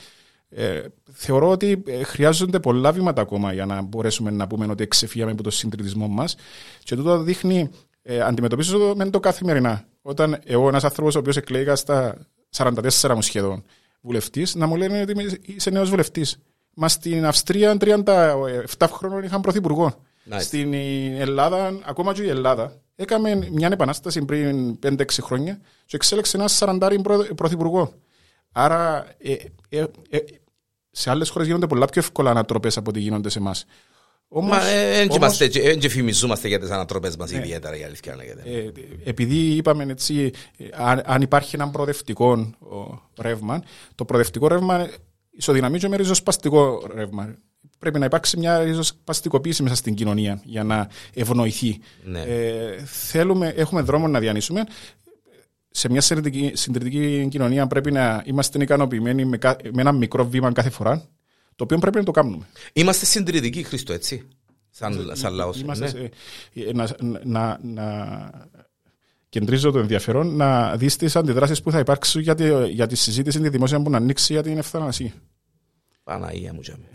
Ε, 0.50 0.82
θεωρώ 1.12 1.50
ότι 1.50 1.84
ε, 1.88 2.04
χρειάζονται 2.04 2.60
πολλά 2.60 2.92
βήματα 2.92 3.22
ακόμα 3.22 3.54
για 3.54 3.66
να 3.66 3.82
μπορέσουμε 3.82 4.32
να 4.32 4.48
πούμε 4.48 4.66
ότι 4.70 4.84
εξεφύγαμε 4.84 5.32
από 5.32 5.44
το 5.44 5.50
συντηρητισμό 5.50 6.08
μας. 6.08 6.36
Και 6.84 6.96
τούτο 6.96 7.18
δείχνει, 7.20 7.70
ε, 8.02 8.22
αντιμετωπίζω 8.22 8.78
το 8.78 8.94
με 8.96 9.10
το 9.10 9.20
καθημερινά. 9.20 9.86
Όταν 10.02 10.40
εγώ, 10.46 10.68
ένας 10.68 10.84
άνθρωπος 10.84 11.16
ο 11.16 11.20
οποίος 11.20 11.38
εκλέγα 11.38 11.76
στα 11.76 12.18
44 12.50 13.16
μου 13.16 13.22
σχεδόν 13.22 13.64
βουλευτής, 14.02 14.56
να 14.56 14.66
μου 14.68 14.76
λένε 14.76 15.02
ότι 15.02 15.12
είμαι- 15.12 15.40
είσαι 15.42 15.70
νέος 15.70 15.90
βουλευτής. 15.90 16.38
Μα 16.74 16.88
στην 16.90 17.26
Αυστρία 17.26 17.78
37 17.78 18.88
χρόνων 18.92 19.24
είχαν 19.24 19.42
πρωθυπουργό. 19.42 19.94
Nice. 20.30 20.38
Στην 20.40 20.74
Ελλάδα, 20.74 21.80
ακόμα 21.86 22.14
και 22.14 22.22
η 22.24 22.30
Ελλάδα, 22.30 22.74
έκαμε 22.96 23.48
μια 23.52 23.70
επανάσταση 23.72 24.26
πριν 24.26 24.80
5-6 24.80 25.22
χρόνια 25.22 25.60
και 25.86 25.96
εξέλεξε 25.96 26.38
ένας 26.38 26.54
40 26.64 26.90
πρωθυπουργό. 27.36 27.94
Άρα, 28.58 29.08
ε, 29.18 29.34
ε, 29.70 29.86
ε, 30.10 30.20
σε 30.92 31.10
άλλες 31.10 31.30
χώρες 31.30 31.48
γίνονται 31.48 31.68
πολλά 31.68 31.86
πιο 31.86 32.02
εύκολα 32.02 32.30
ανατροπές 32.30 32.78
από 32.78 32.90
ό,τι 32.90 33.00
γίνονται 33.00 33.30
σε 33.30 33.40
εμάς. 33.40 33.66
Μα 34.30 34.60
δεν 34.60 35.80
και 35.80 35.90
φημιζόμαστε 35.90 36.48
για 36.48 36.60
τις 36.60 36.70
ανατροπές 36.70 37.16
μας 37.18 37.32
ιδιαίτερα, 37.32 37.78
η 37.78 37.84
αλήθεια 37.84 38.16
λέγεται. 38.16 38.42
Ε, 38.46 38.72
επειδή 39.04 39.38
είπαμε 39.38 39.86
έτσι, 39.90 40.32
ε, 40.58 40.66
αν, 40.74 41.02
αν 41.06 41.22
υπάρχει 41.22 41.56
ένα 41.56 41.70
προοδευτικό 41.70 42.32
ο, 42.60 43.02
ρεύμα, 43.22 43.64
το 43.96 44.06
προοδευτικό 44.06 44.48
ρεύμα 44.48 44.90
ισοδυναμεί 45.32 45.80
και 45.80 45.88
με 45.88 45.96
ριζοσπαστικό 45.96 46.88
ρεύμα. 46.94 47.36
Πρέπει 47.80 48.00
να 48.00 48.06
υπάρξει 48.06 48.38
μια 48.38 48.64
ριζοσπαστικοποίηση 48.64 49.64
μέσα 49.64 49.76
στην 49.76 49.94
κοινωνία 49.94 50.42
για 50.44 50.64
να 50.64 50.90
ευνοηθεί. 51.14 51.80
Ναι. 52.04 52.22
Ε, 52.22 52.84
θέλουμε, 52.86 53.54
έχουμε 53.56 53.82
δρόμο 53.82 54.08
να 54.08 54.20
διανύσουμε. 54.20 54.64
Σε 55.78 55.90
μια 55.90 56.02
συντηρητική, 56.02 56.52
συντηρητική 56.56 57.28
κοινωνία 57.30 57.68
πρέπει 57.68 57.92
να 57.92 58.24
είμαστε 58.26 58.64
ικανοποιημένοι 58.64 59.26
με, 59.26 59.38
κα- 59.38 59.58
με 59.74 59.82
ένα 59.82 59.92
μικρό 59.92 60.26
βήμα 60.28 60.52
κάθε 60.52 60.70
φορά, 60.70 61.08
το 61.56 61.64
οποίο 61.64 61.78
πρέπει 61.78 61.98
να 61.98 62.04
το 62.04 62.12
κάνουμε. 62.12 62.46
Είμαστε 62.74 63.06
συντηρητικοί, 63.06 63.64
Χρήστο, 63.64 63.94
έτσι; 63.94 64.28
Σαν, 64.70 65.12
σαν 65.14 65.34
λαός. 65.34 65.60
Είμαστε 65.60 65.84
Ναι. 65.84 65.90
σε- 65.90 66.10
ε, 66.54 66.72
να, 66.74 66.88
να, 67.24 67.60
να 67.64 68.30
κεντρίζω 69.30 69.72
το 69.72 69.80
ενδιαφέρον 69.80 70.36
να 70.36 70.76
δεις 70.78 70.96
τις 70.96 71.16
αντιδράσεις 71.16 71.62
που 71.62 71.72
θα 71.72 71.80
υπάρξουν 71.80 72.22
για 72.22 72.36
τη, 72.36 72.70
για 72.70 72.88
τη 72.88 72.96
συζήτηση 72.96 73.40
τη 73.40 73.50
δημόσια 73.50 73.82
που 73.82 73.90
να 73.90 73.98
ανοίξει 73.98 74.34
για 74.34 74.44
την 74.44 74.58
ευθανασία. 74.58 75.12
Παναγία 76.04 76.54
μου, 76.54 76.62
τζάμε. 76.62 76.86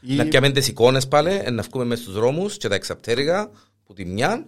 Ή... 0.00 0.14
Να 0.14 0.24
πιάμε 0.24 0.50
τις 0.50 0.68
εικόνες 0.68 1.08
πάλι, 1.08 1.30
να 1.52 1.62
βγούμε 1.62 1.84
μέσα 1.84 2.02
στους 2.02 2.14
δρόμους 2.14 2.56
και 2.56 2.68
τα 2.68 2.74
εξαπτέρυγα 2.74 3.50
που 3.84 3.92
τη 3.92 4.04
μια. 4.04 4.46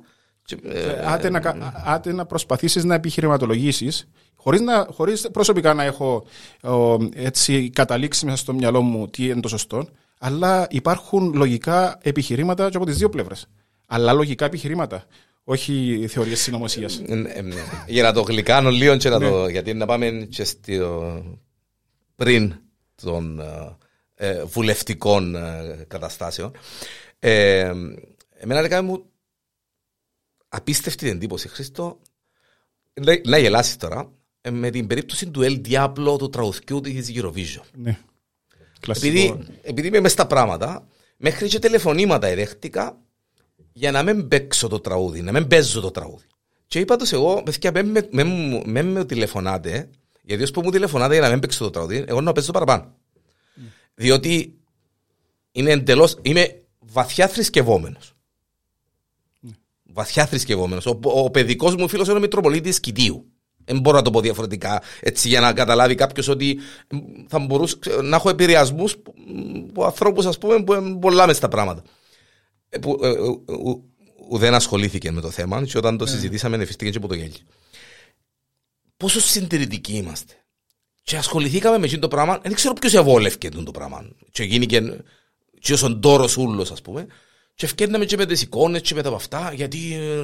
Και, 0.57 0.79
ε, 0.79 1.03
άτε, 1.05 1.31
να, 1.31 1.73
άτε 1.85 2.13
να 2.13 2.27
προσπαθήσεις 2.27 2.85
να 2.85 2.95
επιχειρηματολογήσεις 2.95 4.09
χωρίς, 4.37 4.61
να, 4.61 4.87
χωρίς 4.91 5.29
προσωπικά 5.33 5.75
να 5.75 5.83
έχω 5.83 6.25
ο, 6.63 6.97
έτσι 7.15 7.71
καταλήξει 7.71 8.25
μέσα 8.25 8.37
στο 8.37 8.55
μυαλό 8.55 8.83
μου 8.83 9.09
τι 9.09 9.25
είναι 9.25 9.41
το 9.41 9.49
σωστό 9.49 9.89
αλλά 10.25 10.67
υπάρχουν 10.71 11.33
λογικά 11.35 11.99
επιχειρήματα 12.03 12.71
και 12.71 12.77
από 12.77 12.87
τις 12.87 12.97
δύο 12.97 13.09
πλευρές. 13.09 13.47
Αλλά 13.87 14.13
λογικά 14.13 14.45
επιχειρήματα 14.45 15.07
όχι 15.45 16.05
θεωρίες 16.09 16.41
συνωμοσίας. 16.41 17.03
Ε, 17.07 17.13
ε, 17.13 17.43
για 17.87 18.03
να 18.03 18.13
το 18.13 18.21
γλυκάνω 18.21 18.71
λίγο 18.71 18.97
και 18.97 19.09
να 19.09 19.21
το. 19.21 19.45
Ναι. 19.45 19.51
Γιατί 19.51 19.75
να 19.75 19.87
πάμε 19.87 20.27
και 20.31 20.45
στο 20.45 21.25
πριν 22.17 22.55
των 23.03 23.43
ε, 24.15 24.45
βουλευτικών 24.45 25.37
καταστάσεων. 25.89 26.53
Εμένα 27.19 28.61
λέει 28.61 28.81
μου 28.81 29.05
απίστευτη 30.53 31.09
εντύπωση, 31.09 31.49
Χρήστο. 31.49 31.99
Να 33.25 33.39
γελάσεις 33.39 33.77
τώρα 33.77 34.13
με 34.51 34.71
την 34.71 34.87
περίπτωση 34.87 35.31
του 35.31 35.41
El 35.43 35.61
Diablo 35.69 36.19
του 36.19 36.31
τραγουδιού 36.31 36.81
της 36.81 37.13
Eurovision. 37.15 37.65
Ναι. 37.73 37.99
Επειδή, 38.89 39.39
επειδή 39.63 39.89
είμαι 39.89 40.01
μέσα 40.01 40.15
στα 40.15 40.27
πράγματα, 40.27 40.87
μέχρι 41.17 41.49
και 41.49 41.59
τηλεφωνήματα 41.59 42.27
εδέχτηκα 42.27 42.99
για 43.73 43.91
να 43.91 44.03
μην 44.03 44.29
παίξω 44.29 44.69
το 44.69 44.81
τραγούδι, 44.81 45.23
να 45.23 45.33
μην 45.33 45.47
παίζω 45.47 45.81
το 45.81 45.91
τραγούδι. 45.91 46.25
Και 46.67 46.79
είπα 46.79 46.97
τους 46.97 47.13
εγώ, 47.13 47.43
παιδιά, 47.43 47.73
με, 47.73 48.09
με, 48.11 48.25
με, 48.65 48.83
με 48.83 49.05
τηλεφωνάτε, 49.05 49.91
γιατί 50.23 50.43
ως 50.43 50.51
που 50.51 50.61
μου 50.63 50.71
τηλεφωνάτε 50.71 51.13
για 51.13 51.23
να 51.23 51.29
μην 51.29 51.41
παίξω 51.41 51.65
το 51.65 51.71
τραγούδι, 51.71 52.05
εγώ 52.07 52.21
να 52.21 52.33
παίζω 52.33 52.53
παραπάνω. 52.53 52.95
Mm. 53.57 53.61
Διότι 53.95 54.59
είναι 55.53 55.71
εντελώς, 55.71 56.19
είμαι 56.23 56.63
βαθιά 56.79 57.29
θρησκευόμενος. 57.29 58.12
Mm. 59.93 59.95
Βαθιά 59.95 60.27
θρησκευόμενος. 60.27 60.87
Ο, 60.87 60.99
ο, 61.05 61.21
ο 61.21 61.31
παιδικός 61.31 61.77
μου 61.77 61.89
φίλος 61.89 62.09
είναι 62.09 62.17
ο 62.17 62.21
Μητροπολίτης 62.21 62.81
Κιτίου. 62.81 63.27
Δεν 63.65 63.81
μπορώ 63.81 63.97
να 63.97 64.03
το 64.03 64.11
πω 64.11 64.21
διαφορετικά 64.21 64.83
έτσι 65.01 65.29
για 65.29 65.41
να 65.41 65.53
καταλάβει 65.53 65.95
κάποιος 65.95 66.29
ότι 66.29 66.59
θα 67.29 67.39
μπορούσε 67.39 67.77
να 68.03 68.17
έχω 68.17 68.29
επηρεασμούς 68.29 68.97
από 69.69 69.85
ανθρώπους 69.85 70.39
που 70.39 70.53
είναι 70.53 70.99
πολλά 70.99 71.27
με 71.27 71.33
στα 71.33 71.49
πράγματα. 71.49 71.83
Ε, 72.69 72.79
που 72.79 72.99
ε, 73.03 73.13
ουδέν 74.29 74.55
ασχολήθηκε 74.55 75.11
με 75.11 75.21
το 75.21 75.31
θέμα 75.31 75.65
και 75.65 75.79
όταν 75.79 75.97
το 75.99 76.05
ναι. 76.05 76.11
συζητήσαμε 76.11 76.57
νεφιστήκε 76.57 76.91
και 76.91 76.97
από 76.97 77.09
το 77.09 77.15
γέλιο. 77.15 77.37
Πόσο 78.97 79.21
συντηρητικοί 79.21 79.93
είμαστε. 79.93 80.35
Και 81.03 81.17
ασχοληθήκαμε 81.17 81.79
με 81.79 81.87
αυτό 81.87 81.99
το 81.99 82.09
πράγμα, 82.09 82.39
δεν 82.43 82.55
ξέρω 82.55 82.75
ποιος 82.75 82.95
εβόλευκε 82.95 83.49
το 83.49 83.71
πράγμα. 83.71 84.09
Και 84.31 84.43
γίνηκε 84.43 85.05
και 85.59 85.73
όσον 85.73 86.01
τόρος 86.01 86.37
ούλος 86.37 86.71
ας 86.71 86.83
πούμε. 86.83 87.07
Και 87.63 87.69
ευκαιρνάμε 87.69 88.05
και 88.05 88.17
με 88.17 88.27
τις 88.27 88.43
εικόνες 88.43 88.81
και 88.81 88.95
με 88.95 89.03
τα 89.03 89.11
αυτά, 89.15 89.53
γιατί 89.55 89.79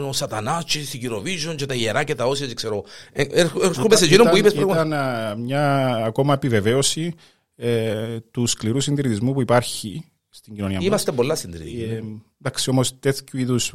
ο 0.09 0.12
σατανάς 0.12 0.64
και 0.64 0.82
στην 0.82 1.01
Eurovision 1.03 1.55
και 1.57 1.66
τα 1.66 1.74
ιερά 1.74 2.05
και 2.05 2.14
τα 2.14 2.26
όσια, 2.26 2.47
δεν 2.47 2.57
ξέρω. 2.57 2.84
Ε, 3.12 3.24
έρχομαι 3.61 3.97
σε 3.97 4.05
εκείνο 4.05 4.24
που 4.24 4.36
είπες 4.36 4.53
Ήταν 4.53 4.95
μια 5.41 5.95
ακόμα 6.05 6.32
επιβεβαίωση 6.32 7.14
ε, 7.57 8.16
του 8.30 8.47
σκληρού 8.47 8.80
συντηρητισμού 8.80 9.32
που 9.32 9.41
υπάρχει 9.41 10.05
στην 10.28 10.55
κοινωνία 10.55 10.78
Είμαστε 10.80 11.12
πολλά 11.12 11.34
συντηρητικοί. 11.34 11.82
Ε, 11.82 12.03
εντάξει, 12.41 12.70
όμως 12.70 12.99
τέτοιου 12.99 13.39
είδους 13.39 13.72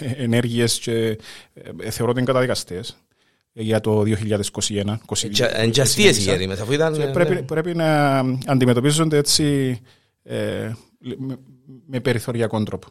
ε, 0.00 0.22
ενέργειες 0.22 0.86
ε, 0.86 1.16
θεωρώ 1.90 2.10
ότι 2.10 2.18
είναι 2.18 2.32
καταδικαστές 2.32 2.96
για 3.52 3.80
το 3.80 4.04
2021. 4.68 4.96
Εντζαστίε 5.52 6.38
οι 6.40 6.46
μέσα, 6.46 6.62
αφού 6.62 6.72
ήταν. 6.72 7.10
Πρέπει, 7.12 7.34
ναι. 7.34 7.42
πρέπει 7.42 7.74
να 7.74 8.18
αντιμετωπίζονται 8.46 9.16
έτσι 9.16 9.78
ε, 10.22 10.72
με, 11.70 11.80
με 11.86 12.00
περιθωριακό 12.00 12.62
τρόπο. 12.62 12.86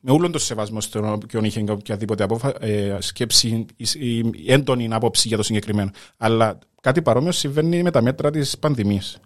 Με 0.00 0.10
όλον 0.10 0.32
το 0.32 0.38
σεβασμό 0.38 0.80
στον 0.80 1.12
οποίο 1.12 1.40
είχε 1.44 1.64
οποιαδήποτε 1.70 2.22
απόφα, 2.22 2.64
ε, 2.64 2.96
σκέψη 3.00 3.66
ή 3.94 4.52
έντονη 4.52 4.88
άποψη 4.90 5.28
για 5.28 5.36
το 5.36 5.42
συγκεκριμένο. 5.42 5.90
Αλλά 6.16 6.58
κάτι 6.80 7.02
παρόμοιο 7.02 7.32
συμβαίνει 7.32 7.82
με 7.82 7.90
τα 7.90 8.02
μέτρα 8.02 8.30
της 8.30 8.58
πανδημίας 8.58 9.20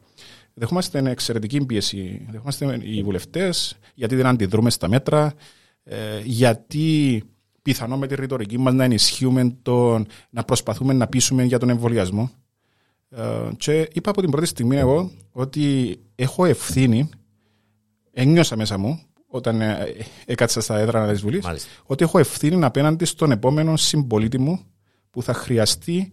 δεχόμαστε 0.54 1.10
εξαιρετική 1.10 1.66
πίεση. 1.66 2.26
Δεχόμαστε 2.30 2.78
οι 2.82 3.02
βουλευτές, 3.02 3.78
γιατί 3.94 4.14
δεν 4.14 4.26
αντιδρούμε 4.26 4.70
στα 4.70 4.88
μέτρα, 4.88 5.34
ε, 5.84 6.20
γιατί 6.24 7.22
πιθανό 7.62 7.96
με 7.96 8.06
τη 8.06 8.14
ρητορική 8.14 8.58
μας 8.58 8.74
να 8.74 8.84
ενισχύουμε 8.84 9.56
τον, 9.62 10.06
να 10.30 10.44
προσπαθούμε 10.44 10.92
να 10.92 11.06
πείσουμε 11.06 11.42
για 11.42 11.58
τον 11.58 11.68
εμβολιασμό. 11.68 12.30
Ε, 13.08 13.50
και 13.56 13.88
είπα 13.92 14.10
από 14.10 14.20
την 14.20 14.30
πρώτη 14.30 14.46
στιγμή 14.46 14.76
εγώ 14.76 15.10
ότι 15.32 15.96
έχω 16.14 16.44
ευθύνη, 16.44 17.08
ένιωσα 18.12 18.56
μέσα 18.56 18.78
μου, 18.78 19.00
όταν 19.26 19.60
ε, 19.60 19.94
έκατσα 20.24 20.60
στα 20.60 20.78
έδρανα 20.78 21.12
της 21.12 21.20
Βουλής, 21.20 21.46
ότι 21.84 22.04
έχω 22.04 22.18
ευθύνη 22.18 22.64
απέναντι 22.64 23.04
στον 23.04 23.30
επόμενο 23.30 23.76
συμπολίτη 23.76 24.38
μου 24.38 24.60
που 25.10 25.22
θα 25.22 25.32
χρειαστεί 25.32 26.12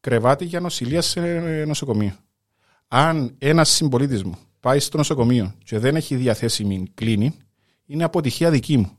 κρεβάτι 0.00 0.44
για 0.44 0.60
νοσηλεία 0.60 1.02
σε 1.02 1.20
νοσοκομείο 1.66 2.12
αν 2.88 3.34
ένας 3.38 3.68
συμπολίτης 3.68 4.24
μου 4.24 4.38
πάει 4.60 4.78
στο 4.78 4.96
νοσοκομείο 4.96 5.54
και 5.64 5.78
δεν 5.78 5.96
έχει 5.96 6.16
διαθέσιμη 6.16 6.90
κλίνη, 6.94 7.34
είναι 7.86 8.04
αποτυχία 8.04 8.50
δική 8.50 8.76
μου. 8.76 8.90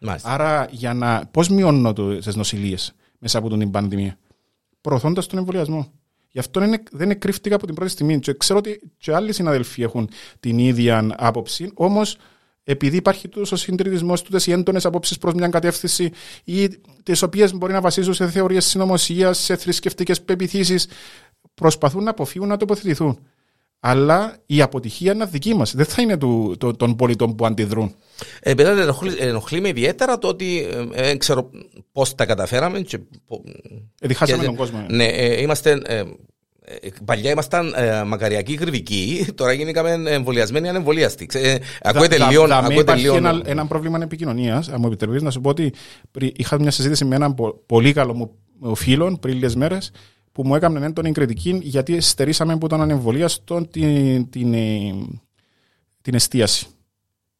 Μάλιστα. 0.00 0.30
Άρα, 0.30 0.68
για 0.70 0.94
να. 0.94 1.26
Πώς 1.26 1.48
μειώνω 1.48 1.92
τις 1.92 2.36
νοσηλίε 2.36 2.76
μέσα 3.18 3.38
από 3.38 3.56
την 3.56 3.70
πανδημία, 3.70 4.18
προωθώντας 4.80 5.26
τον 5.26 5.38
εμβολιασμό. 5.38 5.92
Γι' 6.30 6.38
αυτό 6.38 6.64
είναι, 6.64 6.82
δεν 6.90 7.18
κρύφτηκα 7.18 7.54
από 7.54 7.66
την 7.66 7.74
πρώτη 7.74 7.90
στιγμή. 7.90 8.18
Και 8.18 8.34
ξέρω 8.34 8.58
ότι 8.58 8.80
και 8.96 9.14
άλλοι 9.14 9.32
συναδελφοί 9.32 9.82
έχουν 9.82 10.10
την 10.40 10.58
ίδια 10.58 11.14
άποψη, 11.16 11.70
όμως 11.74 12.16
επειδή 12.64 12.96
υπάρχει 12.96 13.28
τόσο 13.28 13.56
συντηρητισμός, 13.56 14.22
τούτες 14.22 14.46
οι 14.46 14.52
έντονες 14.52 14.86
απόψεις 14.86 15.18
προς 15.18 15.34
μια 15.34 15.48
κατεύθυνση 15.48 16.12
ή 16.44 16.68
τις 17.02 17.22
οποίες 17.22 17.54
μπορεί 17.54 17.72
να 17.72 17.80
βασίζουν 17.80 18.14
σε 18.14 18.30
θεωρίες 18.30 18.66
συνωμοσίας, 18.66 19.38
σε 19.38 19.56
θρησκευτικές 19.56 20.22
πεπιθήσεις, 20.22 20.88
προσπαθούν 21.54 22.04
να 22.04 22.10
αποφύγουν 22.10 22.48
να 22.48 22.56
τοποθετηθούν. 22.56 23.18
Αλλά 23.80 24.36
η 24.46 24.62
αποτυχία 24.62 25.12
είναι 25.12 25.24
δική 25.24 25.54
μας. 25.54 25.74
Δεν 25.74 25.84
θα 25.84 26.02
είναι 26.02 26.16
του, 26.16 26.56
το, 26.58 26.72
των 26.72 26.96
πολιτών 26.96 27.34
που 27.34 27.46
αντιδρούν. 27.46 27.94
Ε, 28.40 28.50
ενοχλεί, 28.50 29.14
ενοχλεί 29.18 29.60
με 29.60 29.68
ιδιαίτερα 29.68 30.18
το 30.18 30.28
ότι 30.28 30.66
ε, 30.92 31.02
δεν 31.02 31.18
ξέρω 31.18 31.50
πώς 31.92 32.14
τα 32.14 32.26
καταφέραμε. 32.26 32.80
Και, 32.80 32.98
Εδιχάσαμε 34.00 34.44
τον 34.44 34.56
κόσμο. 34.56 34.86
Ναι, 34.88 35.04
ε, 35.04 35.40
είμαστε. 35.40 35.80
Ε, 35.84 36.02
ε, 36.70 36.88
παλιά 37.04 37.30
ήμασταν 37.30 37.74
ε, 37.76 38.04
μακαριακοί 38.04 38.54
κρυβικοί, 38.54 39.26
τώρα 39.34 39.52
γίνηκαμε 39.52 40.10
εμβολιασμένοι 40.10 40.68
ανεμβολιαστοί. 40.68 41.28
Ε, 41.32 41.56
ακούετε 41.82 42.16
λίγο. 42.28 42.46
Υπάρχει 42.70 43.06
ένα, 43.06 43.40
ένα 43.44 43.66
πρόβλημα 43.66 43.98
επικοινωνίας. 44.02 44.68
Αν 44.68 44.76
μου 44.78 44.86
επιτρέπεις 44.86 45.22
να 45.22 45.30
σου 45.30 45.40
πω 45.40 45.48
ότι 45.48 45.72
είχα 46.12 46.60
μια 46.60 46.70
συζήτηση 46.70 47.04
με 47.04 47.14
έναν 47.14 47.34
πολύ 47.66 47.92
καλό 47.92 48.14
μου 48.14 48.30
φίλο 48.74 49.18
πριν 49.20 49.34
λίγες 49.34 49.54
μέρες 49.54 49.90
που 50.38 50.46
μου 50.46 50.54
έκανε 50.54 50.86
έντονη 50.86 51.12
κριτική 51.12 51.60
γιατί 51.62 52.00
στερήσαμε 52.00 52.52
από 52.52 52.68
τον 52.68 52.80
ανεμβολίαστο 52.80 53.66
την, 53.66 54.30
την, 54.30 54.54
ε, 54.54 54.94
την 56.00 56.14
εστίαση. 56.14 56.66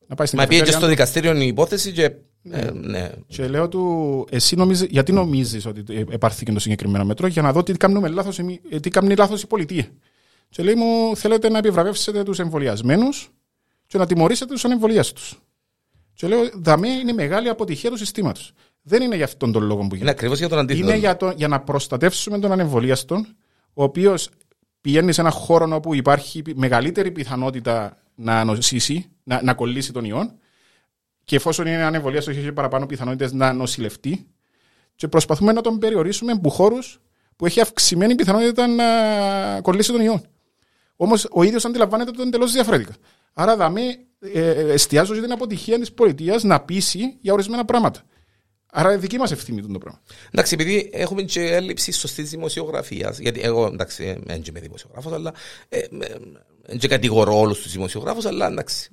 Να 0.07 0.15
πάει 0.15 0.27
στην 0.27 0.39
Μα 0.39 0.47
πήγε 0.47 0.63
και 0.63 0.71
στο 0.71 0.87
δικαστήριο 0.87 1.35
η 1.37 1.47
υπόθεση 1.47 1.93
και 1.93 2.13
ναι. 2.43 2.59
Ε, 2.59 2.71
ναι. 2.71 3.11
Και 3.27 3.49
λέω 3.49 3.69
του, 3.69 4.27
εσύ 4.31 4.57
νομίζεις, 4.57 4.87
γιατί 4.91 5.13
νομίζεις 5.13 5.67
ότι 5.67 6.07
επάρθηκε 6.11 6.53
το 6.53 6.59
συγκεκριμένο 6.59 7.05
μέτρο, 7.05 7.27
για 7.27 7.43
να 7.43 7.53
δω 7.53 7.63
τι 7.63 7.73
κάνουμε 7.73 8.09
λάθος, 8.09 8.39
ε, 8.39 8.81
τι 8.81 8.91
κάνει 8.91 9.15
λάθος 9.15 9.43
η 9.43 9.47
πολιτεία. 9.47 9.87
Και 10.49 10.63
λέει 10.63 10.75
μου, 10.75 11.17
θέλετε 11.17 11.49
να 11.49 11.59
επιβραβεύσετε 11.59 12.23
τους 12.23 12.39
εμβολιασμένους 12.39 13.31
και 13.87 13.99
να 13.99 14.07
τιμωρήσετε 14.07 14.53
τους 14.53 14.65
ανεμβολίαστους. 14.65 15.39
Και 16.15 16.27
λέω, 16.27 16.41
δαμέ 16.55 16.89
είναι 16.89 17.13
μεγάλη 17.13 17.49
αποτυχία 17.49 17.91
του 17.91 17.97
συστήματος. 17.97 18.53
Δεν 18.89 19.03
είναι 19.03 19.17
για 19.17 19.25
αυτόν 19.25 19.53
τον 19.53 19.63
λόγο 19.63 19.77
που 19.77 19.83
γίνεται. 19.83 20.01
Είναι 20.01 20.11
ακριβώς 20.11 20.39
για 20.39 20.49
τον 20.49 20.59
αντίθετο. 20.59 20.89
Είναι 20.89 20.97
για, 20.97 21.17
το, 21.17 21.33
για 21.37 21.49
να 21.49 21.61
προστατεύσουμε 21.61 22.39
τον 22.39 22.53
ανεμβολίαστον, 22.53 23.27
ο 23.75 23.83
οποίος 23.83 24.31
πηγαίνει 24.81 25.13
σε 25.13 25.21
ένα 25.21 25.31
χώρο 25.31 25.69
όπου 25.75 25.95
υπάρχει 25.95 26.43
μεγαλύτερη 26.55 27.11
πιθανότητα 27.11 27.97
να 28.15 28.45
νοσήσει, 28.45 29.11
να, 29.23 29.43
να 29.43 29.55
κολλήσει 29.55 29.93
τον 29.93 30.05
ιόν, 30.05 30.33
και 31.25 31.37
εφόσον 31.37 31.67
είναι 31.67 31.83
ανεμβολίαστος, 31.83 32.37
έχει 32.37 32.53
παραπάνω 32.53 32.87
πιθανότητες 32.87 33.33
να 33.33 33.53
νοσηλευτεί, 33.53 34.27
και 34.95 35.09
προσπαθούμε 35.09 35.53
να 35.53 35.61
τον 35.61 35.79
περιορίσουμε 35.79 36.33
από 36.33 36.51
χώρους 36.51 37.01
που 37.37 37.47
έχει 37.47 37.61
αυξημένη 37.61 38.15
πιθανότητα 38.15 38.67
να 38.67 38.85
κολλήσει 39.61 39.93
τον 39.93 40.01
ιόν. 40.01 40.23
Όμως 40.97 41.29
ο 41.31 41.43
ίδιος 41.43 41.65
αντιλαμβάνεται 41.65 42.11
το 42.11 42.23
εντελώς 42.23 42.53
διαφορετικά. 42.53 42.95
Άρα, 43.33 43.57
δαμέ, 43.57 43.83
ε, 44.21 44.51
ε, 44.51 44.73
εστιάζω 44.73 45.15
στην 45.15 45.33
αποτυχία 45.33 45.79
της 45.79 45.93
πολιτείας 45.93 46.43
να 46.43 46.61
πείσει 46.61 47.17
για 47.21 47.33
ορισμένα 47.33 47.65
πράγματα. 47.65 48.03
Άρα 48.73 48.91
είναι 48.91 49.01
δική 49.01 49.19
μας 49.19 49.31
ευθύνη 49.33 49.63
το 49.63 49.79
πράγμα. 49.79 50.01
Εντάξει, 50.31 50.55
επειδή 50.55 50.91
έχουμε 50.93 51.23
και 51.23 51.41
έλλειψη 51.41 51.93
σωστής 51.93 52.31
δημοσιογραφίας. 52.31 53.19
Γιατί 53.19 53.41
εγώ 53.41 53.67
εντάξει, 53.67 54.19
δεν 54.25 54.43
είμαι 54.49 54.61
δημοσιογράφος, 54.61 55.13
αλλά. 55.13 55.33
Δεν 55.69 56.03
ε, 56.67 56.77
και 56.77 56.89
κατηγορώ 56.89 57.39
όλους 57.39 57.63
τους 57.63 57.73
δημοσιογράφους, 57.73 58.25
αλλά 58.25 58.47
εντάξει. 58.47 58.91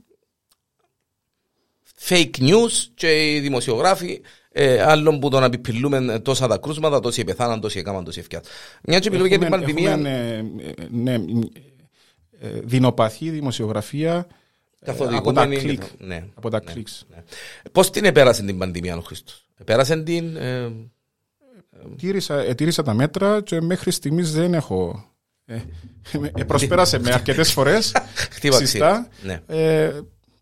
Fake 2.08 2.38
news 2.40 2.72
και 2.94 3.34
οι 3.34 3.40
δημοσιογράφοι 3.40 4.22
ε, 4.52 4.82
άλλων 4.82 5.20
που 5.20 5.30
τον 5.30 5.44
απειλούμε 5.44 6.20
τόσα 6.20 6.48
τα 6.48 6.58
κρούσματα, 6.58 7.00
τόσοι 7.00 7.24
πεθάναν, 7.24 7.62
τόσοι 7.62 7.80
έκαναν, 7.80 8.04
τόσοι 8.04 8.20
ευκαιρία. 8.20 8.46
Μια 8.84 9.00
και 9.00 9.10
μιλούμε 9.10 9.28
για 9.28 9.40
την 9.40 9.50
πανδημία. 9.50 9.92
Έχουμε, 9.92 10.42
ναι, 10.92 11.18
ναι, 11.18 11.40
ε, 12.40 12.60
δεινοπαθή 12.64 13.30
δημοσιογραφία 13.30 14.28
Καθοδηγούμενοι. 14.86 15.58
κλικ. 15.58 15.82
Ναι. 15.98 16.26
από 16.34 16.50
τα 16.50 16.62
ναι, 16.66 16.72
κλικς. 16.72 17.06
ναι. 17.10 17.24
Πώς 17.72 17.90
την 17.90 18.06
επέρασε 18.06 18.44
την 18.44 18.58
πανδημία 18.58 18.98
ο 18.98 19.02
Χριστός; 19.02 19.45
Επέρασε 19.58 19.98
την... 20.04 20.36
ε, 20.36 20.72
Τήρησα, 21.98 22.36
ε, 22.40 22.54
τήρησα 22.54 22.84
τα 22.84 22.94
μέτρα 22.94 23.42
και 23.42 23.62
μέχρι 23.62 23.92
στιγμής 23.92 24.32
δεν 24.32 24.54
έχω... 24.54 25.06
Ε, 25.46 25.56
ε, 26.36 26.44
προσπέρασε 26.44 27.00
με 27.00 27.12
αρκετές 27.14 27.52
φορές 27.52 27.92
χτύπα 28.34 28.56
ξυστά. 28.56 29.08
ξύλο. 29.20 29.40
Ναι. 29.48 29.58
Ε, 29.62 29.92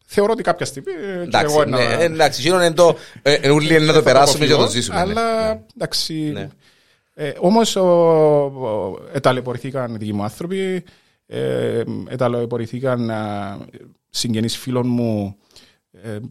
θεωρώ 0.06 0.32
ότι 0.32 0.44
κάποια 0.44 0.66
στιγμή 0.66 0.92
ε, 0.92 1.16
και 1.16 1.22
Εντάξει, 1.22 1.56
εγώ 1.56 1.66
ναι, 1.66 1.78
να- 1.78 2.02
εντάξει, 2.02 2.42
γίνον 2.42 2.62
είναι 2.62 2.74
το... 2.74 2.98
ε, 3.22 3.34
ε, 3.34 3.50
ούλοι 3.50 3.68
είναι 3.76 3.80
να 3.86 3.94
το 3.94 3.98
θα 4.00 4.04
περάσουμε 4.04 4.46
και 4.46 4.52
να 4.52 4.58
το 4.58 4.64
αποφύγω, 4.64 4.82
ζήσουμε. 4.82 4.96
ναι. 4.96 5.02
Αλλά 5.12 5.54
Ναι. 5.54 5.62
εντάξει. 5.76 6.14
Ναι. 6.14 6.48
Ε, 7.14 7.32
Όμως 7.40 7.78
εταλαιπωρηθήκαν 9.14 9.98
δικοί 9.98 10.14
μου 10.14 10.24
άνθρωποι, 10.24 10.84
ε, 11.26 11.84
εταλαιπωρηθήκαν 12.08 13.10
α, 13.10 13.58
συγγενείς 14.10 14.58
φίλων 14.58 14.88
μου 14.88 15.36
ε, 15.36 15.73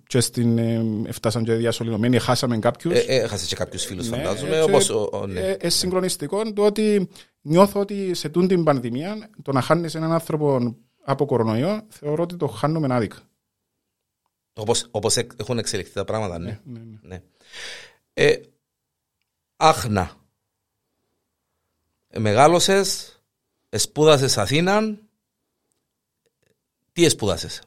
και 0.07 0.21
στην, 0.21 0.59
ε, 0.59 1.13
φτάσαν 1.13 1.45
και 1.45 1.55
διασωληνωμένοι, 1.55 2.19
χάσαμε 2.19 2.59
κάποιους. 2.59 2.95
Ε, 2.95 2.99
ε, 2.99 3.17
Έχασε 3.23 3.47
και 3.47 3.55
κάποιους 3.55 3.85
φίλους 3.85 4.09
Ναι, 4.11 4.17
φαντάζομαι, 4.17 4.57
ε, 4.57 4.61
όπως... 4.61 4.87
και, 4.87 4.93
ο- 4.93 5.09
ο- 5.13 5.27
ναι. 5.27 5.41
ε, 5.41 5.57
ε, 5.61 5.69
συγκλονιστικό 5.69 6.53
το 6.53 6.65
ότι 6.65 7.09
νιώθω 7.41 7.81
ότι 7.81 8.15
σε 8.15 8.29
τούν 8.29 8.49
την 8.49 8.65
πανδημία 8.65 9.31
το 9.43 9.53
να 9.53 9.61
χάνεις 9.61 9.95
έναν 9.95 10.13
άνθρωπο 10.13 10.77
από 11.05 11.27
κορονοϊό 11.27 11.87
θεωρώ 11.89 12.23
ότι 12.23 12.37
το 12.37 12.47
χάνουμε 12.47 12.95
άδικα. 12.95 13.17
Όπως, 14.55 14.87
όπως 14.91 15.17
εκ- 15.17 15.33
έχουν 15.41 15.59
εξελιχθεί 15.59 15.93
τα 15.93 16.05
πράγματα, 16.05 16.39
ναι. 16.39 16.61
Ναι, 16.65 16.79
ναι, 16.79 16.85
ναι. 17.03 17.09
ναι. 17.09 17.23
Ε, 18.15 18.41
άχνα. 19.57 20.17
Ε, 22.09 22.19
μεγάλωσες, 22.19 23.17
σπούδασες 23.71 24.39
Αθήναν. 24.39 24.99
Τι 26.93 27.09
σπούδασες. 27.09 27.63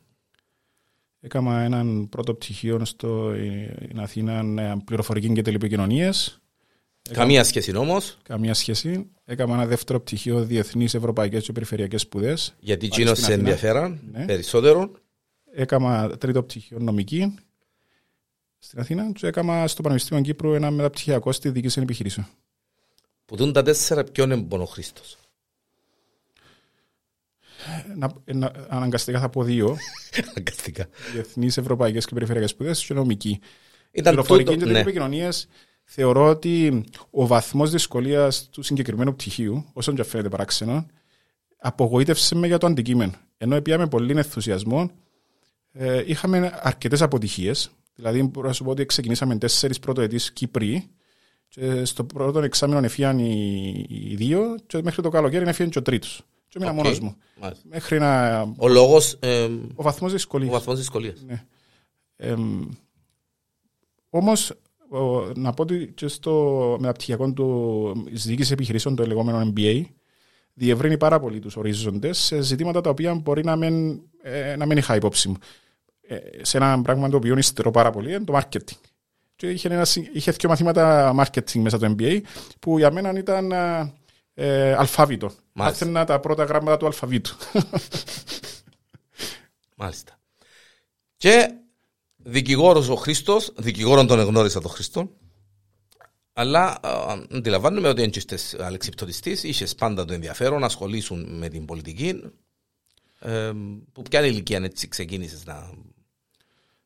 Έκανα 1.26 1.60
έναν 1.62 2.10
πρώτο 2.10 2.34
πτυχίο 2.34 2.86
στο 2.86 3.30
ε, 3.32 3.74
στην 3.84 4.00
Αθήνα 4.00 4.62
ε, 4.62 4.76
πληροφορική 4.86 5.32
και 5.34 5.42
τηλεπικοινωνίες. 5.42 6.40
Καμία 7.12 7.44
σχέση 7.44 7.76
όμως, 7.76 8.18
Καμία 8.24 8.54
σχέση. 8.54 9.10
Έκανα 9.26 9.54
ένα 9.54 9.66
δεύτερο 9.66 10.00
πτυχίο 10.00 10.44
Διεθνείς 10.44 10.94
Ευρωπαϊκές 10.94 11.46
και 11.46 11.52
Περιφερειακές 11.52 12.02
Σπουδές. 12.02 12.56
γιατί 12.60 12.88
Πάλι 12.88 13.02
εκείνο 13.02 13.16
στην 13.16 13.26
σε 13.26 13.34
Αθήνα. 13.34 13.50
ενδιαφέραν 13.50 14.00
Ναι. 14.12 14.26
περισσότερο. 14.26 14.92
Έκανα 15.52 16.10
τρίτο 16.18 16.44
πτυχίο 16.44 16.80
νομική 16.80 17.36
στην 18.60 18.80
Αθήνα 18.80 19.12
και 19.12 19.28
έκανα 19.28 19.68
στο 19.68 19.82
Πανεπιστήμιο 19.82 20.24
Κύπρου 20.24 20.54
ένα 20.54 20.72
μεταπτυχιακό 20.72 21.32
στη 21.32 21.50
διοίκηση 21.50 21.80
επιχειρήσεων. 21.82 22.28
Που 23.26 23.36
δουν 23.36 23.54
τα 23.54 23.64
τέσσερα 23.64 24.04
ποιον 24.04 24.32
είναι 24.32 24.48
ο 24.50 24.66
Χρήστος. 24.66 25.18
Να, 27.96 28.14
να, 28.34 28.52
αναγκαστικά 28.68 29.20
θα 29.20 29.30
πω 29.30 29.44
δύο. 29.44 29.78
Αναγκαστικά. 30.30 30.88
Διεθνείς 31.14 31.58
Ευρωπαϊκές 31.58 32.06
και 32.06 32.14
Περιφερειακές 32.14 32.50
Σπουδές 32.50 32.86
και 32.86 32.94
νομική. 32.94 33.40
Ήταν 33.92 34.14
Πληροφορική 34.14 34.50
τούτο, 34.50 34.60
και 34.60 34.66
ναι. 34.66 34.72
τηλεπικοινωνίε 34.72 35.30
θεωρώ 35.84 36.28
ότι 36.28 36.84
ο 37.10 37.28
βαθμός 37.28 37.72
δυσκολίας 37.72 38.50
του 38.50 38.62
συγκεκριμένου 38.62 39.16
πτυχίου, 39.16 39.66
όσον 39.74 39.96
και 39.96 40.02
αν 40.02 40.08
φαίνεται 40.08 40.30
παράξενο, 40.30 40.86
απογοήτευσε 41.58 42.36
με 42.36 42.48
για 42.48 42.58
το 42.58 42.68
αντικείμενο. 42.68 43.14
Ενώ 43.38 43.62
πιάμε 43.62 43.88
πολύ 43.88 44.12
ενθουσιασμό, 44.18 44.92
ε, 45.72 46.04
είχαμε 46.06 46.60
αρκετές 46.62 47.02
αποτυχίες. 47.02 47.72
Δηλαδή, 47.96 48.24
μπορώ 48.24 48.48
να 48.48 48.54
σου 48.54 48.64
πω 48.64 48.70
ότι 48.70 48.86
ξεκινήσαμε 48.86 49.38
τέσσερις 49.38 49.80
πρωτοετής 49.80 50.32
Κύπροι. 50.32 50.90
Και 51.48 51.86
στο 51.86 52.04
πρώτο 52.04 52.40
εξάμεινο 52.40 52.80
εφύαν 52.86 53.20
οι, 53.20 53.86
οι 53.90 54.16
δύο, 54.16 54.56
και 54.68 54.82
μέχρι 54.84 55.02
το 55.02 55.10
καλοκαίρι 55.10 55.48
εφύαν 55.48 55.70
και 55.70 55.80
ο 55.80 55.82
τρίτος. 55.82 56.26
Και 56.60 56.64
έμεινα 56.64 56.80
Οκ. 56.80 56.84
μόνος 56.86 57.00
μου. 57.00 57.16
Μάλιστα. 57.42 57.64
Μέχρι 57.70 58.00
να. 58.00 58.42
Ο 58.58 58.68
λόγος, 58.68 59.18
ε, 59.20 59.44
Ο 59.76 59.84
βαθμός 59.84 60.12
ο 60.12 60.14
δυσκολία. 60.14 60.52
βαθμός 60.52 60.78
δυσκολίας. 60.78 61.24
Ναι. 61.28 61.44
Εμ, 62.16 62.62
όμως, 64.10 64.50
ο, 64.90 65.20
να 65.36 65.54
πω 65.54 65.62
ότι 65.62 65.92
και 65.96 66.08
στο 66.08 66.76
μεταπτυχιακό 66.80 67.32
του 67.34 68.06
της 68.12 68.26
διοίκησης 68.26 68.52
επιχειρήσεων, 68.52 68.96
το 68.96 69.06
λεγόμενο 69.06 69.52
MBA, 69.56 69.84
διευρύνει 70.54 70.98
πάρα 70.98 71.20
πολύ 71.20 71.40
τους 71.40 71.56
ορίζοντες 71.56 72.18
σε 72.18 72.42
ζητήματα 72.42 72.82
τα 72.82 72.90
οποία 72.90 73.14
μπορεί 73.16 73.44
να 73.44 73.56
μην, 73.56 74.02
ε, 74.22 74.56
να 74.56 74.66
μην 74.66 74.78
είχα 74.78 74.96
υπόψη 74.96 75.28
μου. 75.30 75.36
Ε, 76.08 76.18
σε 76.42 76.58
ένα 76.58 76.82
πράγμα 76.82 77.10
το 77.10 77.18
οποίο 77.18 77.38
υστερώ 77.38 77.72
πάρα 77.72 77.90
πολύ 77.92 78.10
είναι 78.14 78.24
το 78.24 78.38
marketing. 78.38 78.78
Και 79.36 79.50
είχε, 79.50 79.68
ένα, 79.68 79.86
συ- 79.86 80.16
είχε 80.16 80.32
δύο 80.32 80.50
μαθήματα 80.50 81.14
marketing 81.20 81.60
μέσα 81.60 81.78
στο 81.78 81.96
MBA 81.98 82.20
που 82.60 82.78
για 82.78 82.92
μένα 82.92 83.18
ήταν 83.18 83.52
ε, 84.36 84.70
ε, 84.70 84.74
αλφάβητο. 84.74 85.26
Μάλιστα. 85.26 85.86
Μάθαινα 85.86 86.06
τα 86.06 86.20
πρώτα 86.20 86.44
γράμματα 86.44 86.78
του 86.78 86.86
αλφαβήτου. 86.86 87.36
Μάλιστα. 89.76 90.20
Και 91.18 91.54
δικηγόρος 92.16 92.90
ο 92.90 92.96
Χρήστος, 92.96 93.54
δικηγόρον 93.58 94.08
τον 94.08 94.20
εγνώρισα 94.20 94.62
τον 94.62 94.72
Χρήστο, 94.72 95.10
αλλά 96.34 96.78
α, 96.82 97.18
αντιλαμβάνομαι 97.32 97.88
ότι 97.88 98.02
έτσι 98.02 98.26
αλεξιπτωτιστής, 98.60 99.44
είχες 99.44 99.76
πάντα 99.76 100.06
το 100.06 100.14
ενδιαφέρον 100.14 100.60
να 100.60 100.66
ασχολήσουν 100.66 101.38
με 101.38 101.50
την 101.50 101.66
πολιτική. 101.66 102.22
Ε, 103.20 103.52
που 103.92 104.02
ποια 104.02 104.26
ηλικία 104.26 104.60
έτσι 104.64 104.88
ξεκίνησες 104.88 105.46
να... 105.46 105.70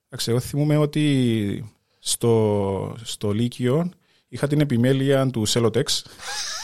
Εντάξει, 0.05 0.29
εγώ 0.29 0.39
θυμούμαι 0.39 0.77
ότι 0.77 1.73
στο, 1.99 2.95
στο 3.03 3.31
Λύκειο 3.31 3.91
είχα 4.27 4.47
την 4.47 4.59
επιμέλεια 4.59 5.29
του 5.29 5.47
Celotex 5.47 5.83
Άρεσε 5.83 6.58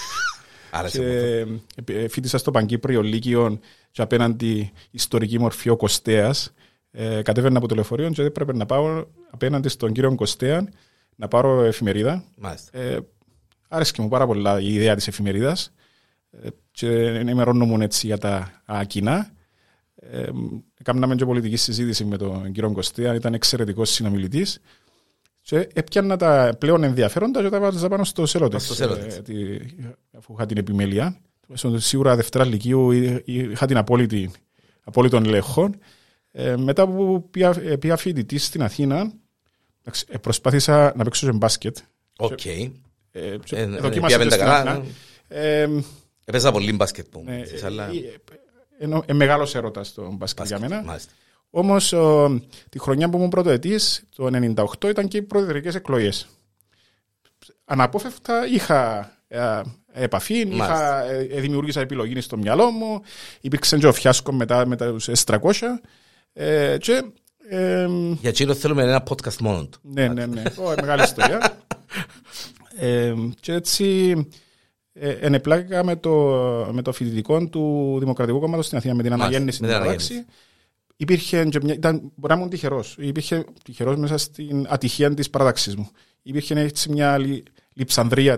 και 0.83 1.45
μου. 1.47 1.61
ε, 1.85 2.07
φοιτησα 2.07 2.37
στο 2.37 2.51
Παγκύπριο 2.51 3.01
Λύκειο 3.01 3.59
και 3.91 4.01
απέναντι 4.01 4.71
ιστορική 4.91 5.39
μορφή 5.39 5.69
ο 5.69 5.75
Κωστέας. 5.75 6.53
Ε, 6.91 7.21
κατέβαινα 7.21 7.57
από 7.57 7.67
το 7.67 7.75
λεωφορείο 7.75 8.09
και 8.09 8.21
έπρεπε 8.21 8.53
να 8.53 8.65
πάω 8.65 9.03
απέναντι 9.31 9.69
στον 9.69 9.91
κύριο 9.91 10.15
Κωστέα 10.15 10.67
να 11.15 11.27
πάρω 11.27 11.63
εφημερίδα. 11.63 12.23
Μάλιστα. 12.35 12.79
Ε, 12.79 12.97
άρεσε 13.67 14.01
μου 14.01 14.07
πάρα 14.07 14.25
πολλά 14.25 14.59
η 14.59 14.73
ιδέα 14.73 14.95
της 14.95 15.07
εφημερίδας 15.07 15.73
ε, 16.31 16.47
και 16.71 16.87
ενημερώνομαι 17.05 17.83
έτσι 17.83 18.07
για 18.07 18.17
τα 18.17 18.61
α, 18.65 18.83
κοινά. 18.83 19.31
Ε, 19.95 20.23
Κάμναμε 20.83 21.15
και 21.15 21.25
πολιτική 21.25 21.55
συζήτηση 21.55 22.05
με 22.05 22.17
τον 22.17 22.51
κύριο 22.51 22.71
Κωστέα, 22.71 23.13
ήταν 23.15 23.33
εξαιρετικός 23.33 23.89
συνομιλητής 23.89 24.59
και 25.41 25.67
έπιανα 25.73 26.17
τα 26.17 26.55
πλέον 26.59 26.83
ενδιαφέροντα 26.83 27.41
και 27.41 27.49
τα 27.49 27.59
βάζα 27.59 27.87
πάνω 27.87 28.03
στο 28.03 28.23
Celotex, 28.27 28.61
Στο 28.61 28.85
Celotex. 28.85 28.97
ε, 29.17 29.21
τη- 29.21 29.59
αφού 30.17 30.33
είχα 30.33 30.45
την 30.45 30.57
επιμέλεια. 30.57 31.17
Τουλάχιστον 31.41 31.79
Σίγουρα 31.79 32.15
Δευτέρα 32.15 32.45
Λυκείου 32.45 32.91
εί- 32.91 33.21
είχα 33.25 33.65
την 33.65 33.77
απόλυτη, 33.77 34.31
απόλυτον 34.83 35.25
έλεγχο. 35.25 35.69
Ε, 36.31 36.55
μετά 36.57 36.87
που 36.87 37.27
πήγα, 37.31 37.53
ε, 37.63 37.75
πήγα 37.77 37.95
φοιτητής 37.97 38.45
στην 38.45 38.63
Αθήνα, 38.63 39.11
εντάξει, 39.81 40.05
ε, 40.09 40.17
προσπάθησα 40.17 40.93
να 40.95 41.03
παίξω 41.03 41.25
σε 41.25 41.31
μπάσκετ. 41.31 41.77
Οκ. 42.17 42.45
Ε, 42.45 42.69
και 43.43 43.55
Ε, 43.55 43.61
ε, 43.61 43.65
δοκίμασα 43.65 44.17
πήγαμε 44.17 44.23
και 44.23 44.29
τα 44.29 44.35
στην 44.35 44.45
καλά. 44.45 44.71
Αθήνα. 44.71 44.85
Ε, 45.27 45.69
Έπαιζα 46.25 46.51
πολύ 46.51 46.73
μπάσκετ 46.73 47.05
που 47.09 47.21
ναι, 47.25 47.35
μου, 47.37 47.65
αλλά... 47.65 47.85
ε, 47.87 47.89
ε, 47.97 48.15
ενώ, 48.79 49.03
ε, 49.05 49.13
μεγάλος 49.13 49.55
έρωτας 49.55 49.93
το 49.93 50.11
μπάσκετ 50.11 50.45
για 50.45 50.59
μένα. 50.59 50.83
Μάλιστα. 50.83 51.11
Όμως, 51.49 51.93
τη 52.69 52.79
χρονιά 52.79 53.09
που 53.09 53.17
ήμουν 53.17 53.29
πρωτοετής, 53.29 54.03
το 54.15 54.25
98, 54.81 54.89
ήταν 54.89 55.07
και 55.07 55.17
οι 55.17 55.21
προεδρικές 55.21 55.75
εκλογές. 55.75 56.27
Αναπόφευκτα 57.65 58.47
είχα 58.47 59.11
ε, 59.27 59.61
επαφή, 59.95 60.39
είχα, 60.39 60.55
Μάλιστα. 60.55 61.03
ε, 61.11 61.27
ε, 61.31 61.39
δημιούργησα 61.39 61.81
επιλογή 61.81 62.21
στο 62.21 62.37
μυαλό 62.37 62.71
μου. 62.71 63.01
Υπήρξε 63.41 63.77
και 63.77 63.87
ο 63.87 63.93
φιάσκο 63.93 64.31
μετά 64.33 64.65
με 64.67 64.75
του 64.75 65.01
S300. 65.01 65.51
Ε, 66.33 66.77
και, 66.79 67.03
ε, 67.49 67.87
Για 68.19 68.29
εκείνο 68.29 68.53
θέλουμε 68.53 68.83
ένα 68.83 69.03
podcast 69.09 69.37
μόνο 69.39 69.65
του. 69.67 69.79
ναι, 69.81 70.07
ναι, 70.07 70.25
ναι. 70.25 70.43
Ω, 70.57 70.73
μεγάλη 70.81 71.03
ιστορία. 71.03 71.57
ε, 72.77 73.13
και 73.39 73.53
έτσι 73.53 74.13
ε, 74.93 75.09
ενεπλάκηκα 75.09 75.83
με 75.83 75.95
το, 75.95 76.11
με 76.71 76.81
το 76.81 76.91
φοιτητικό 76.91 77.47
του 77.47 77.95
Δημοκρατικού 77.99 78.39
Κόμματος 78.39 78.65
στην 78.65 78.77
Αθήνα, 78.77 78.93
με 78.95 79.01
την 79.01 79.11
Μάλιστα, 79.11 79.27
αναγέννηση 79.29 79.61
με 79.61 79.67
στην 79.67 79.79
την 79.79 79.87
πράξη. 79.87 80.25
Υπήρχε 80.97 81.45
και 81.45 81.59
μια, 81.63 81.73
ήταν, 81.73 82.11
μπορεί 82.15 82.33
να 82.33 82.39
ήμουν 82.39 82.49
τυχερός. 82.49 82.95
Υπήρχε 82.99 83.45
τυχερός 83.63 83.95
μέσα 83.97 84.17
στην 84.17 84.65
ατυχία 84.69 85.13
της 85.13 85.29
παράταξη 85.29 85.73
μου. 85.77 85.89
Υπήρχε 86.21 86.59
έτσι 86.59 86.91
μια 86.91 87.17
λι, 87.17 87.43
λειψανδρία, 87.73 88.37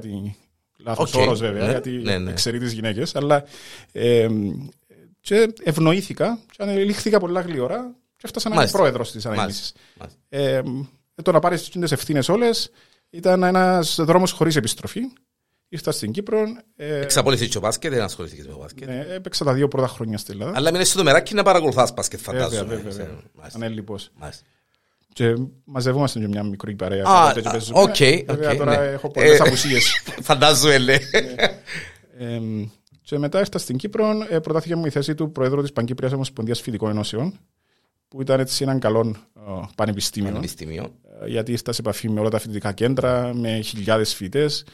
τη, 0.78 0.84
λάθος 0.84 1.14
Οκ, 1.14 1.22
όρος 1.22 1.40
βέβαια, 1.40 1.66
ναι, 1.66 1.72
γιατί 1.72 1.90
ναι, 1.92 2.18
ναι. 2.18 2.34
εξαιρεί 2.34 2.60
τις 2.60 2.72
γυναίκες, 2.72 3.16
αλλά 3.16 3.44
ε, 3.92 4.28
και 5.20 5.54
ευνοήθηκα 5.64 6.40
και 6.52 6.64
ανελίχθηκα 6.64 7.20
πολλά 7.20 7.42
γλήορα 7.42 7.96
και 8.16 8.24
έφτασα 8.26 8.50
να 8.50 8.54
είμαι 8.56 8.64
Μάλιστα. 8.64 8.78
πρόεδρος 8.78 9.12
της 9.12 9.26
αναγέννησης. 9.26 9.74
Μάλιστα. 10.00 10.20
Ε, 10.30 10.62
το 11.24 11.32
να 11.32 11.40
πάρεις 11.40 11.70
τις 11.70 11.92
ευθύνες 11.92 12.30
όλες 12.30 12.70
ήταν 13.10 13.44
ένας 13.44 13.96
δρόμος 14.02 14.32
χωρίς 14.32 14.56
επιστροφή. 14.56 15.02
Ήρθα 15.70 15.92
στην 15.92 16.12
Κύπρο. 16.12 16.44
Ε, 16.76 17.00
Εξαπολύθηκες 17.00 17.52
και 17.52 17.58
ο 17.58 17.62
μπάσκετ, 17.62 17.92
δεν 17.94 18.02
ασχοληθήκες 18.02 18.46
με 18.46 18.52
το 18.52 18.58
μπάσκετ. 18.60 18.88
ναι, 18.88 19.06
έπαιξα 19.10 19.46
τα 19.46 19.54
δύο 19.54 19.68
πρώτα 19.68 19.88
χρόνια 19.88 20.18
στην 20.18 20.34
Ελλάδα. 20.34 20.58
Αλλά 20.58 20.72
μείνες 20.72 20.90
στο 20.90 21.04
μεράκι 21.04 21.34
να 21.34 21.44
παρακολουθάς 21.44 21.94
μπάσκετ, 21.94 22.20
Βέβαια, 22.26 22.42
φαντάζομαι. 22.44 22.76
βέβαια, 22.76 22.92
βέβαια. 22.92 23.06
Ξέρω, 23.06 23.22
μάλιστα. 23.34 24.42
Ανελλιπώς. 25.18 25.34
Μάλιστα. 25.34 25.46
Και 25.46 25.52
μαζευόμαστε 25.64 26.20
και 26.20 26.28
μια 26.28 26.44
μικρή 26.44 26.76
παρέα. 26.76 27.04
Α, 27.08 27.24
Οπότε 27.24 27.42
και 27.42 27.48
α, 27.48 27.52
παίζουμε. 27.52 27.82
οκ, 27.82 27.96
Βέβαια, 28.28 28.52
οκ, 28.52 28.58
τώρα 28.58 28.80
ναι. 28.80 28.86
έχω 28.92 29.10
πολλές 29.12 29.40
Ε, 29.40 29.44
απουσίες. 29.48 30.02
Φαντάζομαι, 30.22 30.78
ναι. 30.78 30.94
Ε, 32.18 32.40
και 33.02 33.18
μετά 33.18 33.40
ήρθα 33.40 33.58
στην 33.58 33.78
Κύπρο, 33.78 34.08
ε, 34.30 34.40
προτάθηκε 34.40 34.76
μου 34.76 34.86
η 34.86 34.90
θέση 34.90 35.16
του 35.16 35.32
Προέδρου 35.32 35.62
της 35.62 35.72
Παγκύπρια 35.74 36.10
Ομοσπονδίας 36.14 36.62
Φοιτητικών 36.62 36.90
Ενώσεων. 36.90 37.40
που 38.08 38.22
ήταν 38.22 38.40
έτσι 38.40 38.64
έναν 38.64 38.80
καλό 38.80 39.16
ε, 39.36 39.52
πανεπιστήμιο. 39.76 40.30
Πανεπιστήμιο. 40.30 40.84
Ε, 41.22 41.28
γιατί 41.28 41.52
ήρθα 41.52 41.72
σε 41.72 41.82
επαφή 41.82 42.10
με 42.10 42.20
όλα 42.20 42.30
τα 42.30 42.40
φοιτητικά 42.40 42.72
κέντρα, 42.72 43.34
με 43.34 43.60
χιλιάδες 43.62 44.14
φοιτητές. 44.14 44.66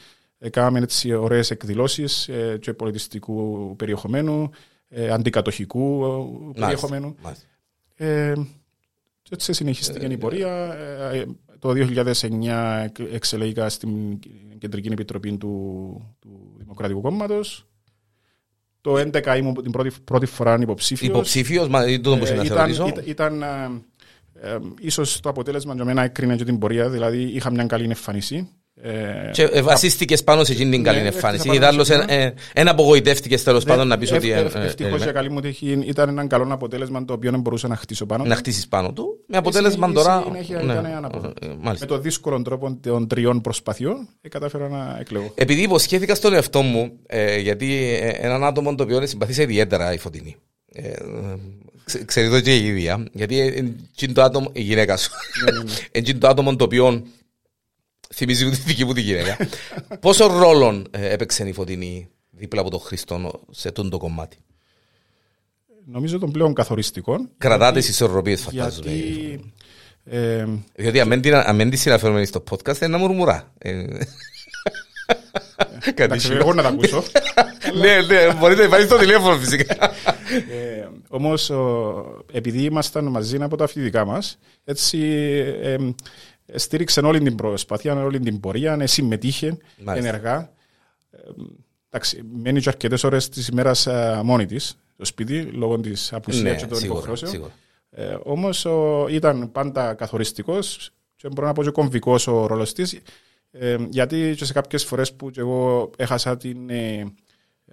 Κάναμε 0.51 0.79
έτσι 0.79 1.13
ωραίες 1.13 1.51
εκδηλώσεις 1.51 2.27
ε, 2.27 2.57
και 2.61 2.73
πολιτιστικού 2.73 3.75
περιεχομένου, 3.75 4.49
ε, 4.89 5.09
αντικατοχικού 5.09 6.03
ε, 6.55 6.59
περιεχομένου. 6.59 7.15
Μάλιστα. 9.33 9.51
Ε, 9.51 9.53
και 9.53 9.53
έτσι 9.53 9.53
συνεχίστηκε 9.53 10.05
η 10.05 10.17
πορεία. 10.17 10.73
Ε, 11.11 11.25
το 11.59 11.69
2009 11.69 12.87
εξελέγηκα 13.11 13.69
στην 13.69 14.19
Κεντρική 14.57 14.89
Επιτροπή 14.91 15.37
του, 15.37 16.15
του 16.19 16.55
Δημοκρατικού 16.57 17.01
Κόμματος. 17.01 17.67
Το 18.81 18.93
2011 18.93 19.35
ήμουν 19.37 19.53
την 19.53 19.71
πρώτη, 19.71 19.91
πρώτη 20.03 20.25
φορά 20.25 20.57
υποψήφιος. 20.61 21.09
Υποψήφιος, 21.09 21.67
μα 21.67 21.83
δεν 21.83 22.01
το 22.01 22.13
μπορούσα 22.13 22.35
να 22.35 22.43
ήταν, 22.43 22.57
θεωρήσω. 22.57 22.87
ήταν, 22.87 23.03
ήταν 23.05 23.41
ε, 23.41 23.81
ε, 24.41 24.57
ίσως 24.79 25.19
το 25.19 25.29
αποτέλεσμα 25.29 25.73
για 25.73 25.85
μένα 25.85 26.03
έκρινε 26.03 26.35
και 26.35 26.43
την 26.43 26.59
πορεία, 26.59 26.89
δηλαδή 26.89 27.21
είχα 27.21 27.51
μια 27.51 27.65
καλή 27.65 27.83
εμφάνιση. 27.83 28.49
Ε, 28.85 29.29
και 29.31 29.43
ε, 29.43 29.61
βασίστηκε 29.61 30.15
πάνω 30.25 30.43
σε 30.43 30.51
εκείνη 30.51 30.71
την 30.71 30.83
καλή 30.83 31.01
Ναι, 31.01 31.07
εμφάνιση. 31.07 31.47
έφτιαξα 31.49 31.69
πάνω 31.71 31.83
Ιδάλω, 31.83 32.07
σε 32.07 32.13
εκείνο. 32.13 32.33
ένα 32.53 32.71
απογοητεύτηκε 32.71 33.37
τέλο 33.39 33.59
πάντων 33.59 33.87
να 33.87 33.97
πει 33.97 34.13
ότι. 34.13 34.31
ε, 34.31 34.39
ε, 34.53 34.65
Ευτυχώ 34.65 34.95
ε, 34.95 34.97
για 34.97 35.11
καλή 35.11 35.29
μου 35.31 35.39
τύχη 35.39 35.79
ήταν 35.85 36.09
ένα 36.09 36.27
καλό 36.27 36.47
αποτέλεσμα 36.53 37.05
το 37.05 37.13
οποίο 37.13 37.31
δεν 37.31 37.39
μπορούσα 37.39 37.67
να 37.67 37.75
χτίσω 37.75 38.05
πάνω. 38.05 38.23
να 38.23 38.35
χτίσει 38.35 38.67
πάνω 38.67 38.93
του. 38.93 39.19
Με 39.27 39.37
αποτέλεσμα 39.37 39.87
Η 39.89 39.93
τώρα. 39.93 40.23
συνέχεια 40.25 40.57
ναι, 40.61 40.71
ήταν 40.73 40.85
ανάποδο. 40.85 41.33
ε, 41.41 41.45
ε, 41.45 41.49
Με 41.49 41.55
Μάλιστα. 41.61 41.85
το 41.85 41.97
δύσκολο 41.99 42.41
τρόπο 42.41 42.77
των 42.81 43.07
τριών 43.07 43.41
προσπαθειών 43.41 44.07
ε, 44.21 44.29
κατάφερα 44.29 44.69
να 44.69 44.97
εκλεγώ. 44.99 45.31
Επειδή 45.35 45.61
υποσχέθηκα 45.61 46.15
στον 46.15 46.33
εαυτό 46.33 46.61
μου, 46.61 46.91
ε, 47.07 47.37
γιατί 47.39 47.97
ε, 48.01 48.07
έναν 48.27 48.43
άτομο 48.43 48.75
το 48.75 48.83
οποίο 48.83 48.99
με 48.99 49.05
συμπαθήσε 49.05 49.41
ιδιαίτερα 49.41 49.93
η 49.93 49.97
Φωτεινή. 49.97 50.35
Ε, 50.73 50.87
ε, 50.87 50.93
ξε- 51.83 52.05
ξέρει 52.05 52.29
το 52.29 52.39
και 52.41 52.55
η 52.55 52.65
ίδια. 52.65 53.05
Γιατί 53.11 53.39
ε, 53.39 53.45
ε, 53.45 53.63
εκείνο 53.93 54.13
το 54.13 54.21
άτομο, 54.21 54.49
η 54.53 54.61
γυναίκα 54.61 54.97
σου. 54.97 55.11
Εκείνο 55.91 56.19
το 56.19 56.27
άτομο 56.27 56.55
το 56.55 56.63
οποίο 56.63 57.03
θυμίζει 58.13 58.49
τη 58.49 58.55
δική 58.55 58.85
μου 58.85 58.93
τη 58.93 59.01
γυναίκα. 59.01 59.37
Πόσο 59.99 60.27
ρόλο 60.27 60.83
ε, 60.91 61.09
έπαιξε 61.13 61.47
η 61.47 61.53
Φωτεινή 61.53 62.07
δίπλα 62.31 62.61
από 62.61 62.69
τον 62.69 62.79
Χριστό 62.79 63.41
σε 63.51 63.67
αυτό 63.67 63.89
το 63.89 63.97
κομμάτι; 63.97 64.37
Νομίζω 65.85 66.19
τον 66.19 66.31
πλέον 66.31 66.53
καθοριστικό. 66.53 67.27
Κρατάτε 67.37 67.79
τις 67.79 67.89
ισορροπίες, 67.89 68.41
φαντάζομαι. 68.41 68.91
Γιατί 68.91 69.53
ε, 70.05 70.45
Διότι 70.75 70.99
αν 70.99 71.09
δεν 71.09 71.21
την- 71.21 71.33
αν 71.35 71.57
δεν 71.57 71.69
τη 71.69 71.77
συναφέρουμε 71.77 72.25
στο 72.25 72.43
podcast, 72.49 72.77
είναι 72.77 72.87
να 72.87 72.97
μουρμουρά. 72.97 73.53
Ε, 73.57 73.85
Κάτι 75.79 76.03
εντάξει, 76.03 76.25
σίγουρα. 76.25 76.43
εγώ 76.43 76.53
να 76.53 76.61
τα 76.61 76.67
ακούσω. 76.67 77.03
Ναι, 77.79 78.01
ναι, 78.01 78.33
μπορείτε 78.33 78.59
να 78.61 78.67
υπάρχει 78.67 78.85
στο 78.85 78.97
τηλέφωνο 78.97 79.37
φυσικά. 79.37 79.75
ε, 80.51 80.87
Όμως, 81.07 81.51
επειδή 82.31 82.61
ήμασταν 82.63 83.05
μαζί 83.05 83.37
από 83.41 83.55
τα 83.57 83.67
φοιτητικά 83.67 84.05
μας, 84.05 84.37
έτσι 84.63 84.97
ε, 85.61 85.71
ε, 85.73 85.77
στήριξε 86.55 86.99
όλη 86.99 87.19
την 87.19 87.35
προσπάθεια, 87.35 88.03
όλη 88.03 88.19
την 88.19 88.39
πορεία, 88.39 88.77
ε, 88.79 88.85
συμμετείχε 88.87 89.57
Μάλιστα. 89.83 90.09
ενεργά. 90.09 90.51
Ε, 91.11 91.17
εντάξει, 91.89 92.21
μένει 92.41 92.59
και 92.61 92.69
αρκετές 92.69 93.03
ώρες 93.03 93.29
της 93.29 93.47
ημέρας 93.47 93.87
μόνη 94.23 94.45
της 94.45 94.77
στο 94.95 95.05
σπίτι 95.05 95.41
λόγω 95.41 95.79
της 95.79 96.13
απουσίας 96.13 96.43
Ναι, 96.43 96.55
και 96.55 96.65
των 96.65 96.77
σίγουρα, 96.77 96.97
υποχρεώσεων. 96.97 97.31
σίγουρα. 97.31 97.51
Ε, 97.89 98.17
Όμως 98.23 98.67
ήταν 99.09 99.51
πάντα 99.51 99.93
καθοριστικός 99.93 100.91
και 101.15 101.27
μπορώ 101.29 101.47
να 101.47 101.53
πω 101.53 101.63
και 101.63 101.69
κομβικός 101.69 102.27
ο 102.27 102.45
ρόλος 102.45 102.73
της. 102.73 102.99
Ε, 103.51 103.75
γιατί 103.89 104.33
και 104.37 104.45
σε 104.45 104.53
κάποιες 104.53 104.83
φορές 104.83 105.13
που 105.13 105.29
και 105.29 105.39
εγώ 105.39 105.89
έχασα 105.97 106.37
την, 106.37 106.69
ε, 106.69 107.13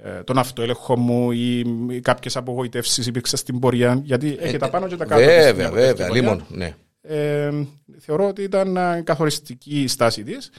ε, 0.03 0.23
τον 0.25 0.39
αυτοέλεγχο 0.39 0.97
μου 0.99 1.31
ή, 1.31 1.59
ή 1.91 2.01
κάποιες 2.01 2.37
απογοητεύσεις 2.37 3.07
υπήρξαν 3.07 3.39
στην 3.39 3.59
πορεία. 3.59 4.01
Γιατί 4.05 4.37
έχει 4.41 4.57
τα 4.57 4.71
πάνω 4.71 4.87
και 4.87 4.97
τα 4.97 5.05
κάτω. 5.05 5.21
της 5.21 5.31
στην 5.33 5.45
Βέβαια, 5.47 5.67
απογοητευτική 5.67 6.03
βέβαια, 6.03 6.07
πορεία. 6.09 6.23
λίμον, 6.23 6.45
ναι. 6.49 6.75
Ε, 7.03 7.51
θεωρώ 7.99 8.29
ότι 8.29 8.43
ήταν 8.43 8.77
ε, 8.77 9.03
καθοριστική 9.05 9.81
η 9.83 9.87
στάση 9.89 10.23
της. 10.23 10.51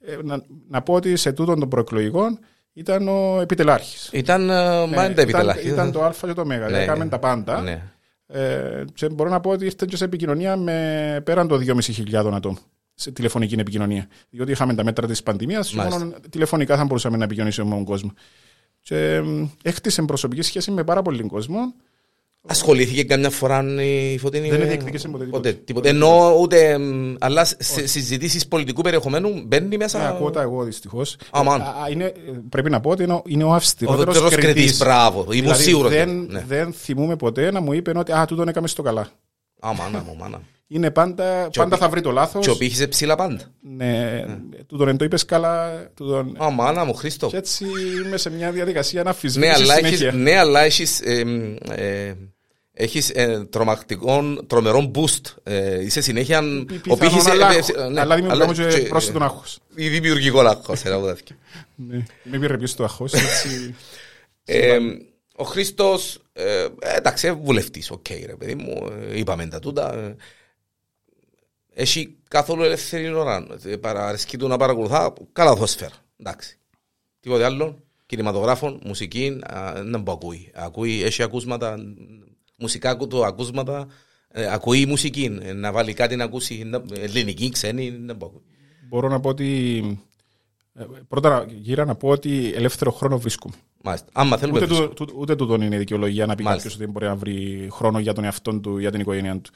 Ε, 0.00 0.16
να, 0.22 0.42
να 0.68 0.82
πω 0.82 0.94
ότι 0.94 1.16
σε 1.16 1.32
τούτον 1.32 1.58
των 1.60 1.68
προεκλογικών 1.68 2.38
ήταν 2.72 3.08
ο 3.08 3.40
επιτελάρχης. 3.40 4.10
Ήταν, 4.12 4.50
ε, 4.50 4.54
μα 4.54 4.86
Ναι, 4.86 4.86
είναι 4.86 4.96
τα 4.96 5.04
ήταν, 5.04 5.18
επιτελάχη. 5.18 5.68
ήταν 5.68 5.92
το 5.92 6.04
Α 6.04 6.12
και 6.20 6.32
το 6.32 6.44
Μ. 6.44 6.48
Ναι. 6.48 6.56
Ναι. 6.56 6.82
Έκαμε 6.82 7.08
τα 7.08 7.18
πάντα. 7.18 7.60
Ναι. 7.60 7.82
Ε, 8.26 8.84
και 8.94 9.08
μπορώ 9.08 9.30
να 9.30 9.40
πω 9.40 9.50
ότι 9.50 9.64
ήρθε 9.64 9.86
και 9.88 9.96
σε 9.96 10.04
επικοινωνία 10.04 10.56
με 10.56 11.20
πέραν 11.24 11.48
των 11.48 11.60
2.500 11.66 12.14
ατόμων 12.34 12.58
σε 12.94 13.10
τηλεφωνική 13.10 13.54
επικοινωνία. 13.54 14.06
Διότι 14.30 14.50
είχαμε 14.50 14.74
τα 14.74 14.84
μέτρα 14.84 15.06
της 15.06 15.22
πανδημίας, 15.22 15.72
Μάλιστα. 15.72 15.98
μόνο 15.98 16.14
τηλεφωνικά 16.30 16.76
θα 16.76 16.84
μπορούσαμε 16.84 17.16
να 17.16 17.24
επικοινωνήσουμε 17.24 17.68
με 17.68 17.74
τον 17.74 17.84
κόσμο. 17.84 18.12
Και 18.80 19.20
μ, 19.24 19.46
έκτισε 19.62 20.02
προσωπική 20.02 20.42
σχέση 20.42 20.70
με 20.70 20.84
πάρα 20.84 21.02
πολύ 21.02 21.22
κόσμο. 21.22 21.58
Ασχολήθηκε 22.50 23.04
καμιά 23.04 23.30
φορά 23.30 23.64
η 23.82 24.18
Φωτεινή. 24.18 24.48
Δεν 24.50 24.58
με- 24.58 24.64
διεκδίκησε 24.66 25.08
ποτέ 25.08 25.24
τίποτε. 25.24 25.52
τίποτε. 25.52 25.88
Ενώ 25.88 26.34
ούτε. 26.40 26.78
μ, 26.78 27.14
Αλλά 27.18 27.44
σε 27.44 27.86
συζητήσεις 27.86 28.48
πολιτικού 28.48 28.82
περιεχομένου 28.82 29.42
μπαίνει 29.46 29.76
μέσα. 29.76 29.98
Με 29.98 30.06
ακούω 30.06 30.30
τα 30.30 30.42
εγώ 30.42 30.62
δυστυχώς. 30.64 31.16
Αμάν. 31.30 31.62
Πρέπει 32.48 32.70
να 32.70 32.80
πω 32.80 32.90
ότι 32.90 33.02
είναι 33.02 33.12
ο- 33.12 33.22
είναι 33.26 33.44
ο 33.44 33.48
Ο 33.48 33.52
αυστηρότερος 33.52 34.04
δεύτερο 34.20 34.28
κριτής, 34.42 34.52
κριτής. 34.62 34.78
μπράβο. 34.78 35.20
Ήμουν 35.22 35.34
Δηλαδή, 35.40 35.62
σίγουρος. 35.62 35.90
δεν, 35.90 36.26
Ναι. 36.30 36.44
δεν 36.48 36.72
θυμούμε 36.72 37.16
ποτέ 37.16 37.50
να 37.50 37.60
μου 37.60 37.72
είπε 37.72 37.92
ότι 37.98 38.12
Α, 38.12 38.24
τούτον 38.24 38.48
έκαμε 38.48 38.68
στο 38.68 38.82
καλά. 38.82 39.08
Α, 39.60 39.72
μάνα 39.74 40.02
μου, 40.06 40.16
μάνα. 40.18 40.40
Είναι 40.70 40.90
πάντα, 40.90 41.48
πάντα 41.56 41.76
ο- 41.76 41.78
θα 41.78 41.88
βρει 41.88 42.00
το 42.00 42.10
λάθος. 42.10 42.44
Και 42.44 42.50
ο 42.50 42.56
πύχησε 42.56 42.86
ψηλά 42.86 43.14
πάντα. 43.14 43.40
Ναι, 43.76 44.24
τούτον 44.66 44.86
δεν 44.86 44.96
το 44.96 45.04
είπες 45.04 45.24
καλά. 45.24 45.70
Τούτον... 45.94 46.36
Α, 46.42 46.50
μάνα 46.50 46.84
μου, 46.84 46.94
Χρήστο. 46.94 47.26
Και 47.26 47.36
έτσι 47.36 47.64
είμαι 48.06 48.16
σε 48.16 48.30
μια 48.30 48.50
διαδικασία 48.52 48.98
να 49.02 49.04
Ναι, 49.04 49.10
αφισβήτηση 49.10 49.62
αλλά 49.62 49.74
συνέχεια. 49.74 50.06
έχεις, 50.08 50.20
ναι, 50.20 50.38
αλλά 50.38 50.60
έχεις, 50.60 51.00
ε, 52.78 52.82
ε, 52.82 52.84
έχεις 52.84 53.10
ε, 53.10 53.46
τρομακτικό, 53.50 54.22
τρομερό 54.46 54.90
boost. 54.94 55.20
Ε, 55.42 55.84
είσαι 55.84 56.00
συνέχεια... 56.00 56.42
Πι- 56.66 56.82
πιθανόν, 56.82 57.30
αλλά, 57.30 57.50
ναι, 57.90 58.00
αλλά 58.00 58.14
δημιουργούμε 58.16 58.52
και 58.52 58.80
και- 58.80 58.88
πρόσθετον 58.88 59.22
άγχος. 59.22 59.58
Ή 59.74 59.88
δημιουργικό 59.88 60.40
άγχος, 60.40 60.84
ένα 60.84 60.94
από 60.94 61.06
τα 61.06 61.14
δύο. 61.14 61.36
Ναι, 61.74 61.94
είμαι 62.26 62.36
επιρρεπής 62.36 62.70
στο 62.70 62.82
άγχος. 62.84 63.12
Έτσι. 63.12 63.74
Ε, 64.44 64.78
ο 65.36 65.44
Χρήστος, 65.44 66.18
ε, 66.32 66.66
εντάξει, 66.80 67.32
βουλευτής, 67.32 67.90
οκ, 67.90 68.06
ρε 68.26 68.36
παιδί 68.36 68.54
μου, 68.54 68.92
ε, 69.10 69.18
είπαμε 69.18 69.46
τα 69.46 69.58
τούτα. 69.58 69.94
ε, 69.94 70.16
έχει 71.74 72.16
καθόλου 72.28 72.62
ελεύθερη 72.62 73.12
ώρα. 73.12 73.46
Ε, 73.64 73.76
παρα- 73.76 74.06
Αρέσκει 74.08 74.36
του 74.36 74.48
να 74.48 74.56
παρακολουθά 74.56 75.12
καλαθόσφαιρα. 75.32 75.94
Εντάξει. 76.20 76.58
Τίποτε 77.20 77.44
άλλο. 77.44 77.78
Κινηματογράφων, 78.06 78.80
μουσική, 78.84 79.38
α, 79.46 79.72
δεν 79.84 80.02
που 80.02 80.12
ακούει. 80.12 80.50
ακούει. 80.54 81.02
Έχει 81.02 81.22
ακούσματα, 81.22 81.76
μουσικά 82.58 82.96
του 82.96 83.24
ακούσματα. 83.24 83.86
ε, 84.30 84.52
ακούει 84.52 84.86
μουσική. 84.86 85.38
ε, 85.42 85.52
να 85.52 85.72
βάλει 85.72 85.92
κάτι 85.92 86.16
να 86.16 86.24
ακούσει 86.24 86.62
να- 86.66 86.82
ελληνική, 86.98 87.50
ξένη, 87.50 87.90
δεν 88.04 88.16
που 88.16 88.26
ακούει. 88.26 88.42
Μπορώ 88.88 89.08
να 89.08 89.20
πω 89.20 89.28
ότι. 89.28 89.82
ε, 90.74 90.84
Πρώτα, 91.08 91.46
γύρα 91.48 91.84
να 91.84 91.94
πω 91.94 92.08
ότι 92.08 92.52
ελεύθερο 92.54 92.90
χρόνο 92.90 93.18
βρίσκουμε. 93.18 93.54
Μάλιστα. 93.82 94.06
Άμα 94.12 94.36
θέλουμε. 94.36 94.58
Ούτε, 94.58 94.66
βρίσκουμε. 94.66 94.88
του, 94.94 95.02
ούτε, 95.04 95.12
ούτε 95.16 95.36
τούτον 95.36 95.60
είναι 95.60 95.78
δικαιολογία 95.78 96.26
να 96.26 96.34
πει 96.34 96.42
Μάλιστα. 96.42 96.68
κάποιο 96.68 96.76
ότι 96.76 96.84
δεν 96.84 96.92
μπορεί 96.92 97.06
να 97.06 97.16
βρει 97.20 97.68
χρόνο 97.72 97.98
για 97.98 98.12
τον 98.12 98.24
εαυτό 98.24 98.58
του, 98.60 98.78
για 98.78 98.90
την 98.90 99.00
οικογένειά 99.00 99.38
του. 99.40 99.50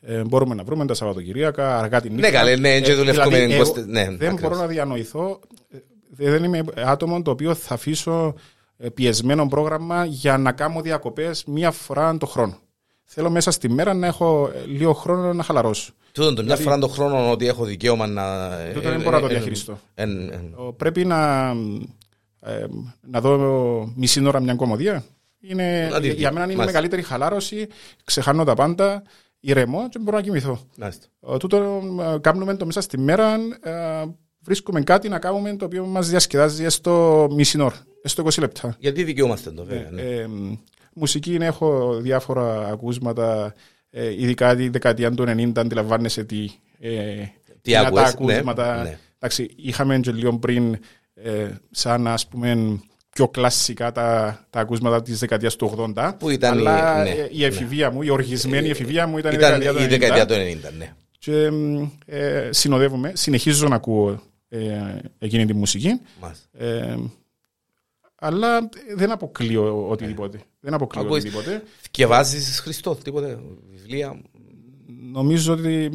Ε, 0.00 0.22
μπορούμε 0.24 0.54
να 0.54 0.64
βρούμε 0.64 0.86
τα 0.86 0.94
Σαββατοκυριακά, 0.94 1.78
αργά 1.78 2.00
τη 2.00 2.10
νύχτα. 2.10 2.26
Ναι, 2.28 2.34
καλέ, 2.36 2.56
ναι, 2.56 2.80
και 2.80 2.92
Ε, 2.92 2.94
δουλεύουμε 2.94 3.24
δηλαδή, 3.38 3.54
20 3.54 3.76
εγώ 3.76 3.86
ναι, 3.86 4.04
δεν 4.04 4.12
ακριβώς. 4.14 4.40
μπορώ 4.40 4.56
να 4.56 4.66
διανοηθώ. 4.66 5.40
ε, 6.18 6.30
Δεν 6.30 6.44
είμαι 6.44 6.64
άτομο 6.76 7.22
το 7.22 7.30
οποίο 7.30 7.54
θα 7.54 7.74
αφήσω 7.74 8.34
ε, 8.36 8.53
πιεσμένο 8.94 9.46
πρόγραμμα 9.48 10.04
για 10.04 10.38
να 10.38 10.52
κάνω 10.52 10.80
διακοπές 10.80 11.44
μία 11.44 11.70
φορά 11.70 12.16
το 12.16 12.26
χρόνο. 12.26 12.58
Θέλω 13.04 13.30
μέσα 13.30 13.50
στη 13.50 13.68
μέρα 13.70 13.94
να 13.94 14.06
έχω 14.06 14.50
ε, 14.54 14.66
λίγο 14.66 14.92
χρόνο 14.92 15.32
να 15.32 15.42
χαλαρώσω. 15.42 15.92
Τούτον 16.12 16.34
το 16.34 16.42
μια 16.42 16.56
φορά 16.56 16.78
τον 16.78 16.90
χρόνο 16.90 17.30
ότι 17.30 17.46
έχω 17.46 17.64
δικαίωμα 17.64 18.06
να. 18.06 18.48
Τούτο 18.74 18.88
δεν 18.90 19.00
ε, 19.00 19.02
μπορώ 19.02 19.16
να 19.16 19.20
το 19.20 19.26
ε, 19.26 19.28
διαχειριστώ. 19.28 19.78
ε, 19.94 20.02
ε, 20.02 20.06
ε, 20.06 20.40
Ο- 20.56 20.72
Πρέπει 20.72 21.04
να, 21.04 21.48
ε, 22.40 22.64
να 23.00 23.20
δω 23.20 23.92
μισή 23.96 24.26
ώρα 24.26 24.40
μια 24.40 24.54
κομμωδία. 24.54 25.04
Είναι, 25.40 25.88
Να 25.92 26.00
τη 26.00 26.06
για, 26.06 26.14
δει. 26.14 26.20
για 26.20 26.32
μένα 26.32 26.44
είναι 26.44 26.52
η 26.52 26.56
Μάλιστα. 26.56 26.64
μεγαλύτερη 26.64 27.02
χαλάρωση. 27.02 27.66
Ξεχάνω 28.04 28.44
τα 28.44 28.54
πάντα, 28.54 29.02
ηρεμώ 29.40 29.88
και 29.88 29.98
μπορώ 29.98 30.16
να 30.16 30.22
κοιμηθώ. 30.22 30.58
μάλιστα. 30.78 31.06
Ε, 31.28 31.36
Τούτο 31.36 31.82
ε, 32.14 32.18
κάνουμε 32.18 32.54
το 32.56 32.66
μέσα 32.66 32.80
στη 32.80 32.98
μέρα. 32.98 33.36
Ε, 34.44 34.46
βρίσκουμε 34.46 34.80
κάτι 34.80 35.08
να 35.08 35.18
κάνουμε 35.18 35.56
το 35.56 35.64
οποίο 35.64 35.86
μας 35.86 36.08
διασκεδάζει 36.08 36.64
έστω 36.64 37.26
μισή 37.30 37.60
ώρα, 37.62 37.86
έστω 38.02 38.22
20 38.24 38.38
λεπτά. 38.38 38.76
Γιατί 38.78 39.04
δικαιούμαστε 39.04 39.50
το, 39.50 39.64
βέβαια. 39.64 39.88
ναι. 39.90 40.02
Ε, 40.02 40.26
μουσική 40.94 41.34
είναι, 41.34 41.46
έχω 41.46 41.94
διάφορα 42.00 42.68
ακούσματα, 42.68 43.54
ε, 43.90 44.10
ειδικά 44.22 44.56
τη 44.56 44.68
δεκαετία 44.68 45.10
του 45.10 45.24
90, 45.28 45.52
αντιλαμβάνεσαι 45.56 46.24
τι, 46.24 46.50
ε, 46.80 46.90
Τι 47.62 47.70
είναι 47.70 47.86
άκουες, 47.86 48.02
τα 48.02 48.08
ακούσματα. 48.08 48.76
ναι, 48.76 48.82
ναι. 48.82 48.98
Εντάξει, 49.18 49.50
είχαμε 49.56 49.98
και 49.98 50.12
λίγο 50.12 50.38
πριν, 50.38 50.78
ε, 51.14 51.48
σαν 51.70 52.06
ας 52.06 52.26
πούμε, 52.26 52.78
πιο 53.12 53.28
κλασικά 53.28 53.92
τα, 53.92 54.38
τα 54.50 54.60
ακούσματα 54.60 55.02
της 55.02 55.18
δεκαετίας 55.18 55.56
του 55.56 55.66
80. 55.96 56.12
Που 56.18 56.30
ήταν 56.30 56.54
η- 56.58 56.60
αλλά 56.60 57.02
ναι, 57.02 57.10
ε, 57.10 57.28
η 57.30 57.44
εφηβεία 57.44 57.90
μου, 57.90 58.02
η 58.02 58.10
οργισμένη 58.10 58.68
εφηβεία 58.68 59.06
μου 59.06 59.18
ήταν, 59.18 59.34
Ήταν 59.34 59.60
η 59.60 59.64
δεκαετία 59.64 59.72
του 59.72 59.78
90. 59.78 59.84
η 59.84 59.98
δεκαετία 59.98 60.26
του 60.26 60.34
90, 60.34 60.70
ναι. 60.78 60.92
Και 61.18 61.50
μ, 61.50 61.86
ε, 62.06 62.48
συνοδεύομαι, 62.52 63.12
συνεχίζω 63.14 63.68
να 63.68 63.74
ακούω 63.74 64.22
ε, 64.54 65.00
εκείνη 65.18 65.46
τη 65.46 65.54
μουσική. 65.54 66.00
Μάλιστα. 66.20 66.46
Ε, 66.52 66.98
αλλά 68.14 68.68
δεν 68.96 69.10
αποκλείω 69.10 69.88
οτιδήποτε. 69.88 70.40
Δεν 70.60 70.74
αποκλείω 70.74 71.02
Ακούεις. 71.02 71.24
οτιδήποτε. 71.24 71.62
Και 71.90 72.06
βάζεις 72.06 72.60
Χριστό, 72.60 72.94
τίποτε. 72.94 73.38
Βιβλία. 73.70 74.22
νομίζω 75.12 75.52
ότι 75.52 75.90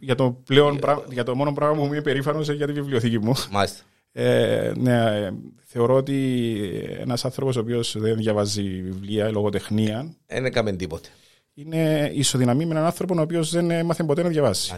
για 0.00 0.14
το, 0.14 0.30
πλέον, 0.44 0.78
για 1.10 1.24
το 1.24 1.34
μόνο 1.34 1.52
πράγμα 1.52 1.76
που 1.76 1.84
μου 1.84 1.92
είναι 1.92 2.02
περήφανο 2.02 2.40
για 2.40 2.66
τη 2.66 2.72
βιβλιοθήκη 2.72 3.18
μου. 3.18 3.32
Μάλιστα. 3.50 3.82
Ε, 4.12 4.72
ναι, 4.76 5.28
θεωρώ 5.66 5.94
ότι 5.94 6.50
ένας 6.98 7.24
άνθρωπος 7.24 7.56
ο 7.56 7.60
οποίος 7.60 7.98
δεν 7.98 8.16
διαβάζει 8.16 8.82
βιβλία, 8.82 9.30
λογοτεχνία. 9.30 10.14
Δεν 10.26 10.44
έκαμε 10.44 10.72
τίποτε. 10.72 11.08
Είναι 11.54 12.10
ισοδυναμή 12.14 12.66
με 12.66 12.70
έναν 12.70 12.84
άνθρωπο 12.84 13.14
ο 13.18 13.20
οποίος 13.20 13.50
δεν 13.50 13.70
έμαθε 13.70 14.04
ποτέ 14.04 14.22
να 14.22 14.28
διαβάσει. 14.28 14.74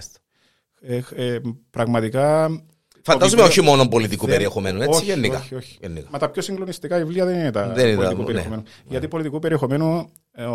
Ε, 0.80 1.01
ε, 1.14 1.40
πραγματικά. 1.70 2.48
Φαντάζομαι 3.03 3.42
όχι 3.42 3.62
μόνο 3.62 3.88
πολιτικού 3.88 4.26
δεν... 4.26 4.34
περιεχομένου, 4.34 4.82
έτσι 4.82 4.98
όχι, 4.98 5.05
γενικά. 5.05 5.38
Όχι, 5.38 5.55
όχι. 5.55 5.78
γενικά. 5.80 6.09
Μα 6.11 6.18
τα 6.18 6.28
πιο 6.28 6.42
συγκλονιστικά 6.42 6.96
βιβλία 6.96 7.24
δεν 7.24 7.38
είναι 7.38 7.51
τα 7.51 7.68
δεν 7.68 7.96
πολιτικού 7.96 8.20
ναι. 8.20 8.26
περιεχομένου. 8.26 8.62
Ναι. 8.62 8.70
Γιατί 8.88 9.09
πολιτικού 9.09 9.38
περιεχομένου. 9.38 10.11
Ε, 10.32 10.46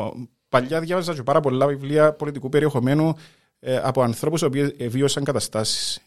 παλιά 0.50 0.80
διάβαζα 0.80 1.14
και 1.14 1.24
πάρα 1.24 1.40
πολλά 1.40 1.68
βιβλία 1.68 2.14
πολιτικού 2.14 2.50
περιεχομένου 2.50 3.16
ε, 3.60 3.78
από 3.84 4.02
ανθρώπους 4.02 4.42
που 4.42 4.50
βίωσαν 4.90 5.24
καταστάσεις. 5.24 6.00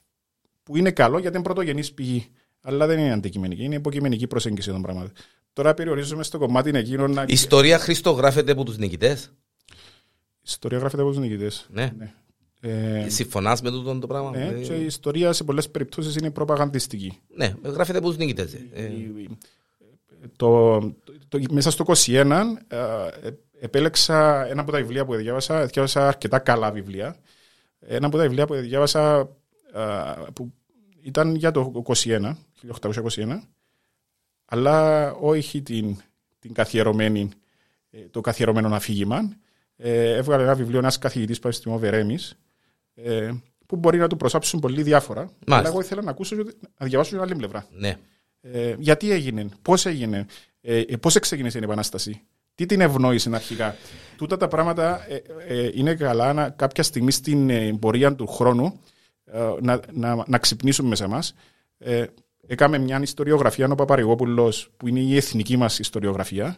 Που 0.63 0.77
είναι 0.77 0.91
καλό 0.91 1.19
γιατί 1.19 1.37
είναι 1.37 1.45
πρωτογενής 1.45 1.93
πηγή. 1.93 2.27
Αλλά 2.61 2.87
δεν 2.87 2.99
είναι 2.99 3.13
αντικειμενική, 3.13 3.65
είναι 3.65 3.75
υποκειμενική 3.75 4.27
προσέγγιση 4.27 4.71
των 4.71 4.83
πραγμάτων. 4.83 5.13
Τώρα 5.53 5.75
περιορίζουμε 5.75 6.23
στο 6.23 6.39
κομμάτι 6.39 6.71
εκείνο 6.75 7.09
να. 7.09 7.23
Η 7.23 7.33
ιστορία 7.33 7.79
Χρήστο 7.79 8.11
γράφεται 8.11 8.53
από 8.53 8.65
τους 8.65 8.79
νικητές; 8.79 9.33
Η 10.39 10.45
ιστορία 10.45 10.79
γράφεται 10.79 11.03
από 11.03 11.11
τους 11.11 11.21
νικητές. 11.21 11.67
Ναι. 11.71 11.93
ναι. 11.99 12.15
Ε, 12.61 13.09
Συμφωνάς 13.09 13.63
με 13.63 13.71
τούτο 13.71 13.99
το 13.99 14.07
πράγμα. 14.07 14.31
Ναι, 14.31 14.53
και 14.53 14.75
η 14.75 14.85
ιστορία 14.85 15.33
σε 15.33 15.45
πολλές 15.45 15.71
περιπτώσεις 15.71 16.17
είναι 16.17 16.31
προπαγανδιστική. 16.31 17.19
Ναι, 17.35 17.55
γράφεται 17.63 17.99
από 17.99 18.11
του 18.11 18.17
νικητέ. 18.17 18.49
Ε. 18.73 18.91
Το, 20.37 20.79
το, 21.29 21.41
μέσα 21.51 21.71
στο 21.71 21.85
2021 21.87 22.43
ε, 22.69 22.79
επέλεξα 23.61 24.47
ένα 24.47 24.61
από 24.61 24.73
τα 24.73 24.79
βιβλία 24.79 25.05
που 25.05 25.15
διάβασα. 25.15 25.67
Διάβασα 25.67 26.09
αρκετά 26.09 26.39
καλά 26.39 26.71
βιβλία. 26.71 27.17
Ένα 27.81 28.07
από 28.07 28.17
τα 28.17 28.23
βιβλία 28.23 28.47
που 28.47 28.55
διάβασα 28.55 29.29
που 30.33 30.53
ήταν 31.03 31.35
για 31.35 31.51
το 31.51 31.85
21, 31.87 32.35
1821, 32.81 33.39
αλλά 34.45 35.13
όχι 35.13 35.63
την, 35.63 35.97
την 36.39 36.53
καθιερωμένη, 36.53 37.29
ε, 37.91 37.99
το 37.99 38.21
καθιερωμένο 38.21 38.75
αφήγημα. 38.75 39.37
Ε, 39.77 40.15
έβγαλε 40.15 40.43
ένα 40.43 40.55
βιβλίο 40.55 40.79
ένας 40.79 40.99
καθηγητής 40.99 41.39
Πανεπιστημίου 41.39 41.79
Βερέμη, 41.79 42.19
ε, 43.05 43.31
που 43.67 43.77
μπορεί 43.77 43.99
να 43.99 44.07
του 44.07 44.17
προσάψουν 44.17 44.61
πολύ 44.61 44.83
διάφορα. 44.83 45.21
Μάλιστα. 45.21 45.57
Αλλά 45.57 45.69
εγώ 45.69 45.81
ήθελα 45.81 46.03
να 46.03 46.11
ακούσω, 46.11 46.37
να 46.79 46.87
διαβάσω 46.87 47.11
την 47.11 47.21
άλλη 47.21 47.35
πλευρά. 47.35 47.67
Ναι. 47.71 47.97
Ε, 48.41 48.75
γιατί 48.79 49.11
έγινε, 49.11 49.49
πώς 49.63 49.87
έγινε, 49.87 50.27
ε, 50.61 50.81
ε 50.81 50.97
πώς 50.97 51.19
ξεκίνησε 51.19 51.59
η 51.59 51.63
Επανάσταση, 51.65 52.23
τι 52.55 52.67
την 52.67 52.81
ευνόησε 52.81 53.31
αρχικά. 53.35 53.77
Τούτα 54.17 54.37
τα 54.37 54.49
πράγματα 54.49 55.07
ε, 55.09 55.23
ε, 55.47 55.71
είναι 55.75 55.95
καλά 55.95 56.33
να, 56.33 56.51
κάποια 56.51 56.83
στιγμή 56.83 57.11
στην 57.11 57.79
πορεία 57.79 58.15
του 58.15 58.27
χρόνου 58.27 58.81
ε, 59.33 59.41
να, 59.61 59.81
να, 59.93 60.25
να 60.27 60.39
ξυπνήσουμε 60.39 60.89
μέσα 60.89 61.09
μα. 61.09 61.23
Ε, 61.79 62.05
έκαμε 62.47 62.79
μια 62.79 63.01
ιστοριογραφία 63.03 63.69
ο 63.71 63.75
Παπαρηγόπουλος, 63.75 64.71
που 64.77 64.89
είναι 64.89 65.01
η 65.01 65.17
εθνική 65.17 65.57
μας 65.57 65.79
ιστοριογραφία, 65.79 66.47
ε, 66.47 66.53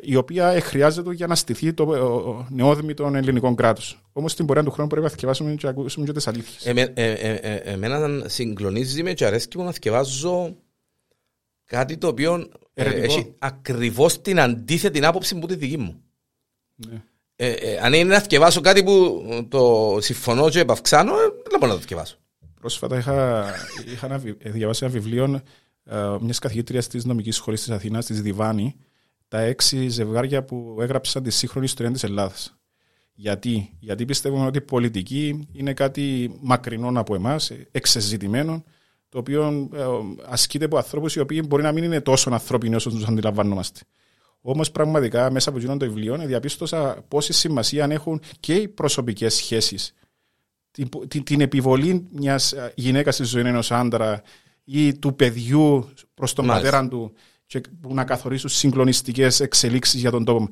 η 0.00 0.16
οποία 0.16 0.60
χρειάζεται 0.60 1.12
για 1.12 1.26
να 1.26 1.34
στηθεί 1.34 1.72
το 1.72 2.46
νεόδημη 2.48 2.94
των 2.94 3.14
ελληνικών 3.14 3.54
κράτους. 3.54 4.02
Όμως 4.12 4.32
στην 4.32 4.46
πορεία 4.46 4.62
του 4.62 4.70
χρόνου 4.70 4.88
πρέπει 4.88 5.04
να 5.04 5.10
θυκευάσουμε 5.10 5.54
και 5.54 5.66
να 5.66 5.70
ακούσουμε 5.70 6.06
και 6.06 6.12
τις 6.12 6.26
αλήθειες. 6.26 6.66
Ε, 6.66 6.92
ε, 6.94 7.12
ε, 7.12 7.32
ε, 7.32 7.54
εμένα 7.54 8.28
συγκλονίζει 8.28 9.02
με 9.02 9.12
και 9.12 9.26
αρέσκει 9.26 9.58
μου 9.58 9.64
να 9.64 9.72
θυκευάζω 9.72 10.56
κάτι 11.64 11.96
το 11.96 12.06
οποίο 12.06 12.48
έχει 12.74 13.34
ακριβώς 13.38 14.20
την 14.20 14.40
αντίθετη 14.40 15.04
άποψη 15.04 15.38
που 15.38 15.46
τη 15.46 15.54
δική 15.54 15.78
μου. 15.78 16.00
Ναι. 16.74 17.02
Ε, 17.36 17.50
ε, 17.50 17.78
αν 17.78 17.92
είναι 17.92 18.14
να 18.14 18.20
θυκευάσω 18.20 18.60
κάτι 18.60 18.84
που 18.84 19.24
το 19.48 19.96
συμφωνώ 20.00 20.48
και 20.48 20.60
επαυξάνω, 20.60 21.12
ε, 21.12 21.28
δεν 21.50 21.58
μπορώ 21.58 21.66
να 21.66 21.74
το 21.74 21.80
θυκευάσω. 21.80 22.16
Πρόσφατα 22.60 22.98
είχα, 22.98 23.44
είχα 23.92 24.22
ε, 24.38 24.50
διαβάσει 24.50 24.84
ένα 24.84 24.92
βιβλίο 24.92 25.42
ε, 25.84 26.16
μιας 26.20 26.38
καθηγήτριας 26.38 26.86
της 26.86 27.04
νομικής 27.04 27.36
σχολής 27.36 27.62
της 27.62 27.70
Αθήνας, 27.70 28.06
της 28.06 28.22
Διβάνη, 28.22 28.76
τα 29.28 29.40
έξι 29.40 29.88
ζευγάρια 29.88 30.44
που 30.44 30.76
έγραψαν 30.80 31.22
τη 31.22 31.30
σύγχρονη 31.30 31.66
ιστορία 31.66 31.92
της 31.92 32.02
Ελλάδας. 32.02 32.56
Γιατί; 33.14 33.76
Γιατί 33.78 34.04
πιστεύουμε 34.04 34.46
ότι 34.46 34.58
η 34.58 34.60
πολιτική 34.60 35.48
είναι 35.52 35.72
κάτι 35.72 36.36
μακρινό 36.40 37.00
από 37.00 37.14
εμάς, 37.14 37.52
εξεζητημένο, 37.70 38.64
το 39.08 39.18
οποίο 39.18 39.70
ε, 39.74 39.84
ασκείται 40.26 40.64
από 40.64 40.76
ανθρώπους 40.76 41.14
οι 41.14 41.20
οποίοι 41.20 41.42
μπορεί 41.46 41.62
να 41.62 41.72
μην 41.72 41.84
είναι 41.84 42.00
τόσο 42.00 42.30
ανθρώπινοι 42.30 42.74
όσο 42.74 42.90
τους 42.90 43.06
αντιλαμβανόμαστε. 43.06 43.80
Όμως 44.40 44.70
πραγματικά 44.70 45.30
μέσα 45.30 45.48
από 45.48 45.58
εκείνον 45.58 45.78
το 45.78 45.86
βιβλίο 45.86 46.16
διαπίστωσα 46.16 47.04
πόση 47.08 47.32
σημασία 47.32 47.86
έχουν 47.90 48.20
και 48.40 48.54
οι 48.54 48.68
προσωπικές 48.68 49.34
σχέσεις. 49.34 49.94
Την, 50.70 50.88
την, 51.08 51.22
την, 51.22 51.40
επιβολή 51.40 52.08
μιας 52.10 52.54
γυναίκας 52.74 53.14
στη 53.14 53.24
ζωή 53.24 53.42
ενός 53.42 53.70
άντρα 53.72 54.22
ή 54.64 54.94
του 54.94 55.14
παιδιού 55.14 55.88
προς 56.14 56.32
τον 56.32 56.44
Μάλιστα. 56.44 56.70
πατέρα 56.70 56.88
του 56.88 57.12
και 57.46 57.60
που 57.80 57.94
να 57.94 58.04
καθορίσουν 58.04 58.50
συγκλονιστικές 58.50 59.40
εξελίξεις 59.40 60.00
για 60.00 60.10
τον 60.10 60.24
τόπο. 60.24 60.48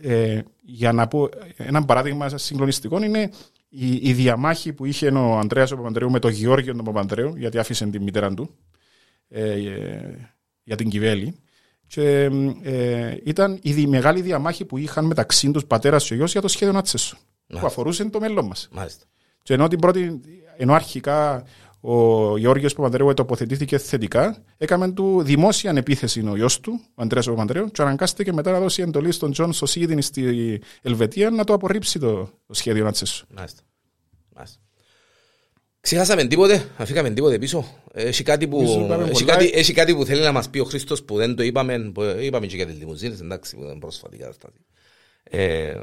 Ε, 0.00 0.40
για 0.62 0.92
να 0.92 1.06
πω 1.06 1.28
ένα 1.56 1.84
παράδειγμα 1.84 2.28
συγκλονιστικό 2.28 3.02
είναι 3.02 3.30
η, 3.68 4.08
η 4.08 4.12
διαμάχη 4.12 4.72
που 4.72 4.84
είχε 4.84 5.08
ο 5.08 5.38
Ανδρέας 5.38 5.70
ο 5.70 5.76
Παπαντρέου 5.76 6.10
με 6.10 6.18
τον 6.18 6.30
Γεώργιο 6.30 6.74
τον 6.74 6.84
Παπαντρέου 6.84 7.36
γιατί 7.36 7.58
άφησε 7.58 7.86
την 7.86 8.02
μητέρα 8.02 8.34
του 8.34 8.50
ε, 9.28 9.52
ε, 9.52 10.30
για 10.62 10.76
την 10.76 10.88
Κιβέλη 10.88 11.40
και 11.86 12.30
ε, 12.62 13.16
ήταν 13.24 13.58
η 13.62 13.86
μεγάλη 13.86 14.20
διαμάχη 14.20 14.64
που 14.64 14.78
είχαν 14.78 15.04
μεταξύ 15.04 15.50
τους 15.50 15.64
πατέρας 15.64 16.06
και 16.06 16.14
γιος 16.14 16.32
για 16.32 16.40
το 16.40 16.48
σχέδιο 16.48 16.74
Νάτσεσου. 16.74 17.16
Που 17.46 17.66
αφορούσε 17.66 18.04
το 18.04 18.20
μέλλον 18.20 18.46
μας. 18.46 18.68
Και 19.42 19.54
ενώ, 19.54 19.68
την 19.68 19.78
πρώτη, 19.78 20.20
ενώ 20.56 20.72
αρχικά 20.72 21.44
ο 21.80 22.36
Γιώργος 22.36 22.74
Παπανδρέου 22.74 23.14
τοποθετήθηκε 23.14 23.78
θετικά, 23.78 24.42
έκαμε 24.56 24.90
του 24.90 25.22
δημόσια 25.22 25.72
επίθεση 25.76 26.26
ο 26.28 26.36
γιος 26.36 26.60
του, 26.60 26.80
ο 26.94 27.02
Αντρέας 27.02 27.22
Παπανδρέου, 27.22 27.70
και 27.70 27.82
αναγκάστηκε 27.82 28.32
μετά 28.32 28.50
να 28.50 28.60
δώσει 28.60 28.82
εντολή 28.82 29.12
στον 29.12 29.32
Τζον 29.32 29.52
Σωσσίδη 29.52 30.02
στην 30.02 30.60
Ελβετία 30.82 31.30
να 31.30 31.44
το 31.44 31.52
απορρίψει 31.52 31.98
το, 31.98 32.30
το 32.46 32.54
σχέδιο 32.54 32.84
Άτσεσον. 32.84 33.26
Μάλιστα. 33.36 33.62
Μάλιστα. 34.34 34.58
Ξεχάσαμε 35.80 36.24
τίποτε, 36.24 36.68
αφήκαμε 36.76 37.10
τίποτε 37.10 37.38
πίσω; 37.38 37.64
Έχει 37.92 38.22
κάτι, 38.22 38.48
που, 38.48 38.60
έχει, 39.08 39.24
κάτι, 39.24 39.50
έχει 39.54 39.72
κάτι 39.72 39.94
που 39.94 40.04
θέλει 40.04 40.22
να 40.22 40.32
μας 40.32 40.48
πει 40.50 40.58
ο 40.58 40.64
Χρήστος 40.64 41.02
που 41.02 41.16
δεν 41.16 41.36
το 41.36 41.42
είπαμε, 41.42 41.90
που 41.94 42.02
είπαμε 42.20 42.46
και 42.46 42.56
για 42.56 42.66
τις 42.66 42.78
λιμουζίνες, 42.78 43.20
εντάξει, 43.20 43.56
που 43.56 43.62
ήταν 43.62 43.78
πρόσφατη 43.78 44.16
κατάσταση. 44.16 44.58
Ε, 45.22 45.80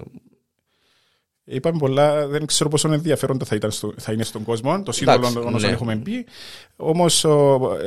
Είπαμε 1.46 1.78
πολλά, 1.78 2.28
δεν 2.28 2.46
ξέρω 2.46 2.70
πόσο 2.70 2.94
ενδιαφέροντα 2.94 3.46
θα, 3.46 3.56
ήταν 3.56 3.72
στο, 3.72 3.94
θα 3.98 4.12
είναι 4.12 4.24
στον 4.24 4.44
κόσμο, 4.44 4.84
το 4.84 4.92
σύνολο 4.92 5.32
των 5.34 5.54
όσων 5.54 5.70
ναι. 5.70 5.76
έχουμε 5.76 5.96
πει. 5.96 6.26
Όμως 6.76 7.24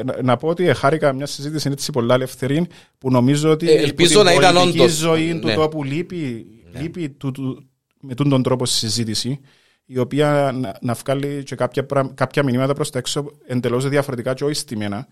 να, 0.05 0.23
να, 0.23 0.37
πω 0.37 0.49
ότι 0.49 0.75
χάρηκα 0.75 1.13
μια 1.13 1.27
συζήτηση 1.27 1.69
έτσι 1.73 1.93
πολλά 1.93 2.15
ελευθερή 2.15 2.67
που 2.99 3.11
νομίζω 3.11 3.51
ότι 3.51 3.71
ε, 3.71 3.83
ελπίζω 3.83 4.23
να 4.23 4.33
ήταν 4.33 4.57
όντως. 4.57 4.93
ζωή 4.93 5.33
ναι. 5.33 5.41
του 5.41 5.55
τόπου 5.55 5.85
λείπει, 5.85 6.47
ναι. 6.73 6.81
λείπει 6.81 7.09
του, 7.09 7.31
του, 7.31 7.69
με 8.01 8.15
τον 8.15 8.43
τρόπο 8.43 8.67
συζήτηση 8.67 9.41
η 9.87 9.99
οποία 9.99 10.53
να, 10.55 10.79
να 10.81 10.95
βγάλει 10.95 11.43
και 11.43 11.55
κάποια, 11.55 11.87
κάποια 12.15 12.43
μηνύματα 12.43 12.73
προς 12.73 12.91
τα 12.91 12.99
έξω 12.99 13.31
εντελώς 13.47 13.89
διαφορετικά 13.89 14.35
και 14.35 14.45
όχι 14.45 14.55
στημένα. 14.55 15.09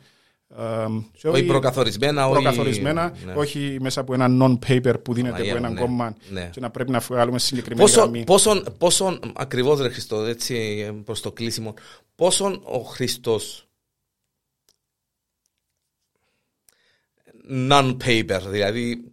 Και 1.13 1.29
όχι 1.29 1.45
προκαθορισμένα, 1.45 2.29
προκαθορισμένα 2.29 3.13
όχι, 3.13 3.25
ναι. 3.25 3.33
όχι 3.33 3.77
μέσα 3.81 4.01
από 4.01 4.15
ένα 4.15 4.29
non-paper 4.41 4.95
που 5.03 5.15
δίνεται 5.15 5.43
από 5.43 5.57
ένα 5.57 5.69
ναι, 5.69 5.81
κόμμα 5.81 6.17
ναι. 6.31 6.51
και 6.53 6.61
να 6.61 6.71
πρέπει 6.71 6.91
να 6.91 6.99
βγάλουμε 6.99 7.39
συγκεκριμένη 7.39 7.81
πόσο, 7.81 8.01
γραμμή. 8.01 8.25
Πόσο, 8.25 8.63
πόσο 8.79 9.19
ακριβώς 9.35 9.81
ρε 9.81 9.89
Χριστό, 9.89 10.21
έτσι 10.21 10.85
προς 11.05 11.21
το 11.21 11.33
κλείσιμο, 11.33 11.75
πόσο 12.15 12.61
ο 12.65 12.79
Χριστός 12.79 13.69
non-paper, 17.51 18.41
δηλαδή 18.47 19.11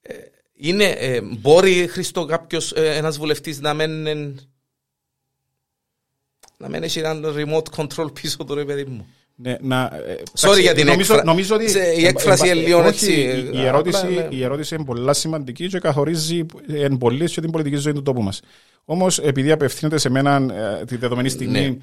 ε, 0.00 0.14
είναι, 0.54 0.84
ε, 0.84 1.20
μπορεί 1.20 1.86
Χριστό 1.86 2.24
κάποιος, 2.24 2.72
ε, 2.72 2.96
ένας 2.96 3.18
βουλευτής 3.18 3.60
να 3.60 3.74
μένει 3.74 4.34
να 6.56 6.68
μην 6.68 6.82
έχει 6.82 6.98
έναν 6.98 7.24
remote 7.26 7.76
control 7.76 8.14
πίσω 8.14 8.44
του 8.44 8.54
ρε 8.54 8.64
παιδί 8.64 8.84
μου; 8.84 9.06
Ναι, 9.40 9.56
να, 9.60 9.84
ε, 10.06 10.22
Sorry 10.38 10.60
για 10.60 10.74
την 10.74 10.86
νομίζω, 10.86 11.12
έκφρα... 11.12 11.26
νομίζω 11.26 11.54
ότι 11.54 11.64
η 11.98 12.06
έκφραση 12.06 12.46
είναι 12.46 12.54
λίγο 12.54 12.82
έτσι. 12.82 13.12
Η, 13.52 13.64
ερώτηση, 13.64 14.06
ναι. 14.06 14.28
η 14.30 14.44
ερώτηση 14.44 14.74
είναι 14.74 14.84
πολύ 14.84 15.14
σημαντική 15.14 15.68
και 15.68 15.78
καθορίζει 15.78 16.46
εν 16.68 16.98
πολύ 16.98 17.30
και 17.30 17.40
την 17.40 17.50
πολιτική 17.50 17.76
ζωή 17.76 17.92
του 17.92 18.02
τόπου 18.02 18.22
μας. 18.22 18.40
Όμως, 18.84 19.18
επειδή 19.18 19.50
απευθύνεται 19.50 19.98
σε 19.98 20.08
μένα 20.08 20.46
ε, 20.80 20.84
τη 20.84 20.96
δεδομένη 20.96 21.28
στιγμή 21.28 21.68
ναι. 21.68 21.76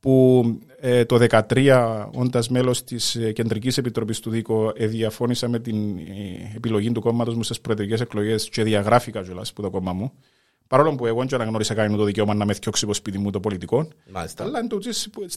που 0.00 0.44
ε, 0.80 1.04
το 1.04 1.26
2013, 1.54 2.08
όντας 2.14 2.48
μέλος 2.48 2.84
της 2.84 3.14
ε, 3.14 3.32
Κεντρικής 3.32 3.78
Επιτροπής 3.78 4.20
του 4.20 4.30
ΔΙΚΟ, 4.30 4.72
ε, 4.76 4.86
διαφώνησα 4.86 5.48
με 5.48 5.58
την 5.58 5.98
ε, 5.98 6.52
επιλογή 6.56 6.92
του 6.92 7.00
κόμματος 7.00 7.34
μου 7.34 7.42
στις 7.42 7.60
προεδρικές 7.60 8.00
εκλογές 8.00 8.48
και 8.48 8.62
διαγράφηκα 8.62 9.22
κιόλας 9.22 9.52
που 9.52 9.62
το 9.62 9.70
κόμμα 9.70 9.92
μου. 9.92 10.12
Παρόλο 10.68 10.94
που 10.94 11.06
εγώ 11.06 11.24
δεν 11.24 11.40
αναγνώρισα 11.40 11.74
καν 11.74 11.96
το 11.96 12.04
δικαίωμα 12.04 12.34
να 12.34 12.44
με 12.44 12.54
θιώξει 12.54 12.84
από 12.84 12.94
σπίτι 12.94 13.18
μου 13.18 13.30
το 13.30 13.40
πολιτικό. 13.40 13.88
Μάλιστα. 14.10 14.44
Αλλά 14.44 14.58
είναι 14.58 14.68
το 14.68 14.78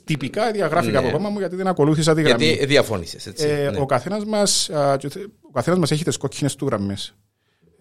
τυπικά 0.03 0.51
διαγράφηκα 0.51 1.01
ναι. 1.01 1.07
από 1.07 1.17
κόμμα 1.17 1.29
μου 1.29 1.39
γιατί 1.39 1.55
δεν 1.55 1.67
ακολούθησα 1.67 2.13
τη 2.13 2.21
γραμμή. 2.21 2.45
Γιατί 2.45 2.65
διαφώνησες. 2.65 3.25
Ε, 3.25 3.69
ναι. 3.71 3.79
Ο 3.79 3.85
καθένας 3.85 4.25
μας 4.25 4.69
καθένας 5.53 5.79
μας 5.79 5.91
έχει 5.91 6.03
τις 6.03 6.17
κόκκινες 6.17 6.55
του 6.55 6.65
γραμμές. 6.65 7.15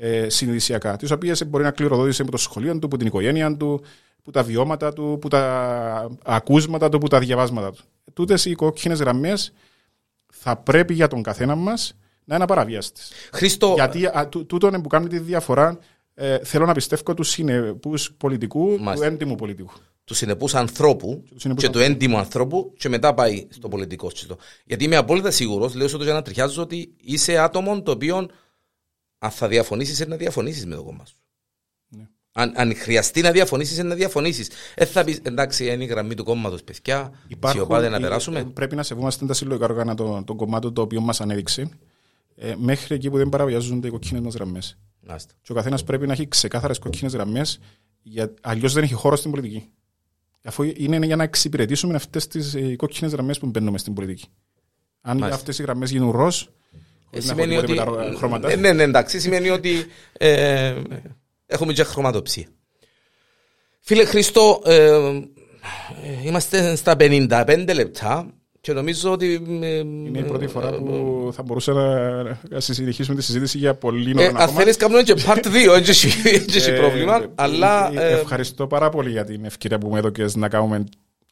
ε, 0.01 0.29
συνειδησιακά, 0.29 0.97
τις 0.97 1.11
οποίες 1.11 1.47
μπορεί 1.47 1.65
να 1.65 1.71
κληροδότησε 1.71 2.23
από 2.23 2.31
το 2.31 2.37
σχολείο 2.37 2.79
του, 2.79 2.87
από 2.87 2.97
την 2.97 3.07
οικογένεια 3.07 3.57
του, 3.57 3.85
που 4.23 4.31
τα 4.31 4.43
βιώματα 4.43 4.93
του, 4.93 5.19
που 5.21 5.29
τα 5.29 6.11
ακούσματα 6.25 6.89
του, 6.89 6.99
που 6.99 7.09
τα 7.09 7.19
διαβάσματα 7.19 7.71
του. 7.71 7.83
Τούτες 8.13 8.45
οι 8.45 8.55
κόκκινες 8.55 8.99
γραμμές 8.99 9.53
θα 10.33 10.57
πρέπει 10.57 10.95
για 10.95 11.09
τον 11.09 11.23
καθένα 11.23 11.55
μας 11.55 11.95
να 12.25 12.35
είναι 12.35 12.45
απαραβίαστε. 12.45 13.01
Χρήστο... 13.33 13.73
Γιατί 13.75 14.07
α, 14.07 14.29
τού, 14.29 14.47
τούτο 14.47 14.71
που 14.71 14.89
κάνει 14.89 15.09
τη 15.09 15.19
διαφορά 15.19 15.79
ε, 16.23 16.39
θέλω 16.45 16.67
να 16.67 16.73
πιστεύω 16.73 17.15
τους 17.15 17.29
συνεπούς 17.29 18.13
πολιτικού, 18.17 18.79
Μάλιστα. 18.81 19.07
του 19.07 19.13
έντιμου 19.13 19.35
πολιτικού. 19.35 19.73
τους 20.05 20.17
συνεπούς 20.17 20.55
ανθρώπου 20.55 21.23
τους 21.29 21.43
συνεπούς 21.43 21.65
και 21.65 21.71
του 21.71 21.79
έντιμου 21.79 22.17
ανθρώπου 22.19 22.73
και 22.79 22.89
μετά 22.89 23.15
πάει 23.15 23.47
στο 23.51 23.69
πολιτικό 23.69 24.11
σκητό. 24.11 24.37
Γιατί 24.65 24.85
είμαι 24.85 24.97
απόλυτα 24.97 25.31
σίγουρος, 25.31 25.75
λέω 25.75 25.89
στο 25.89 26.03
για 26.03 26.13
να 26.13 26.23
τριχιάζω, 26.23 26.63
ότι 26.63 26.95
είσαι 27.01 27.39
άτομο 27.39 27.83
το 27.83 27.91
οποίο 27.91 28.29
αν 29.19 29.31
θα 29.31 29.49
διαφωνήσεις, 29.49 30.07
να 30.07 30.17
διαφωνήσεις 30.17 30.67
με 30.67 30.75
το 30.75 30.83
κόμμα 30.83 31.05
σου. 31.07 31.17
Ναι. 31.89 32.09
Αν, 32.33 32.53
αν 32.57 32.77
χρειαστεί 32.77 33.21
να 33.21 33.31
διαφωνήσεις, 33.31 33.79
να 33.79 33.95
διαφωνήσεις. 33.95 34.51
Δεν 34.77 34.87
θα 34.87 35.05
πεις 35.05 35.21
εντάξει, 35.23 35.67
είναι 35.67 35.85
η 35.85 35.87
γραμμή 35.87 36.15
του 36.15 36.25
κόμματος, 36.25 36.63
παιδιά. 36.63 37.13
Σιωπάτε 37.47 37.89
να 37.89 37.97
ε, 37.97 38.01
περάσουμε. 38.01 38.39
ε, 38.39 38.43
Πρέπει 38.43 38.77
να 38.77 38.83
σεβόμαστε 38.83 39.27
τα 39.27 39.35
συλλογικά 39.35 39.67
όργανα 39.67 39.95
των, 39.95 40.25
των 40.25 40.37
κομμάτων 40.37 40.75
το 40.75 40.83
οποίο 40.83 41.01
μας 41.01 41.21
ανέδειξε 41.21 41.69
ε, 42.37 42.55
μέχρι 42.59 42.95
εκεί 42.95 43.11
που 43.11 43.17
δεν 43.17 43.29
παραβιάζονται 43.29 43.87
οι 43.89 43.91
κοκκίνες 43.91 44.23
μας 44.23 44.35
γραμμές. 44.35 44.79
Μάλιστα. 45.11 45.35
Και 45.43 45.53
ο 45.53 45.55
καθένας 45.55 45.85
πρέπει 45.85 46.07
να 46.07 46.13
έχει 46.13 46.29
ξεκάθαρες 46.29 46.79
κοκκίνε 46.79 47.11
γραμμές, 47.11 47.61
αλλιώς 48.41 48.73
δεν 48.73 48.83
έχει 48.83 48.95
χώρο 48.95 49.17
στην 49.17 49.31
πολιτική. 49.31 49.69
Αφού 50.45 50.63
είναι 50.77 51.07
για 51.07 51.17
να 51.17 51.23
εξυπηρετήσουμε 51.23 51.95
αυτές 51.95 52.27
τις 52.27 52.57
κόκκινες 52.77 53.13
γραμμές 53.13 53.39
που 53.39 53.47
μπαίνουμε 53.47 53.79
στην 53.79 53.95
πολιτική. 53.95 54.29
Αν 55.01 55.17
Μάλιστα. 55.17 55.35
αυτές 55.41 55.59
οι 55.59 55.63
γραμμές 55.63 55.91
γίνουν 55.91 56.11
ροζ, 56.11 56.43
Ε, 56.43 56.47
χωρίς 57.11 57.27
να 57.27 57.33
σημαίνει 57.35 57.55
έχω 57.55 57.63
ότι. 57.63 57.73
τίποτε 57.73 57.91
με 58.05 58.11
τα 58.11 58.17
χρώματα. 58.17 58.51
Ε, 58.51 58.57
ναι, 58.57 58.73
ναι, 58.73 58.83
εντάξει, 58.83 59.21
σημαίνει 59.21 59.51
ότι 59.51 59.87
ε, 60.13 60.77
έχουμε 61.47 61.73
και 61.73 61.85
χρωματοψία. 61.85 62.47
Φίλε 63.81 64.05
Χριστό, 64.05 64.63
ε, 64.65 64.87
ε, 66.05 66.23
είμαστε 66.25 66.77
στα 66.77 66.97
55 66.99 67.71
λεπτά 67.75 68.35
και 68.61 68.73
νομίζω 68.73 69.13
ότι. 69.13 69.43
ε, 69.63 69.77
Είναι 69.79 70.19
η 70.19 70.23
πρώτη 70.23 70.47
φορά 70.47 70.71
που 70.73 71.31
θα 71.33 71.43
μπορούσα 71.43 71.73
να, 71.73 72.21
να 72.51 72.61
συνεχίσουμε 72.61 73.17
τη 73.17 73.23
συζήτηση 73.23 73.59
για 73.59 73.75
πολύ 73.75 74.11
Ε, 74.11 74.15
νωρί 74.15 74.27
αν 74.37 74.49
θέλεις 74.49 74.77
κάνουμε 74.77 75.03
και 75.03 75.15
part 75.27 75.45
2, 75.73 75.77
έτσι 75.77 75.91
έχει- 76.07 76.29
έτσι 76.29 76.59
έχει 76.59 76.73
πρόβλημα, 76.73 77.27
αλλά 77.35 77.91
ε, 78.01 78.13
ευχαριστώ 78.13 78.67
πάρα 78.67 78.89
πολύ 78.89 79.11
για 79.11 79.25
την 79.25 79.45
ευκαιρία 79.45 79.79
που 79.79 79.89
μου 79.89 79.97
έδωκες 79.97 80.37
να 80.37 80.49
κάνουμε 80.49 80.85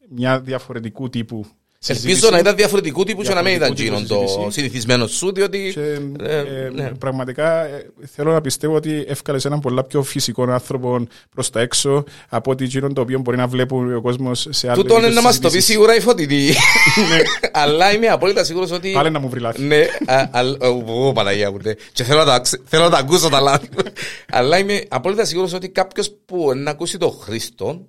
μια 0.09 0.41
διαφορετικού 0.41 1.09
τύπου 1.09 1.45
συζήτηση. 1.45 1.68
Ελπίζω 1.87 2.31
να 2.31 2.39
ήταν 2.39 2.57
διαφορετικού 2.57 3.05
τύπου 3.05 3.23
και 3.23 3.35
να 3.35 3.43
μην 3.43 3.55
ήταν 3.55 3.75
Διαφορετικού 3.75 4.07
γίνον 4.07 4.09
τύπου 4.09 4.21
το 4.21 4.27
συζήτηση. 4.29 4.61
συνηθισμένο 4.61 5.07
σου, 5.07 5.33
διότι 5.33 5.71
Και, 5.75 5.81
Ε, 6.25 6.39
ε, 6.39 6.71
ναι. 6.75 6.91
Πραγματικά 6.99 7.65
ε, 7.65 7.91
θέλω 8.15 8.33
να 8.33 8.41
πιστεύω 8.41 8.75
ότι 8.75 9.05
εύκαλε 9.09 9.39
έναν 9.45 9.61
πολλά 9.61 9.85
πιο 9.85 10.03
φυσικό 10.03 10.43
άνθρωπο 10.43 11.07
προς 11.35 11.51
τα 11.51 11.61
έξω 11.61 12.05
από 12.29 12.51
ότι 12.51 12.65
εκείνον 12.65 12.95
το 12.95 13.01
οποίο 13.01 13.19
μπορεί 13.19 13.37
να 13.37 13.47
βλέπουν 13.47 13.95
ο 13.95 14.01
κόσμος 14.01 14.47
σε 14.51 14.71
άλλε 14.71 14.83
τούτο 14.83 14.97
είναι 14.99 15.09
να 15.09 15.23
μας 15.23 15.39
το 15.39 15.51
πει 15.51 15.59
σίγουρα 15.61 15.97
η 15.97 16.01
φωτεινή. 16.01 16.51
Αλλά 17.53 17.93
είμαι 17.95 18.07
απόλυτα 18.07 18.45
σίγουρος 18.45 18.71
ότι... 18.71 18.91
Πάλι 18.91 19.11
να 19.11 19.19
μου 19.19 19.29
βρει 19.29 19.41
λάθη. 19.41 19.63
Ναι, 19.63 19.87
α- 20.07 20.29
α- 20.31 20.69
ω, 20.87 21.13
Παναγία 21.13 21.51
μου, 21.51 21.59
ναι. 21.63 21.73
Και 21.93 22.05
θέλω 22.05 22.19
να 22.19 22.25
τα 22.25 22.39
ξε- 22.41 22.61
θέλω 22.65 22.85
να 22.85 22.91
τα 22.91 22.99
ακούσω 22.99 23.29
τα 23.29 23.41
λάθη. 23.41 23.69
Αλλά 24.33 24.59
είμαι 24.59 24.83
απόλυτα 24.89 25.25
σίγουρος 25.25 25.53
ότι 25.53 25.69
κάποιος 25.69 26.11
που 26.27 26.53
να 26.57 26.71
ακούσει 26.71 26.99
τον 26.99 27.13
Χρήστο, 27.21 27.87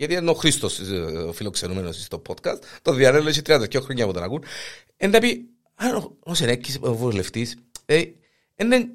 γιατί 0.00 0.14
είναι 0.14 0.30
ο 0.30 0.34
Χρήστος 0.34 0.78
ε, 0.78 0.94
ο 1.28 1.32
φιλοξενούμενος 1.32 2.02
στο 2.04 2.22
podcast, 2.28 2.58
το 2.82 2.92
διανέλο 2.92 3.28
έχει 3.28 3.40
32 3.46 3.80
χρόνια 3.82 4.06
που 4.06 4.12
τον 4.12 4.22
ακούν, 4.22 4.44
εν 4.96 5.10
τα 5.10 5.18
πει, 5.18 5.48
αν 5.74 5.94
ο- 5.94 6.16
ο 6.22 6.34
Σενέκης, 6.34 6.78
ο 6.80 6.94
βουλευτής, 6.94 7.56
ε, 7.86 8.02
εν 8.54 8.68
δεν 8.68 8.88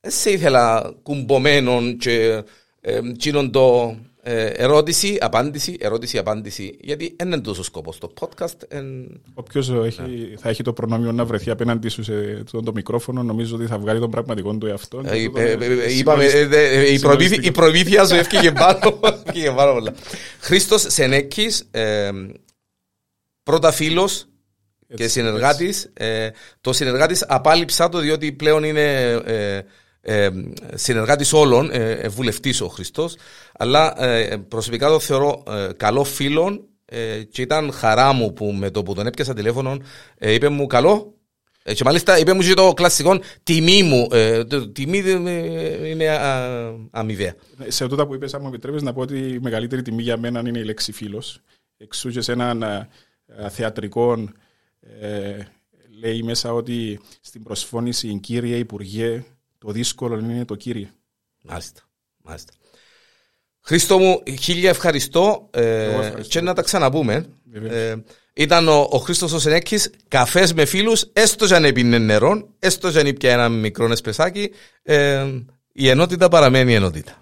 δεν 0.00 0.10
σε 0.12 0.30
ήθελα 0.30 0.94
κουμπωμένον 1.02 1.96
και 1.96 2.42
ε, 2.80 2.96
εκείνον 3.08 3.50
το 3.50 3.96
ε, 4.30 4.46
ερώτηση, 4.46 5.18
απάντηση, 5.20 5.76
ερώτηση, 5.80 6.18
απάντηση, 6.18 6.76
γιατί 6.80 7.14
δεν 7.18 7.26
είναι 7.26 7.40
τόσο 7.40 7.62
σκοπός 7.62 7.98
το 7.98 8.12
podcast. 8.20 8.54
εν- 8.68 9.20
Όποιος 9.34 9.70
θα 10.38 10.48
έχει 10.48 10.62
το 10.62 10.72
προνόμιο 10.72 11.12
να 11.12 11.24
βρεθεί 11.24 11.50
απέναντι 11.50 11.88
σου 11.88 12.02
σε 12.02 12.12
αυτό 12.44 12.60
το 12.62 12.72
μικρόφωνο, 12.72 13.22
νομίζω 13.22 13.56
ότι 13.56 13.66
θα 13.66 13.78
βγάλει 13.78 14.00
τον 14.00 14.10
πραγματικό 14.10 14.54
του 14.56 14.66
εαυτό. 14.66 15.02
Ε, 15.04 15.16
Και 15.16 15.22
ε, 15.22 15.26
τούτο 15.26 15.40
ε, 15.40 15.52
είναι 15.52 15.82
ε, 15.82 15.92
Είπαμε, 15.98 16.24
ε, 16.24 16.28
ε, 16.28 16.42
ε, 16.42 16.92
η 16.92 16.98
προμήθεια- 16.98 16.98
συγκλονιστικό. 16.98 17.46
η 17.46 17.50
προμήθεια 17.50 18.04
σου 18.06 18.14
έφυγε 18.22 18.52
πάνω, 18.52 19.00
έφυγε 19.26 19.50
πάρα 19.50 19.72
πολλά. 19.72 19.94
Χρήστος 20.40 20.84
Σενέκης, 20.88 21.68
ε, 21.70 22.10
πρώτα 23.42 23.72
φίλος 23.72 24.24
και 24.96 25.02
Έτσι, 25.04 25.08
συνεργάτης. 25.08 25.90
Ε, 25.92 26.28
το 26.60 26.72
συνεργάτης 26.72 27.24
απάλληψα 27.28 27.88
το 27.88 27.98
διότι 27.98 28.32
πλέον 28.32 28.64
είναι 28.64 29.14
ε, 30.00 30.24
ε, 30.24 30.30
συνεργάτης 30.74 31.32
όλων, 31.32 31.70
ε, 31.72 31.90
ε, 31.90 32.08
βουλευτής 32.08 32.60
ο 32.60 32.68
Χριστός, 32.68 33.16
αλλά 33.52 34.04
ε, 34.04 34.36
προσωπικά 34.36 34.88
το 34.88 34.98
θεωρώ 34.98 35.42
ε, 35.48 35.68
καλό 35.76 36.04
φίλον 36.04 36.64
ε, 36.84 37.22
και 37.22 37.42
ήταν 37.42 37.72
χαρά 37.72 38.12
μου 38.12 38.32
που 38.32 38.44
με 38.52 38.70
το 38.70 38.82
που 38.82 38.94
τον 38.94 39.06
έπιασα 39.06 39.34
τηλέφωνο 39.34 39.76
ε, 40.18 40.32
είπε 40.32 40.48
μου 40.48 40.66
καλό 40.66 41.14
ε, 41.62 41.74
και 41.74 41.84
μάλιστα 41.84 42.18
είπε 42.18 42.32
μου 42.32 42.40
και 42.40 42.54
το 42.54 42.72
κλασικό 42.72 43.20
τιμή 43.42 43.82
μου, 43.82 44.08
ε, 44.12 44.44
το, 44.44 44.68
τιμή 44.68 44.98
ε, 44.98 45.88
είναι 45.88 46.08
α, 46.08 46.74
αμοιβαία. 46.90 47.34
Σε 47.68 47.86
τούτα 47.86 48.06
που 48.06 48.14
είπες, 48.14 48.34
αν 48.34 48.40
μου 48.42 48.48
επιτρέπεις 48.48 48.82
να 48.82 48.92
πω 48.92 49.00
ότι 49.00 49.18
η 49.18 49.38
μεγαλύτερη 49.38 49.82
τιμή 49.82 50.02
για 50.02 50.16
μένα 50.16 50.42
είναι 50.46 50.58
η 50.58 50.64
λέξη 50.64 50.92
φίλος. 50.92 51.40
Εξού 51.76 52.10
και 52.10 52.20
σε 52.20 52.32
έναν 52.32 52.62
α, 52.62 52.88
α, 53.44 53.48
θεατρικό 53.48 54.28
ε, 55.00 55.38
λέει 56.00 56.22
μέσα 56.22 56.52
ότι 56.52 57.00
στην 57.20 57.42
προσφώνηση 57.42 58.18
κύριε 58.20 58.56
Υπουργέ 58.56 59.24
το 59.60 59.72
δύσκολο 59.72 60.18
είναι 60.18 60.44
το 60.44 60.54
κύριε. 60.54 60.90
Μάλιστα, 61.42 61.80
μάλιστα. 62.22 62.52
Χρήστο 63.60 63.98
μου, 63.98 64.22
χίλια 64.40 64.68
ευχαριστώ, 64.68 65.48
ε, 65.50 65.84
ευχαριστώ. 65.84 66.22
και 66.28 66.40
να 66.40 66.54
τα 66.54 66.62
ξαναπούμε. 66.62 67.26
Βεβαίως. 67.44 67.72
Ε, 67.72 68.04
ήταν 68.34 68.68
ο, 68.68 68.88
ο 68.90 68.98
Χρήστος 68.98 69.32
ο 69.32 69.38
Σενέκης, 69.38 69.90
καφές 70.08 70.52
με 70.52 70.64
φίλους, 70.64 71.10
έστω 71.12 71.46
και 71.46 71.54
αν 71.54 71.64
έπινε 71.64 71.98
νερό, 71.98 72.48
έστω 72.58 72.90
και 72.90 72.98
αν 72.98 73.06
ήπια 73.06 73.32
ένα 73.32 73.48
μικρό 73.48 73.90
εσπρεσάκι, 73.90 74.50
ε, 74.82 75.26
η 75.72 75.88
ενότητα 75.88 76.28
παραμένει 76.28 76.74
ενότητα. 76.74 77.19